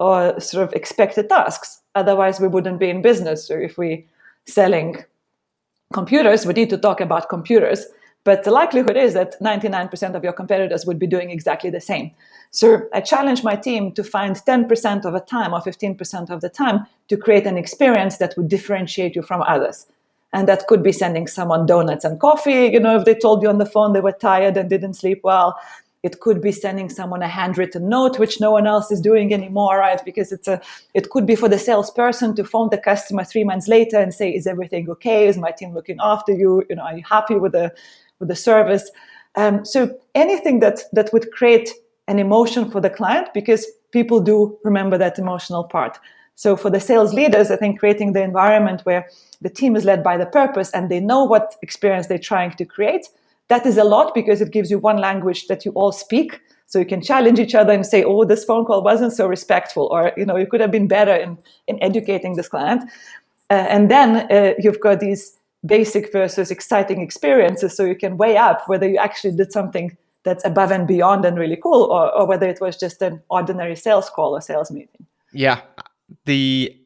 or 0.00 0.38
sort 0.40 0.66
of 0.66 0.72
expected 0.72 1.28
tasks. 1.28 1.80
Otherwise, 1.94 2.40
we 2.40 2.48
wouldn't 2.48 2.80
be 2.80 2.90
in 2.90 3.02
business. 3.02 3.46
So 3.46 3.54
if 3.54 3.78
we 3.78 4.06
selling 4.46 5.04
computers, 5.92 6.46
we 6.46 6.54
need 6.54 6.70
to 6.70 6.78
talk 6.78 7.00
about 7.00 7.28
computers. 7.28 7.86
But 8.24 8.44
the 8.44 8.50
likelihood 8.50 8.96
is 8.96 9.14
that 9.14 9.40
99% 9.40 10.14
of 10.14 10.22
your 10.22 10.34
competitors 10.34 10.84
would 10.84 10.98
be 10.98 11.06
doing 11.06 11.30
exactly 11.30 11.70
the 11.70 11.80
same. 11.80 12.10
So 12.50 12.82
I 12.92 13.00
challenge 13.00 13.42
my 13.42 13.56
team 13.56 13.92
to 13.92 14.04
find 14.04 14.36
10% 14.36 15.04
of 15.04 15.12
the 15.14 15.20
time 15.20 15.54
or 15.54 15.60
15% 15.60 16.30
of 16.30 16.40
the 16.42 16.50
time 16.50 16.86
to 17.08 17.16
create 17.16 17.46
an 17.46 17.56
experience 17.56 18.18
that 18.18 18.34
would 18.36 18.48
differentiate 18.48 19.16
you 19.16 19.22
from 19.22 19.42
others. 19.42 19.86
And 20.32 20.46
that 20.48 20.66
could 20.66 20.82
be 20.82 20.92
sending 20.92 21.26
someone 21.26 21.66
donuts 21.66 22.04
and 22.04 22.20
coffee, 22.20 22.66
you 22.66 22.78
know, 22.78 22.96
if 22.96 23.04
they 23.04 23.14
told 23.14 23.42
you 23.42 23.48
on 23.48 23.58
the 23.58 23.66
phone 23.66 23.94
they 23.94 24.00
were 24.00 24.12
tired 24.12 24.56
and 24.56 24.68
didn't 24.68 24.94
sleep 24.94 25.20
well. 25.24 25.58
It 26.02 26.20
could 26.20 26.40
be 26.40 26.50
sending 26.50 26.88
someone 26.88 27.22
a 27.22 27.28
handwritten 27.28 27.88
note, 27.88 28.18
which 28.18 28.40
no 28.40 28.52
one 28.52 28.66
else 28.66 28.90
is 28.90 29.02
doing 29.02 29.34
anymore, 29.34 29.78
right? 29.78 30.02
Because 30.02 30.32
it's 30.32 30.48
a, 30.48 30.60
it 30.94 31.10
could 31.10 31.26
be 31.26 31.36
for 31.36 31.46
the 31.46 31.58
salesperson 31.58 32.34
to 32.36 32.44
phone 32.44 32.70
the 32.70 32.78
customer 32.78 33.22
three 33.22 33.44
months 33.44 33.68
later 33.68 33.98
and 33.98 34.14
say, 34.14 34.30
"Is 34.30 34.46
everything 34.46 34.88
okay? 34.88 35.28
Is 35.28 35.36
my 35.36 35.50
team 35.50 35.74
looking 35.74 35.98
after 36.00 36.32
you? 36.32 36.64
You 36.70 36.76
know, 36.76 36.84
are 36.84 36.96
you 36.96 37.04
happy 37.06 37.34
with 37.34 37.52
the, 37.52 37.74
with 38.20 38.28
the 38.28 38.36
service?" 38.36 38.90
Um, 39.34 39.64
so 39.64 39.92
anything 40.14 40.60
that 40.60 40.80
that 40.92 41.12
would 41.12 41.32
create 41.32 41.70
an 42.06 42.18
emotion 42.18 42.70
for 42.70 42.80
the 42.80 42.90
client, 42.90 43.28
because 43.34 43.66
people 43.90 44.20
do 44.20 44.56
remember 44.64 44.98
that 44.98 45.18
emotional 45.18 45.64
part. 45.64 45.98
So 46.34 46.56
for 46.56 46.70
the 46.70 46.80
sales 46.80 47.12
leaders, 47.12 47.50
I 47.50 47.56
think 47.56 47.80
creating 47.80 48.12
the 48.12 48.22
environment 48.22 48.80
where 48.84 49.08
the 49.42 49.50
team 49.50 49.76
is 49.76 49.84
led 49.84 50.02
by 50.02 50.16
the 50.16 50.26
purpose 50.26 50.70
and 50.70 50.88
they 50.88 51.00
know 51.00 51.24
what 51.24 51.56
experience 51.62 52.06
they're 52.06 52.18
trying 52.18 52.52
to 52.52 52.64
create 52.64 53.08
that 53.50 53.66
is 53.66 53.76
a 53.76 53.84
lot 53.84 54.14
because 54.14 54.40
it 54.40 54.52
gives 54.52 54.70
you 54.70 54.78
one 54.78 54.96
language 54.96 55.48
that 55.48 55.64
you 55.64 55.72
all 55.72 55.92
speak. 55.92 56.40
So 56.66 56.78
you 56.78 56.86
can 56.86 57.02
challenge 57.02 57.40
each 57.40 57.56
other 57.56 57.72
and 57.72 57.84
say, 57.84 58.04
oh, 58.04 58.24
this 58.24 58.44
phone 58.44 58.64
call 58.64 58.82
wasn't 58.82 59.12
so 59.12 59.26
respectful, 59.26 59.88
or, 59.90 60.12
you 60.16 60.24
know, 60.24 60.36
you 60.36 60.46
could 60.46 60.60
have 60.60 60.70
been 60.70 60.86
better 60.86 61.14
in, 61.14 61.36
in 61.66 61.82
educating 61.82 62.36
this 62.36 62.48
client. 62.48 62.84
Uh, 63.50 63.66
and 63.68 63.90
then 63.90 64.30
uh, 64.30 64.54
you've 64.60 64.78
got 64.78 65.00
these 65.00 65.36
basic 65.64 66.12
versus 66.12 66.50
exciting 66.50 67.00
experiences. 67.00 67.76
So 67.76 67.84
you 67.84 67.94
can 67.94 68.16
weigh 68.16 68.36
up 68.36 68.62
whether 68.66 68.88
you 68.88 68.96
actually 68.96 69.36
did 69.36 69.52
something 69.52 69.96
that's 70.22 70.44
above 70.44 70.70
and 70.70 70.86
beyond 70.86 71.24
and 71.24 71.38
really 71.38 71.56
cool, 71.56 71.84
or, 71.84 72.14
or 72.14 72.26
whether 72.26 72.46
it 72.48 72.60
was 72.60 72.76
just 72.76 73.00
an 73.02 73.22
ordinary 73.30 73.76
sales 73.76 74.10
call 74.10 74.36
or 74.36 74.40
sales 74.40 74.70
meeting. 74.70 75.06
Yeah. 75.32 75.60
The 76.24 76.76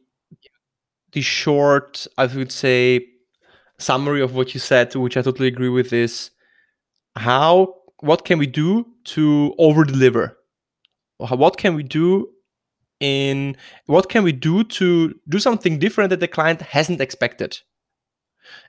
the 1.13 1.21
short, 1.21 2.07
I 2.19 2.27
would 2.27 2.51
say, 2.51 3.07
summary 3.79 4.21
of 4.21 4.35
what 4.35 4.53
you 4.53 4.61
said, 4.61 4.95
which 4.95 5.17
I 5.17 5.23
totally 5.23 5.49
agree 5.49 5.69
with, 5.69 5.93
is 5.93 6.31
how 7.17 7.75
what 8.01 8.25
can 8.25 8.39
we 8.39 8.47
do 8.47 8.87
to 9.05 9.55
over 9.59 9.85
deliver 9.85 10.37
what 11.19 11.57
can 11.57 11.75
we 11.75 11.83
do 11.83 12.29
in 13.01 13.57
what 13.87 14.09
can 14.09 14.25
we 14.25 14.33
do 14.33 14.65
to 14.65 15.15
do 15.29 15.39
something 15.39 15.79
different 15.79 16.11
that 16.11 16.21
the 16.21 16.29
client 16.29 16.61
hasn't 16.61 17.01
expected 17.01 17.59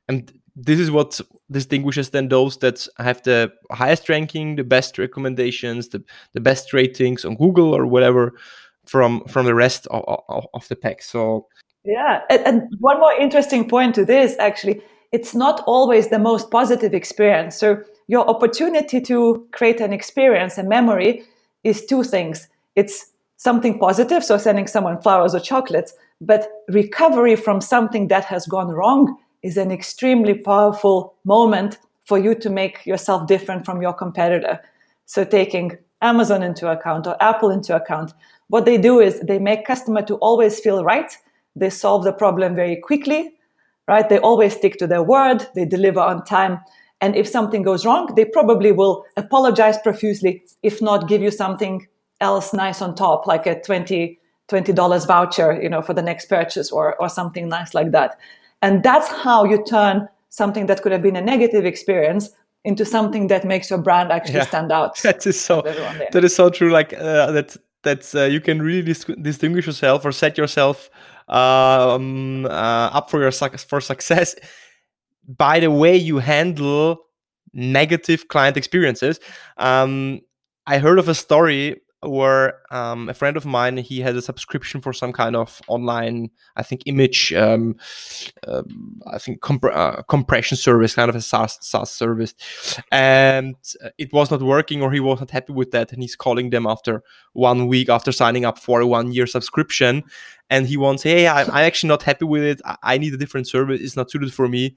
and 0.07 0.31
this 0.55 0.79
is 0.79 0.89
what 0.89 1.19
distinguishes 1.51 2.11
then 2.11 2.29
those 2.29 2.57
that 2.57 2.87
have 2.97 3.21
the 3.23 3.51
highest 3.71 4.07
ranking 4.09 4.55
the 4.55 4.63
best 4.63 4.97
recommendations 4.97 5.89
the, 5.89 6.03
the 6.33 6.39
best 6.39 6.73
ratings 6.73 7.25
on 7.25 7.35
google 7.35 7.75
or 7.75 7.85
whatever 7.85 8.33
from 8.85 9.23
from 9.25 9.45
the 9.45 9.55
rest 9.55 9.87
of, 9.87 10.03
of, 10.29 10.45
of 10.53 10.67
the 10.67 10.75
pack. 10.75 11.01
So 11.01 11.47
yeah 11.83 12.21
and, 12.29 12.41
and 12.45 12.61
one 12.79 12.99
more 12.99 13.13
interesting 13.13 13.67
point 13.67 13.95
to 13.95 14.05
this 14.05 14.35
actually. 14.39 14.81
It's 15.11 15.35
not 15.35 15.63
always 15.65 16.09
the 16.09 16.19
most 16.19 16.51
positive 16.51 16.93
experience. 16.93 17.55
So 17.55 17.81
your 18.07 18.27
opportunity 18.27 18.99
to 19.01 19.47
create 19.51 19.79
an 19.79 19.93
experience, 19.93 20.57
a 20.57 20.63
memory, 20.63 21.23
is 21.63 21.85
two 21.85 22.03
things. 22.03 22.49
It's 22.75 23.11
something 23.37 23.79
positive, 23.79 24.25
so 24.25 24.37
sending 24.37 24.67
someone 24.67 25.01
flowers 25.01 25.33
or 25.33 25.39
chocolates, 25.39 25.93
but 26.19 26.49
recovery 26.67 27.35
from 27.35 27.61
something 27.61 28.09
that 28.09 28.25
has 28.25 28.45
gone 28.45 28.69
wrong 28.69 29.15
is 29.45 29.57
an 29.57 29.71
extremely 29.71 30.33
powerful 30.33 31.13
moment 31.23 31.77
for 32.05 32.17
you 32.17 32.33
to 32.35 32.49
make 32.49 32.85
yourself 32.85 33.27
different 33.27 33.65
from 33.65 33.81
your 33.81 33.93
competitor. 33.93 34.59
So 35.05 35.23
taking 35.23 35.77
Amazon 36.01 36.41
into 36.43 36.69
account 36.69 37.05
or 37.05 37.15
Apple 37.21 37.51
into 37.51 37.75
account, 37.75 38.13
what 38.47 38.65
they 38.65 38.77
do 38.77 38.99
is 38.99 39.19
they 39.21 39.39
make 39.39 39.65
customer 39.65 40.01
to 40.03 40.15
always 40.15 40.59
feel 40.59 40.83
right. 40.83 41.11
They 41.55 41.69
solve 41.69 42.03
the 42.03 42.11
problem 42.11 42.55
very 42.55 42.77
quickly, 42.77 43.35
right? 43.87 44.09
They 44.09 44.19
always 44.19 44.55
stick 44.55 44.77
to 44.77 44.87
their 44.87 45.03
word. 45.03 45.47
They 45.53 45.65
deliver 45.65 45.99
on 45.99 46.25
time. 46.25 46.59
And 47.01 47.15
if 47.15 47.27
something 47.27 47.61
goes 47.61 47.85
wrong, 47.85 48.13
they 48.15 48.25
probably 48.25 48.71
will 48.71 49.05
apologize 49.15 49.77
profusely, 49.77 50.43
if 50.63 50.81
not 50.81 51.07
give 51.07 51.21
you 51.21 51.31
something 51.31 51.87
else 52.19 52.53
nice 52.53 52.81
on 52.81 52.95
top, 52.95 53.27
like 53.27 53.45
a 53.45 53.61
20 53.61 54.19
$20 54.47 55.07
voucher, 55.07 55.59
you 55.61 55.69
know, 55.69 55.81
for 55.81 55.93
the 55.93 56.03
next 56.03 56.27
purchase 56.27 56.71
or, 56.71 56.95
or 57.01 57.09
something 57.09 57.49
nice 57.49 57.73
like 57.73 57.91
that. 57.91 58.19
And 58.65 58.81
that's 58.81 59.07
how 59.07 59.43
you 59.43 59.63
turn 59.63 60.07
something 60.29 60.65
that 60.65 60.81
could 60.81 60.91
have 60.91 61.03
been 61.03 61.15
a 61.15 61.21
negative 61.21 61.65
experience 61.65 62.31
into 62.63 62.83
something 62.83 63.27
that 63.27 63.45
makes 63.45 63.69
your 63.69 63.77
brand 63.77 64.11
actually 64.11 64.39
yeah, 64.39 64.47
stand 64.47 64.71
out. 64.71 64.99
That 65.03 65.25
is 65.27 65.39
so. 65.39 65.61
That 66.11 66.23
is 66.23 66.35
so 66.35 66.49
true. 66.49 66.71
Like 66.71 66.93
uh, 66.93 67.31
that. 67.31 67.57
That's 67.83 68.15
uh, 68.15 68.23
you 68.23 68.41
can 68.41 68.63
really 68.63 68.81
dis- 68.81 69.05
distinguish 69.21 69.67
yourself 69.67 70.03
or 70.05 70.11
set 70.11 70.39
yourself 70.39 70.89
um, 71.27 72.47
uh, 72.47 72.97
up 72.97 73.11
for 73.11 73.21
your 73.21 73.29
su- 73.29 73.57
for 73.69 73.79
success 73.79 74.33
by 75.27 75.59
the 75.59 75.69
way 75.69 75.95
you 75.95 76.17
handle 76.17 76.97
negative 77.53 78.27
client 78.27 78.57
experiences. 78.57 79.19
Um, 79.57 80.21
I 80.65 80.79
heard 80.79 80.97
of 80.97 81.07
a 81.07 81.13
story 81.13 81.81
where 82.05 82.61
um, 82.71 83.09
a 83.09 83.13
friend 83.13 83.37
of 83.37 83.45
mine 83.45 83.77
he 83.77 84.01
had 84.01 84.15
a 84.15 84.21
subscription 84.21 84.81
for 84.81 84.93
some 84.93 85.11
kind 85.11 85.35
of 85.35 85.61
online 85.67 86.29
i 86.55 86.63
think 86.63 86.81
image 86.85 87.33
um, 87.33 87.75
uh, 88.47 88.63
i 89.07 89.17
think 89.17 89.41
comp- 89.41 89.63
uh, 89.65 90.01
compression 90.03 90.57
service 90.57 90.95
kind 90.95 91.09
of 91.09 91.15
a 91.15 91.21
SaaS, 91.21 91.91
service. 91.91 92.33
And 92.91 93.55
it 93.97 94.11
was 94.13 94.31
not 94.31 94.41
working 94.41 94.81
or 94.81 94.91
he 94.91 94.99
was 94.99 95.19
not 95.19 95.31
happy 95.31 95.53
with 95.53 95.71
that 95.71 95.91
and 95.91 96.01
he's 96.01 96.15
calling 96.15 96.49
them 96.49 96.65
after 96.65 97.03
one 97.33 97.67
week 97.67 97.89
after 97.89 98.11
signing 98.11 98.45
up 98.45 98.57
for 98.57 98.81
a 98.81 98.87
one 98.87 99.11
year 99.11 99.27
subscription. 99.27 100.03
And 100.49 100.67
he 100.67 100.77
wants 100.77 101.03
hey 101.03 101.27
I, 101.27 101.43
am 101.43 101.49
actually 101.51 101.89
not 101.89 102.03
happy 102.03 102.25
with 102.25 102.43
it. 102.43 102.61
I, 102.65 102.77
I 102.83 102.97
need 102.97 103.13
a 103.13 103.17
different 103.17 103.47
service. 103.47 103.81
It's 103.81 103.95
not 103.95 104.11
suited 104.11 104.33
for 104.33 104.47
me. 104.47 104.75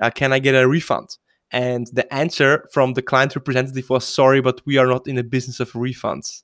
Uh, 0.00 0.10
can 0.10 0.32
I 0.32 0.38
get 0.38 0.54
a 0.54 0.66
refund? 0.66 1.16
And 1.52 1.88
the 1.92 2.12
answer 2.14 2.68
from 2.72 2.94
the 2.94 3.02
client 3.02 3.34
representative 3.34 3.90
was, 3.90 4.06
sorry, 4.06 4.40
but 4.40 4.60
we 4.64 4.78
are 4.78 4.86
not 4.86 5.08
in 5.08 5.16
the 5.16 5.24
business 5.24 5.58
of 5.58 5.72
refunds. 5.72 6.42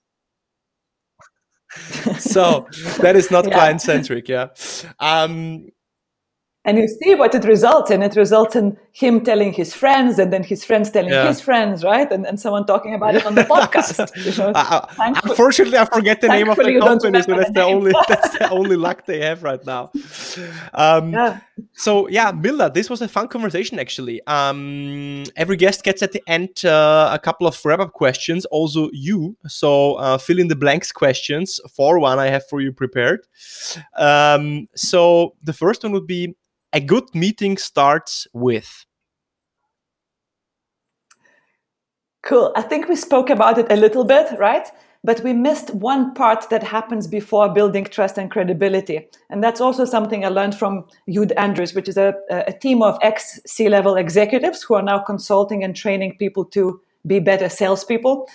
so 2.19 2.67
that 3.01 3.17
is 3.17 3.31
not 3.31 3.45
yeah. 3.49 3.55
client 3.55 3.81
centric. 3.81 4.29
Yeah. 4.29 4.49
Um, 5.01 5.69
and 6.67 6.79
you 6.79 6.89
see 6.89 7.15
what 7.15 7.33
it 7.33 7.45
results 7.45 7.93
in. 7.93 8.03
It 8.03 8.17
results 8.17 8.57
in 8.57 8.77
him 8.91 9.23
telling 9.23 9.53
his 9.53 9.73
friends, 9.73 10.19
and 10.19 10.33
then 10.33 10.43
his 10.43 10.65
friends 10.65 10.91
telling 10.91 11.13
yeah. 11.13 11.29
his 11.29 11.41
friends, 11.41 11.85
right? 11.85 12.11
And 12.11 12.25
then 12.25 12.37
someone 12.37 12.67
talking 12.67 12.93
about 12.93 13.15
it 13.15 13.25
on 13.25 13.37
the 13.37 13.43
podcast. 13.55 14.11
You 14.17 14.37
know, 14.37 14.53
unfortunately, 15.29 15.79
I 15.79 15.85
forget 15.85 16.21
the 16.21 16.27
name 16.27 16.49
of 16.49 16.57
the 16.57 16.81
company, 16.81 17.23
so 17.23 17.37
that's 17.37 17.53
the 17.53 17.63
only 17.63 17.93
that's 18.09 18.37
the 18.37 18.51
only 18.51 18.75
luck 18.75 19.07
they 19.07 19.21
have 19.21 19.45
right 19.45 19.65
now. 19.65 19.93
Um, 20.75 21.13
yeah. 21.13 21.41
So 21.73 22.09
yeah, 22.09 22.33
Milda, 22.33 22.73
this 22.73 22.91
was 22.91 23.01
a 23.01 23.09
fun 23.09 23.29
conversation 23.29 23.79
actually. 23.79 24.21
Um, 24.27 25.25
every 25.37 25.57
guest 25.57 25.85
gets 25.85 26.03
at 26.03 26.13
the 26.13 26.23
end 26.27 26.65
uh, 26.65 27.11
a 27.13 27.19
couple 27.19 27.47
of 27.47 27.65
wrap 27.65 27.81
up 27.81 27.93
questions. 27.93 28.45
Also 28.47 28.91
you, 28.93 29.37
so 29.47 29.95
uh, 29.95 30.19
fill 30.19 30.39
in 30.39 30.49
the 30.49 30.57
blanks 30.57 30.93
questions 30.93 31.61
for 31.75 31.99
one 31.99 32.19
I 32.19 32.27
have 32.27 32.47
for 32.49 32.61
you 32.61 32.73
prepared. 32.73 33.27
Um, 33.97 34.69
so 34.75 35.35
the 35.43 35.53
first 35.53 35.83
one 35.83 35.93
would 35.93 36.07
be 36.07 36.35
a 36.73 36.81
good 36.81 37.15
meeting 37.15 37.57
starts 37.57 38.27
with? 38.33 38.85
Cool. 42.23 42.53
I 42.57 42.63
think 42.63 42.89
we 42.89 42.97
spoke 42.97 43.31
about 43.31 43.57
it 43.57 43.71
a 43.71 43.77
little 43.77 44.05
bit, 44.05 44.39
right? 44.39 44.67
But 45.07 45.23
we 45.23 45.33
missed 45.33 45.73
one 45.73 46.13
part 46.15 46.51
that 46.51 46.65
happens 46.65 47.07
before 47.07 47.49
building 47.49 47.85
trust 47.85 48.19
and 48.19 48.29
credibility. 48.29 49.09
And 49.31 49.43
that's 49.43 49.61
also 49.61 49.85
something 49.85 50.25
I 50.25 50.29
learned 50.29 50.57
from 50.59 50.85
Jude 51.09 51.31
Andrews, 51.37 51.75
which 51.75 51.89
is 51.89 51.97
a, 51.97 52.13
a 52.29 52.53
team 52.53 52.83
of 52.83 52.99
ex 53.03 53.39
C 53.47 53.69
level 53.69 53.95
executives 53.95 54.65
who 54.65 54.75
are 54.75 54.83
now 54.83 54.99
consulting 54.99 55.63
and 55.63 55.77
training 55.77 56.17
people 56.19 56.45
to 56.47 56.81
be 57.07 57.21
better 57.21 57.49
salespeople. 57.49 58.29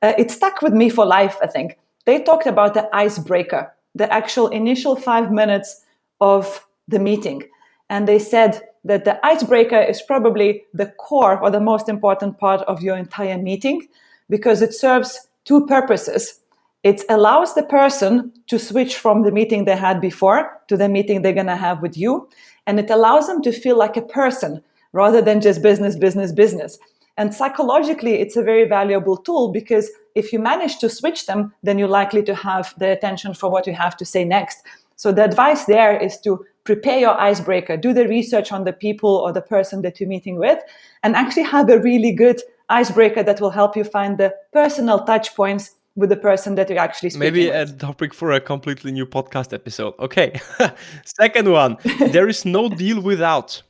Uh, 0.00 0.14
it 0.16 0.30
stuck 0.30 0.62
with 0.62 0.72
me 0.72 0.88
for 0.88 1.04
life, 1.04 1.36
I 1.42 1.46
think. 1.46 1.78
They 2.06 2.22
talked 2.22 2.46
about 2.46 2.72
the 2.72 2.88
icebreaker, 2.96 3.74
the 3.94 4.10
actual 4.10 4.48
initial 4.48 4.96
five 4.96 5.30
minutes 5.30 5.84
of 6.22 6.66
the 6.88 6.98
meeting. 6.98 7.42
And 7.90 8.08
they 8.08 8.18
said 8.18 8.62
that 8.84 9.04
the 9.04 9.24
icebreaker 9.26 9.80
is 9.80 10.00
probably 10.00 10.64
the 10.72 10.86
core 10.86 11.38
or 11.38 11.50
the 11.50 11.60
most 11.60 11.90
important 11.90 12.38
part 12.38 12.62
of 12.62 12.82
your 12.82 12.96
entire 12.96 13.36
meeting 13.36 13.88
because 14.30 14.62
it 14.62 14.72
serves 14.72 15.28
two 15.44 15.66
purposes. 15.66 16.40
It 16.82 17.02
allows 17.08 17.54
the 17.54 17.62
person 17.62 18.32
to 18.48 18.58
switch 18.58 18.96
from 18.96 19.22
the 19.22 19.32
meeting 19.32 19.64
they 19.64 19.76
had 19.76 20.00
before 20.00 20.60
to 20.68 20.76
the 20.76 20.88
meeting 20.88 21.22
they're 21.22 21.32
going 21.32 21.46
to 21.46 21.56
have 21.56 21.80
with 21.80 21.96
you. 21.96 22.28
And 22.66 22.78
it 22.78 22.90
allows 22.90 23.26
them 23.26 23.42
to 23.42 23.52
feel 23.52 23.78
like 23.78 23.96
a 23.96 24.02
person 24.02 24.62
rather 24.92 25.22
than 25.22 25.40
just 25.40 25.62
business, 25.62 25.96
business, 25.96 26.32
business. 26.32 26.78
And 27.16 27.32
psychologically, 27.32 28.20
it's 28.20 28.36
a 28.36 28.42
very 28.42 28.66
valuable 28.66 29.16
tool 29.16 29.52
because 29.52 29.90
if 30.14 30.32
you 30.32 30.38
manage 30.38 30.78
to 30.78 30.88
switch 30.88 31.26
them, 31.26 31.52
then 31.62 31.78
you're 31.78 31.88
likely 31.88 32.22
to 32.24 32.34
have 32.34 32.74
the 32.78 32.90
attention 32.90 33.34
for 33.34 33.50
what 33.50 33.66
you 33.66 33.72
have 33.72 33.96
to 33.98 34.04
say 34.04 34.24
next. 34.24 34.58
So 34.96 35.12
the 35.12 35.24
advice 35.24 35.64
there 35.64 35.96
is 35.96 36.18
to 36.20 36.44
prepare 36.64 36.98
your 36.98 37.18
icebreaker, 37.20 37.76
do 37.76 37.92
the 37.92 38.08
research 38.08 38.50
on 38.52 38.64
the 38.64 38.72
people 38.72 39.10
or 39.10 39.32
the 39.32 39.42
person 39.42 39.82
that 39.82 40.00
you're 40.00 40.08
meeting 40.08 40.36
with, 40.36 40.58
and 41.02 41.14
actually 41.14 41.42
have 41.42 41.68
a 41.68 41.78
really 41.78 42.12
good 42.12 42.40
icebreaker 42.68 43.22
that 43.22 43.40
will 43.40 43.50
help 43.50 43.76
you 43.76 43.84
find 43.84 44.18
the 44.18 44.34
personal 44.52 45.04
touch 45.04 45.34
points 45.34 45.72
with 45.96 46.10
the 46.10 46.16
person 46.16 46.56
that 46.56 46.68
you're 46.68 46.78
actually 46.78 47.10
speaking 47.10 47.20
Maybe 47.20 47.48
with. 47.48 47.70
a 47.70 47.76
topic 47.76 48.12
for 48.12 48.32
a 48.32 48.40
completely 48.40 48.90
new 48.92 49.06
podcast 49.06 49.52
episode. 49.52 49.94
Okay. 49.98 50.40
Second 51.04 51.50
one 51.50 51.76
there 52.10 52.28
is 52.28 52.44
no 52.44 52.68
deal 52.68 53.00
without. 53.00 53.62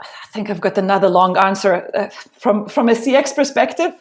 I 0.00 0.26
think 0.32 0.50
I've 0.50 0.60
got 0.60 0.78
another 0.78 1.08
long 1.08 1.36
answer. 1.36 1.90
Uh, 1.94 2.08
from, 2.38 2.68
from 2.68 2.88
a 2.88 2.92
CX 2.92 3.34
perspective, 3.34 3.92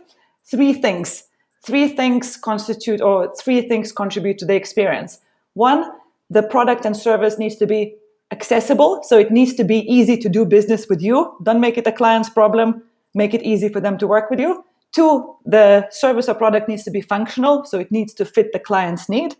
three 0.43 0.74
things. 0.74 1.24
Three 1.66 1.88
things 1.88 2.36
constitute 2.38 3.01
or 3.01 3.34
three 3.36 3.68
things 3.70 3.91
contribute 3.91 4.38
to 4.39 4.45
the 4.45 4.56
experience. 4.56 5.20
One, 5.54 5.89
the 6.30 6.43
product 6.43 6.86
and 6.86 6.97
service 6.97 7.38
needs 7.38 7.56
to 7.58 7.68
be 7.68 7.95
accessible. 8.34 9.01
So 9.03 9.17
it 9.17 9.31
needs 9.31 9.53
to 9.55 9.63
be 9.63 9.79
easy 9.97 10.17
to 10.17 10.27
do 10.27 10.45
business 10.45 10.88
with 10.89 11.01
you. 11.01 11.34
Don't 11.43 11.61
make 11.61 11.77
it 11.77 11.88
a 11.88 11.91
client's 11.91 12.29
problem. 12.29 12.84
Make 13.13 13.34
it 13.34 13.43
easy 13.43 13.69
for 13.69 13.79
them 13.79 13.97
to 13.99 14.07
work 14.07 14.29
with 14.29 14.39
you. 14.39 14.65
Two, 14.91 15.36
the 15.45 15.88
service 15.89 16.27
or 16.27 16.36
product 16.36 16.67
needs 16.67 16.84
to 16.84 16.91
be 16.91 17.01
functional. 17.01 17.63
So 17.65 17.79
it 17.79 17.91
needs 17.91 18.13
to 18.15 18.25
fit 18.25 18.51
the 18.51 18.59
client's 18.59 19.07
need. 19.07 19.36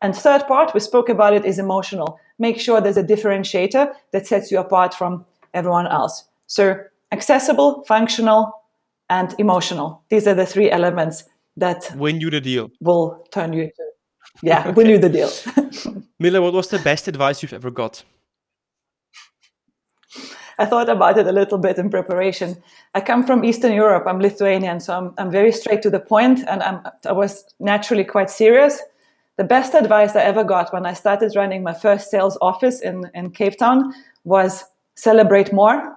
And 0.00 0.16
third 0.16 0.46
part, 0.46 0.74
we 0.74 0.80
spoke 0.80 1.08
about 1.08 1.34
it, 1.34 1.44
is 1.44 1.58
emotional. 1.58 2.18
Make 2.38 2.58
sure 2.60 2.80
there's 2.80 2.96
a 2.96 3.04
differentiator 3.14 3.92
that 4.12 4.26
sets 4.26 4.50
you 4.50 4.58
apart 4.58 4.94
from 4.94 5.24
everyone 5.54 5.86
else. 5.86 6.24
So 6.46 6.76
accessible, 7.12 7.84
functional, 7.84 8.52
and 9.10 9.34
emotional. 9.38 10.02
These 10.08 10.26
are 10.26 10.34
the 10.34 10.46
three 10.46 10.70
elements 10.70 11.24
that 11.56 11.90
win 11.96 12.20
you 12.20 12.30
the 12.30 12.40
deal. 12.40 12.70
Will 12.80 13.26
turn 13.32 13.52
you 13.52 13.62
into 13.64 13.82
yeah, 14.42 14.60
okay. 14.60 14.70
win 14.76 14.86
you 14.88 14.98
the 14.98 15.08
deal. 15.08 15.28
Milda, 16.22 16.40
what 16.40 16.52
was 16.52 16.68
the 16.68 16.78
best 16.78 17.08
advice 17.08 17.42
you've 17.42 17.52
ever 17.52 17.70
got? 17.70 18.04
I 20.58 20.66
thought 20.66 20.88
about 20.88 21.18
it 21.18 21.26
a 21.26 21.32
little 21.32 21.58
bit 21.58 21.78
in 21.78 21.88
preparation. 21.88 22.56
I 22.94 23.00
come 23.00 23.24
from 23.24 23.44
Eastern 23.44 23.72
Europe. 23.72 24.04
I'm 24.06 24.18
Lithuanian, 24.18 24.80
so 24.80 24.96
I'm, 24.96 25.14
I'm 25.16 25.30
very 25.30 25.52
straight 25.52 25.82
to 25.82 25.90
the 25.90 26.00
point, 26.00 26.40
and 26.48 26.62
I'm, 26.62 26.80
I 27.06 27.12
was 27.12 27.44
naturally 27.60 28.04
quite 28.04 28.28
serious. 28.28 28.82
The 29.36 29.44
best 29.44 29.74
advice 29.74 30.16
I 30.16 30.22
ever 30.22 30.42
got 30.42 30.72
when 30.72 30.84
I 30.84 30.94
started 30.94 31.36
running 31.36 31.62
my 31.62 31.74
first 31.74 32.10
sales 32.10 32.36
office 32.40 32.80
in, 32.80 33.08
in 33.14 33.30
Cape 33.30 33.56
Town 33.56 33.94
was 34.24 34.64
celebrate 34.96 35.52
more. 35.52 35.96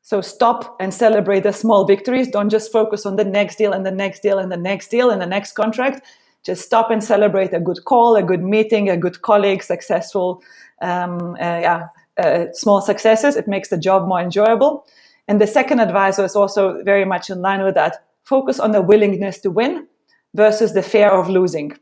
So 0.00 0.22
stop 0.22 0.76
and 0.80 0.94
celebrate 0.94 1.42
the 1.42 1.52
small 1.52 1.84
victories. 1.84 2.28
Don't 2.28 2.48
just 2.48 2.72
focus 2.72 3.04
on 3.04 3.16
the 3.16 3.24
next 3.24 3.56
deal 3.56 3.74
and 3.74 3.84
the 3.84 3.90
next 3.90 4.22
deal 4.22 4.38
and 4.38 4.50
the 4.50 4.56
next 4.56 4.88
deal 4.88 5.10
and 5.10 5.20
the 5.20 5.26
next 5.26 5.52
contract. 5.52 6.06
Just 6.42 6.64
stop 6.64 6.90
and 6.90 7.04
celebrate 7.04 7.52
a 7.52 7.60
good 7.60 7.84
call, 7.84 8.16
a 8.16 8.22
good 8.22 8.42
meeting, 8.42 8.88
a 8.88 8.96
good 8.96 9.20
colleague, 9.20 9.62
successful, 9.62 10.42
um, 10.80 11.34
uh, 11.34 11.60
yeah, 11.60 11.88
uh, 12.18 12.46
small 12.52 12.80
successes. 12.80 13.36
It 13.36 13.48
makes 13.48 13.68
the 13.68 13.78
job 13.78 14.08
more 14.08 14.20
enjoyable. 14.20 14.86
And 15.28 15.40
the 15.40 15.46
second 15.46 15.80
advisor 15.80 16.24
is 16.24 16.34
also 16.34 16.82
very 16.82 17.04
much 17.04 17.30
in 17.30 17.40
line 17.40 17.62
with 17.62 17.74
that. 17.74 18.04
Focus 18.24 18.60
on 18.60 18.72
the 18.72 18.82
willingness 18.82 19.38
to 19.40 19.50
win 19.50 19.86
versus 20.34 20.72
the 20.72 20.82
fear 20.82 21.08
of 21.08 21.28
losing. 21.28 21.76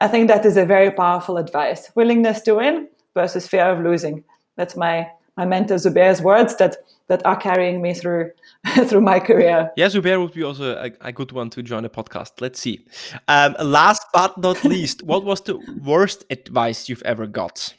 I 0.00 0.08
think 0.08 0.28
that 0.28 0.46
is 0.46 0.56
a 0.56 0.64
very 0.64 0.90
powerful 0.90 1.36
advice. 1.36 1.90
Willingness 1.94 2.40
to 2.42 2.54
win 2.54 2.88
versus 3.14 3.46
fear 3.46 3.64
of 3.64 3.84
losing. 3.84 4.24
That's 4.56 4.76
my 4.76 5.10
my 5.36 5.46
mentor 5.46 5.76
Zubair's 5.76 6.20
words 6.20 6.56
that 6.56 6.76
that 7.08 7.24
are 7.26 7.36
carrying 7.36 7.82
me 7.82 7.94
through 7.94 8.30
through 8.88 9.00
my 9.00 9.20
career. 9.20 9.70
Yeah, 9.76 9.86
Zubair 9.88 10.20
would 10.20 10.32
be 10.32 10.42
also 10.42 10.76
a, 10.76 10.90
a, 11.00 11.12
good 11.12 11.32
one 11.32 11.50
to 11.50 11.62
join 11.62 11.82
the 11.82 11.88
podcast. 11.88 12.40
Let's 12.40 12.60
see. 12.60 12.86
Um, 13.28 13.56
last 13.60 14.06
but 14.12 14.36
not 14.38 14.64
least, 14.74 15.02
what 15.02 15.24
was 15.24 15.40
the 15.42 15.58
worst 15.82 16.24
advice 16.30 16.88
you've 16.88 17.02
ever 17.02 17.26
got? 17.26 17.74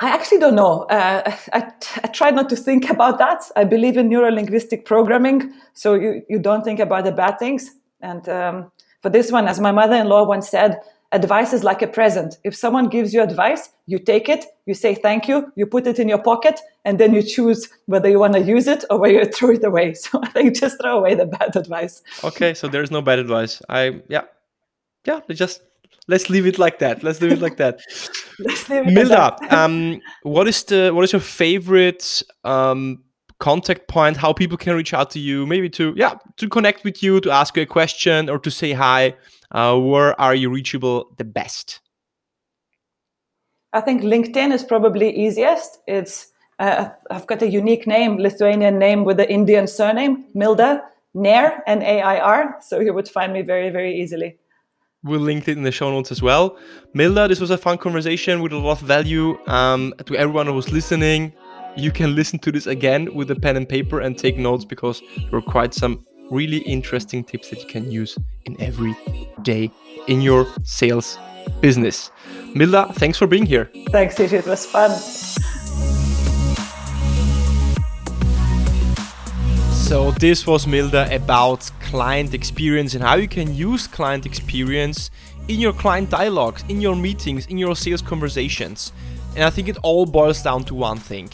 I 0.00 0.10
actually 0.10 0.38
don't 0.38 0.54
know. 0.54 0.82
Uh, 0.84 1.34
I, 1.52 1.72
I 2.04 2.08
try 2.08 2.30
not 2.30 2.48
to 2.50 2.56
think 2.56 2.88
about 2.88 3.18
that. 3.18 3.42
I 3.56 3.64
believe 3.64 3.96
in 3.96 4.08
neurolinguistic 4.08 4.84
programming, 4.84 5.52
so 5.74 5.94
you, 5.94 6.22
you 6.28 6.38
don't 6.38 6.62
think 6.62 6.78
about 6.78 7.04
the 7.04 7.12
bad 7.12 7.38
things. 7.38 7.70
And 8.00 8.28
um, 8.28 8.70
for 9.02 9.10
this 9.10 9.32
one, 9.32 9.48
as 9.48 9.58
my 9.58 9.72
mother 9.72 9.96
in 9.96 10.08
law 10.08 10.24
once 10.24 10.48
said, 10.48 10.80
advice 11.10 11.52
is 11.52 11.64
like 11.64 11.82
a 11.82 11.88
present. 11.88 12.38
If 12.44 12.54
someone 12.54 12.88
gives 12.88 13.12
you 13.12 13.22
advice, 13.22 13.70
you 13.86 13.98
take 13.98 14.28
it, 14.28 14.44
you 14.66 14.74
say 14.74 14.94
thank 14.94 15.26
you, 15.26 15.52
you 15.56 15.66
put 15.66 15.86
it 15.86 15.98
in 15.98 16.08
your 16.08 16.22
pocket, 16.22 16.60
and 16.84 17.00
then 17.00 17.12
you 17.12 17.22
choose 17.22 17.68
whether 17.86 18.08
you 18.08 18.20
want 18.20 18.34
to 18.34 18.40
use 18.40 18.68
it 18.68 18.84
or 18.90 18.98
whether 19.00 19.14
you 19.14 19.24
throw 19.32 19.50
it 19.50 19.64
away. 19.64 19.94
So 19.94 20.20
I 20.22 20.28
think 20.28 20.56
just 20.56 20.80
throw 20.80 20.98
away 20.98 21.16
the 21.16 21.26
bad 21.26 21.56
advice. 21.56 22.02
Okay, 22.22 22.54
so 22.54 22.68
there's 22.68 22.92
no 22.92 23.02
bad 23.02 23.18
advice. 23.18 23.60
I 23.68 24.00
yeah, 24.08 24.22
yeah, 25.04 25.20
just 25.30 25.62
let's 26.08 26.28
leave 26.28 26.46
it 26.46 26.58
like 26.58 26.78
that. 26.80 27.02
Let's 27.02 27.20
leave 27.20 27.32
it 27.32 27.40
like 27.40 27.56
that. 27.58 27.78
Milda, 28.38 29.52
um, 29.52 30.00
what 30.22 30.48
is 30.48 30.64
the 30.64 30.90
what 30.92 31.04
is 31.04 31.12
your 31.12 31.20
favorite 31.20 32.22
um, 32.44 33.04
contact 33.38 33.88
point? 33.88 34.16
How 34.16 34.32
people 34.32 34.56
can 34.56 34.74
reach 34.74 34.94
out 34.94 35.10
to 35.12 35.18
you? 35.20 35.46
Maybe 35.46 35.68
to 35.70 35.94
yeah 35.96 36.14
to 36.36 36.48
connect 36.48 36.84
with 36.84 37.02
you, 37.02 37.20
to 37.20 37.30
ask 37.30 37.56
you 37.56 37.62
a 37.62 37.66
question, 37.66 38.28
or 38.28 38.38
to 38.38 38.50
say 38.50 38.72
hi. 38.72 39.14
Uh, 39.50 39.78
where 39.78 40.18
are 40.20 40.34
you 40.34 40.50
reachable 40.50 41.14
the 41.16 41.24
best? 41.24 41.80
I 43.72 43.80
think 43.80 44.02
LinkedIn 44.02 44.52
is 44.52 44.64
probably 44.64 45.14
easiest. 45.14 45.78
It's 45.86 46.32
uh, 46.58 46.88
I've 47.10 47.26
got 47.26 47.42
a 47.42 47.48
unique 47.48 47.86
name, 47.86 48.18
Lithuanian 48.18 48.78
name 48.78 49.04
with 49.04 49.18
the 49.18 49.30
Indian 49.30 49.66
surname, 49.66 50.24
Milda 50.34 50.82
Nair, 51.14 51.62
N 51.66 51.82
A 51.82 52.02
I 52.02 52.18
R. 52.18 52.56
So 52.60 52.80
you 52.80 52.92
would 52.92 53.08
find 53.08 53.32
me 53.32 53.42
very 53.42 53.70
very 53.70 53.94
easily. 54.00 54.38
We'll 55.04 55.20
link 55.20 55.46
it 55.46 55.56
in 55.56 55.62
the 55.62 55.70
show 55.70 55.92
notes 55.92 56.10
as 56.10 56.22
well. 56.22 56.58
Milda, 56.92 57.28
this 57.28 57.38
was 57.38 57.50
a 57.50 57.58
fun 57.58 57.78
conversation 57.78 58.42
with 58.42 58.52
a 58.52 58.58
lot 58.58 58.82
of 58.82 58.88
value. 58.88 59.38
Um, 59.46 59.94
to 60.06 60.16
everyone 60.16 60.46
who 60.46 60.54
was 60.54 60.72
listening, 60.72 61.32
you 61.76 61.92
can 61.92 62.16
listen 62.16 62.40
to 62.40 62.50
this 62.50 62.66
again 62.66 63.14
with 63.14 63.30
a 63.30 63.36
pen 63.36 63.56
and 63.56 63.68
paper 63.68 64.00
and 64.00 64.18
take 64.18 64.36
notes 64.36 64.64
because 64.64 65.00
there 65.16 65.30
were 65.30 65.42
quite 65.42 65.72
some 65.72 66.04
really 66.32 66.58
interesting 66.58 67.22
tips 67.22 67.48
that 67.50 67.60
you 67.60 67.66
can 67.66 67.88
use 67.88 68.18
in 68.46 68.60
every 68.60 68.96
day 69.42 69.70
in 70.08 70.20
your 70.20 70.48
sales 70.64 71.16
business. 71.60 72.10
Milda, 72.56 72.92
thanks 72.96 73.16
for 73.18 73.28
being 73.28 73.46
here. 73.46 73.70
Thanks, 73.90 74.16
Tish. 74.16 74.32
It 74.32 74.46
was 74.46 74.66
fun. 74.66 74.90
So 79.88 80.10
this 80.10 80.44
was 80.46 80.66
Milda 80.66 81.14
about 81.14 81.70
client 81.88 82.34
experience 82.34 82.94
and 82.94 83.02
how 83.02 83.16
you 83.16 83.26
can 83.26 83.54
use 83.54 83.86
client 83.86 84.26
experience 84.26 85.10
in 85.48 85.58
your 85.58 85.72
client 85.72 86.10
dialogues, 86.10 86.62
in 86.68 86.82
your 86.82 86.94
meetings, 86.94 87.46
in 87.46 87.56
your 87.56 87.74
sales 87.74 88.02
conversations. 88.02 88.92
And 89.34 89.42
I 89.42 89.48
think 89.48 89.68
it 89.68 89.78
all 89.82 90.04
boils 90.04 90.42
down 90.42 90.64
to 90.64 90.74
one 90.74 90.98
thing 90.98 91.30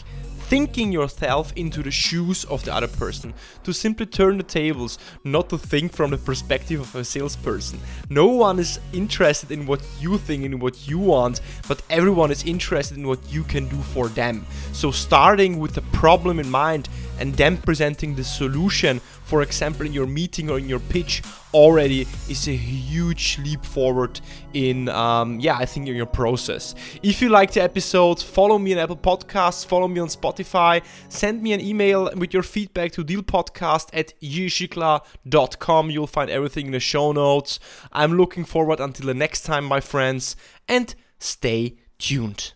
thinking 0.47 0.91
yourself 0.91 1.51
into 1.55 1.81
the 1.81 1.89
shoes 1.89 2.45
of 2.45 2.63
the 2.65 2.73
other 2.73 2.87
person, 2.87 3.33
to 3.63 3.73
simply 3.73 4.05
turn 4.05 4.37
the 4.37 4.43
tables, 4.43 4.99
not 5.23 5.49
to 5.49 5.57
think 5.57 5.91
from 5.91 6.11
the 6.11 6.17
perspective 6.17 6.79
of 6.79 6.95
a 6.95 7.03
salesperson. 7.03 7.79
No 8.09 8.27
one 8.27 8.59
is 8.59 8.79
interested 8.93 9.51
in 9.51 9.65
what 9.65 9.81
you 9.99 10.19
think 10.19 10.45
and 10.45 10.61
what 10.61 10.87
you 10.87 10.99
want, 10.99 11.41
but 11.67 11.81
everyone 11.89 12.29
is 12.29 12.43
interested 12.43 12.95
in 12.95 13.07
what 13.07 13.19
you 13.27 13.43
can 13.43 13.67
do 13.67 13.77
for 13.77 14.07
them. 14.07 14.45
So, 14.71 14.91
starting 14.91 15.59
with 15.59 15.73
the 15.73 15.81
problem 15.93 16.39
in 16.39 16.49
mind 16.49 16.89
and 17.19 17.33
then 17.33 17.57
presenting 17.57 18.13
the 18.13 18.23
solution, 18.23 19.01
for 19.25 19.41
example, 19.41 19.85
in 19.85 19.93
your 19.93 20.05
meeting 20.05 20.49
or 20.49 20.57
in 20.57 20.69
your 20.69 20.79
pitch, 20.79 21.21
already 21.53 22.01
is 22.29 22.47
a 22.47 22.55
huge 22.55 23.39
leap 23.43 23.63
forward 23.65 24.19
in, 24.53 24.89
um, 24.89 25.39
yeah, 25.39 25.57
I 25.57 25.65
think 25.65 25.87
in 25.87 25.95
your 25.95 26.05
process. 26.05 26.75
If 27.01 27.21
you 27.21 27.29
like 27.29 27.51
the 27.51 27.63
episode, 27.63 28.21
follow 28.21 28.59
me 28.59 28.73
on 28.73 28.79
Apple 28.79 28.97
Podcasts, 28.97 29.65
follow 29.65 29.87
me 29.87 29.99
on 29.99 30.07
Spotify, 30.09 30.83
send 31.09 31.41
me 31.41 31.53
an 31.53 31.61
email 31.61 32.11
with 32.15 32.33
your 32.33 32.43
feedback 32.43 32.91
to 32.93 33.03
dealpodcast 33.03 33.89
at 33.93 34.13
jirisiklar.com. 34.21 35.89
You'll 35.89 36.07
find 36.07 36.29
everything 36.29 36.67
in 36.67 36.71
the 36.73 36.79
show 36.79 37.11
notes. 37.11 37.59
I'm 37.91 38.17
looking 38.17 38.45
forward 38.45 38.79
until 38.79 39.07
the 39.07 39.13
next 39.13 39.41
time, 39.41 39.65
my 39.65 39.79
friends, 39.79 40.35
and 40.67 40.93
stay 41.19 41.77
tuned. 41.97 42.53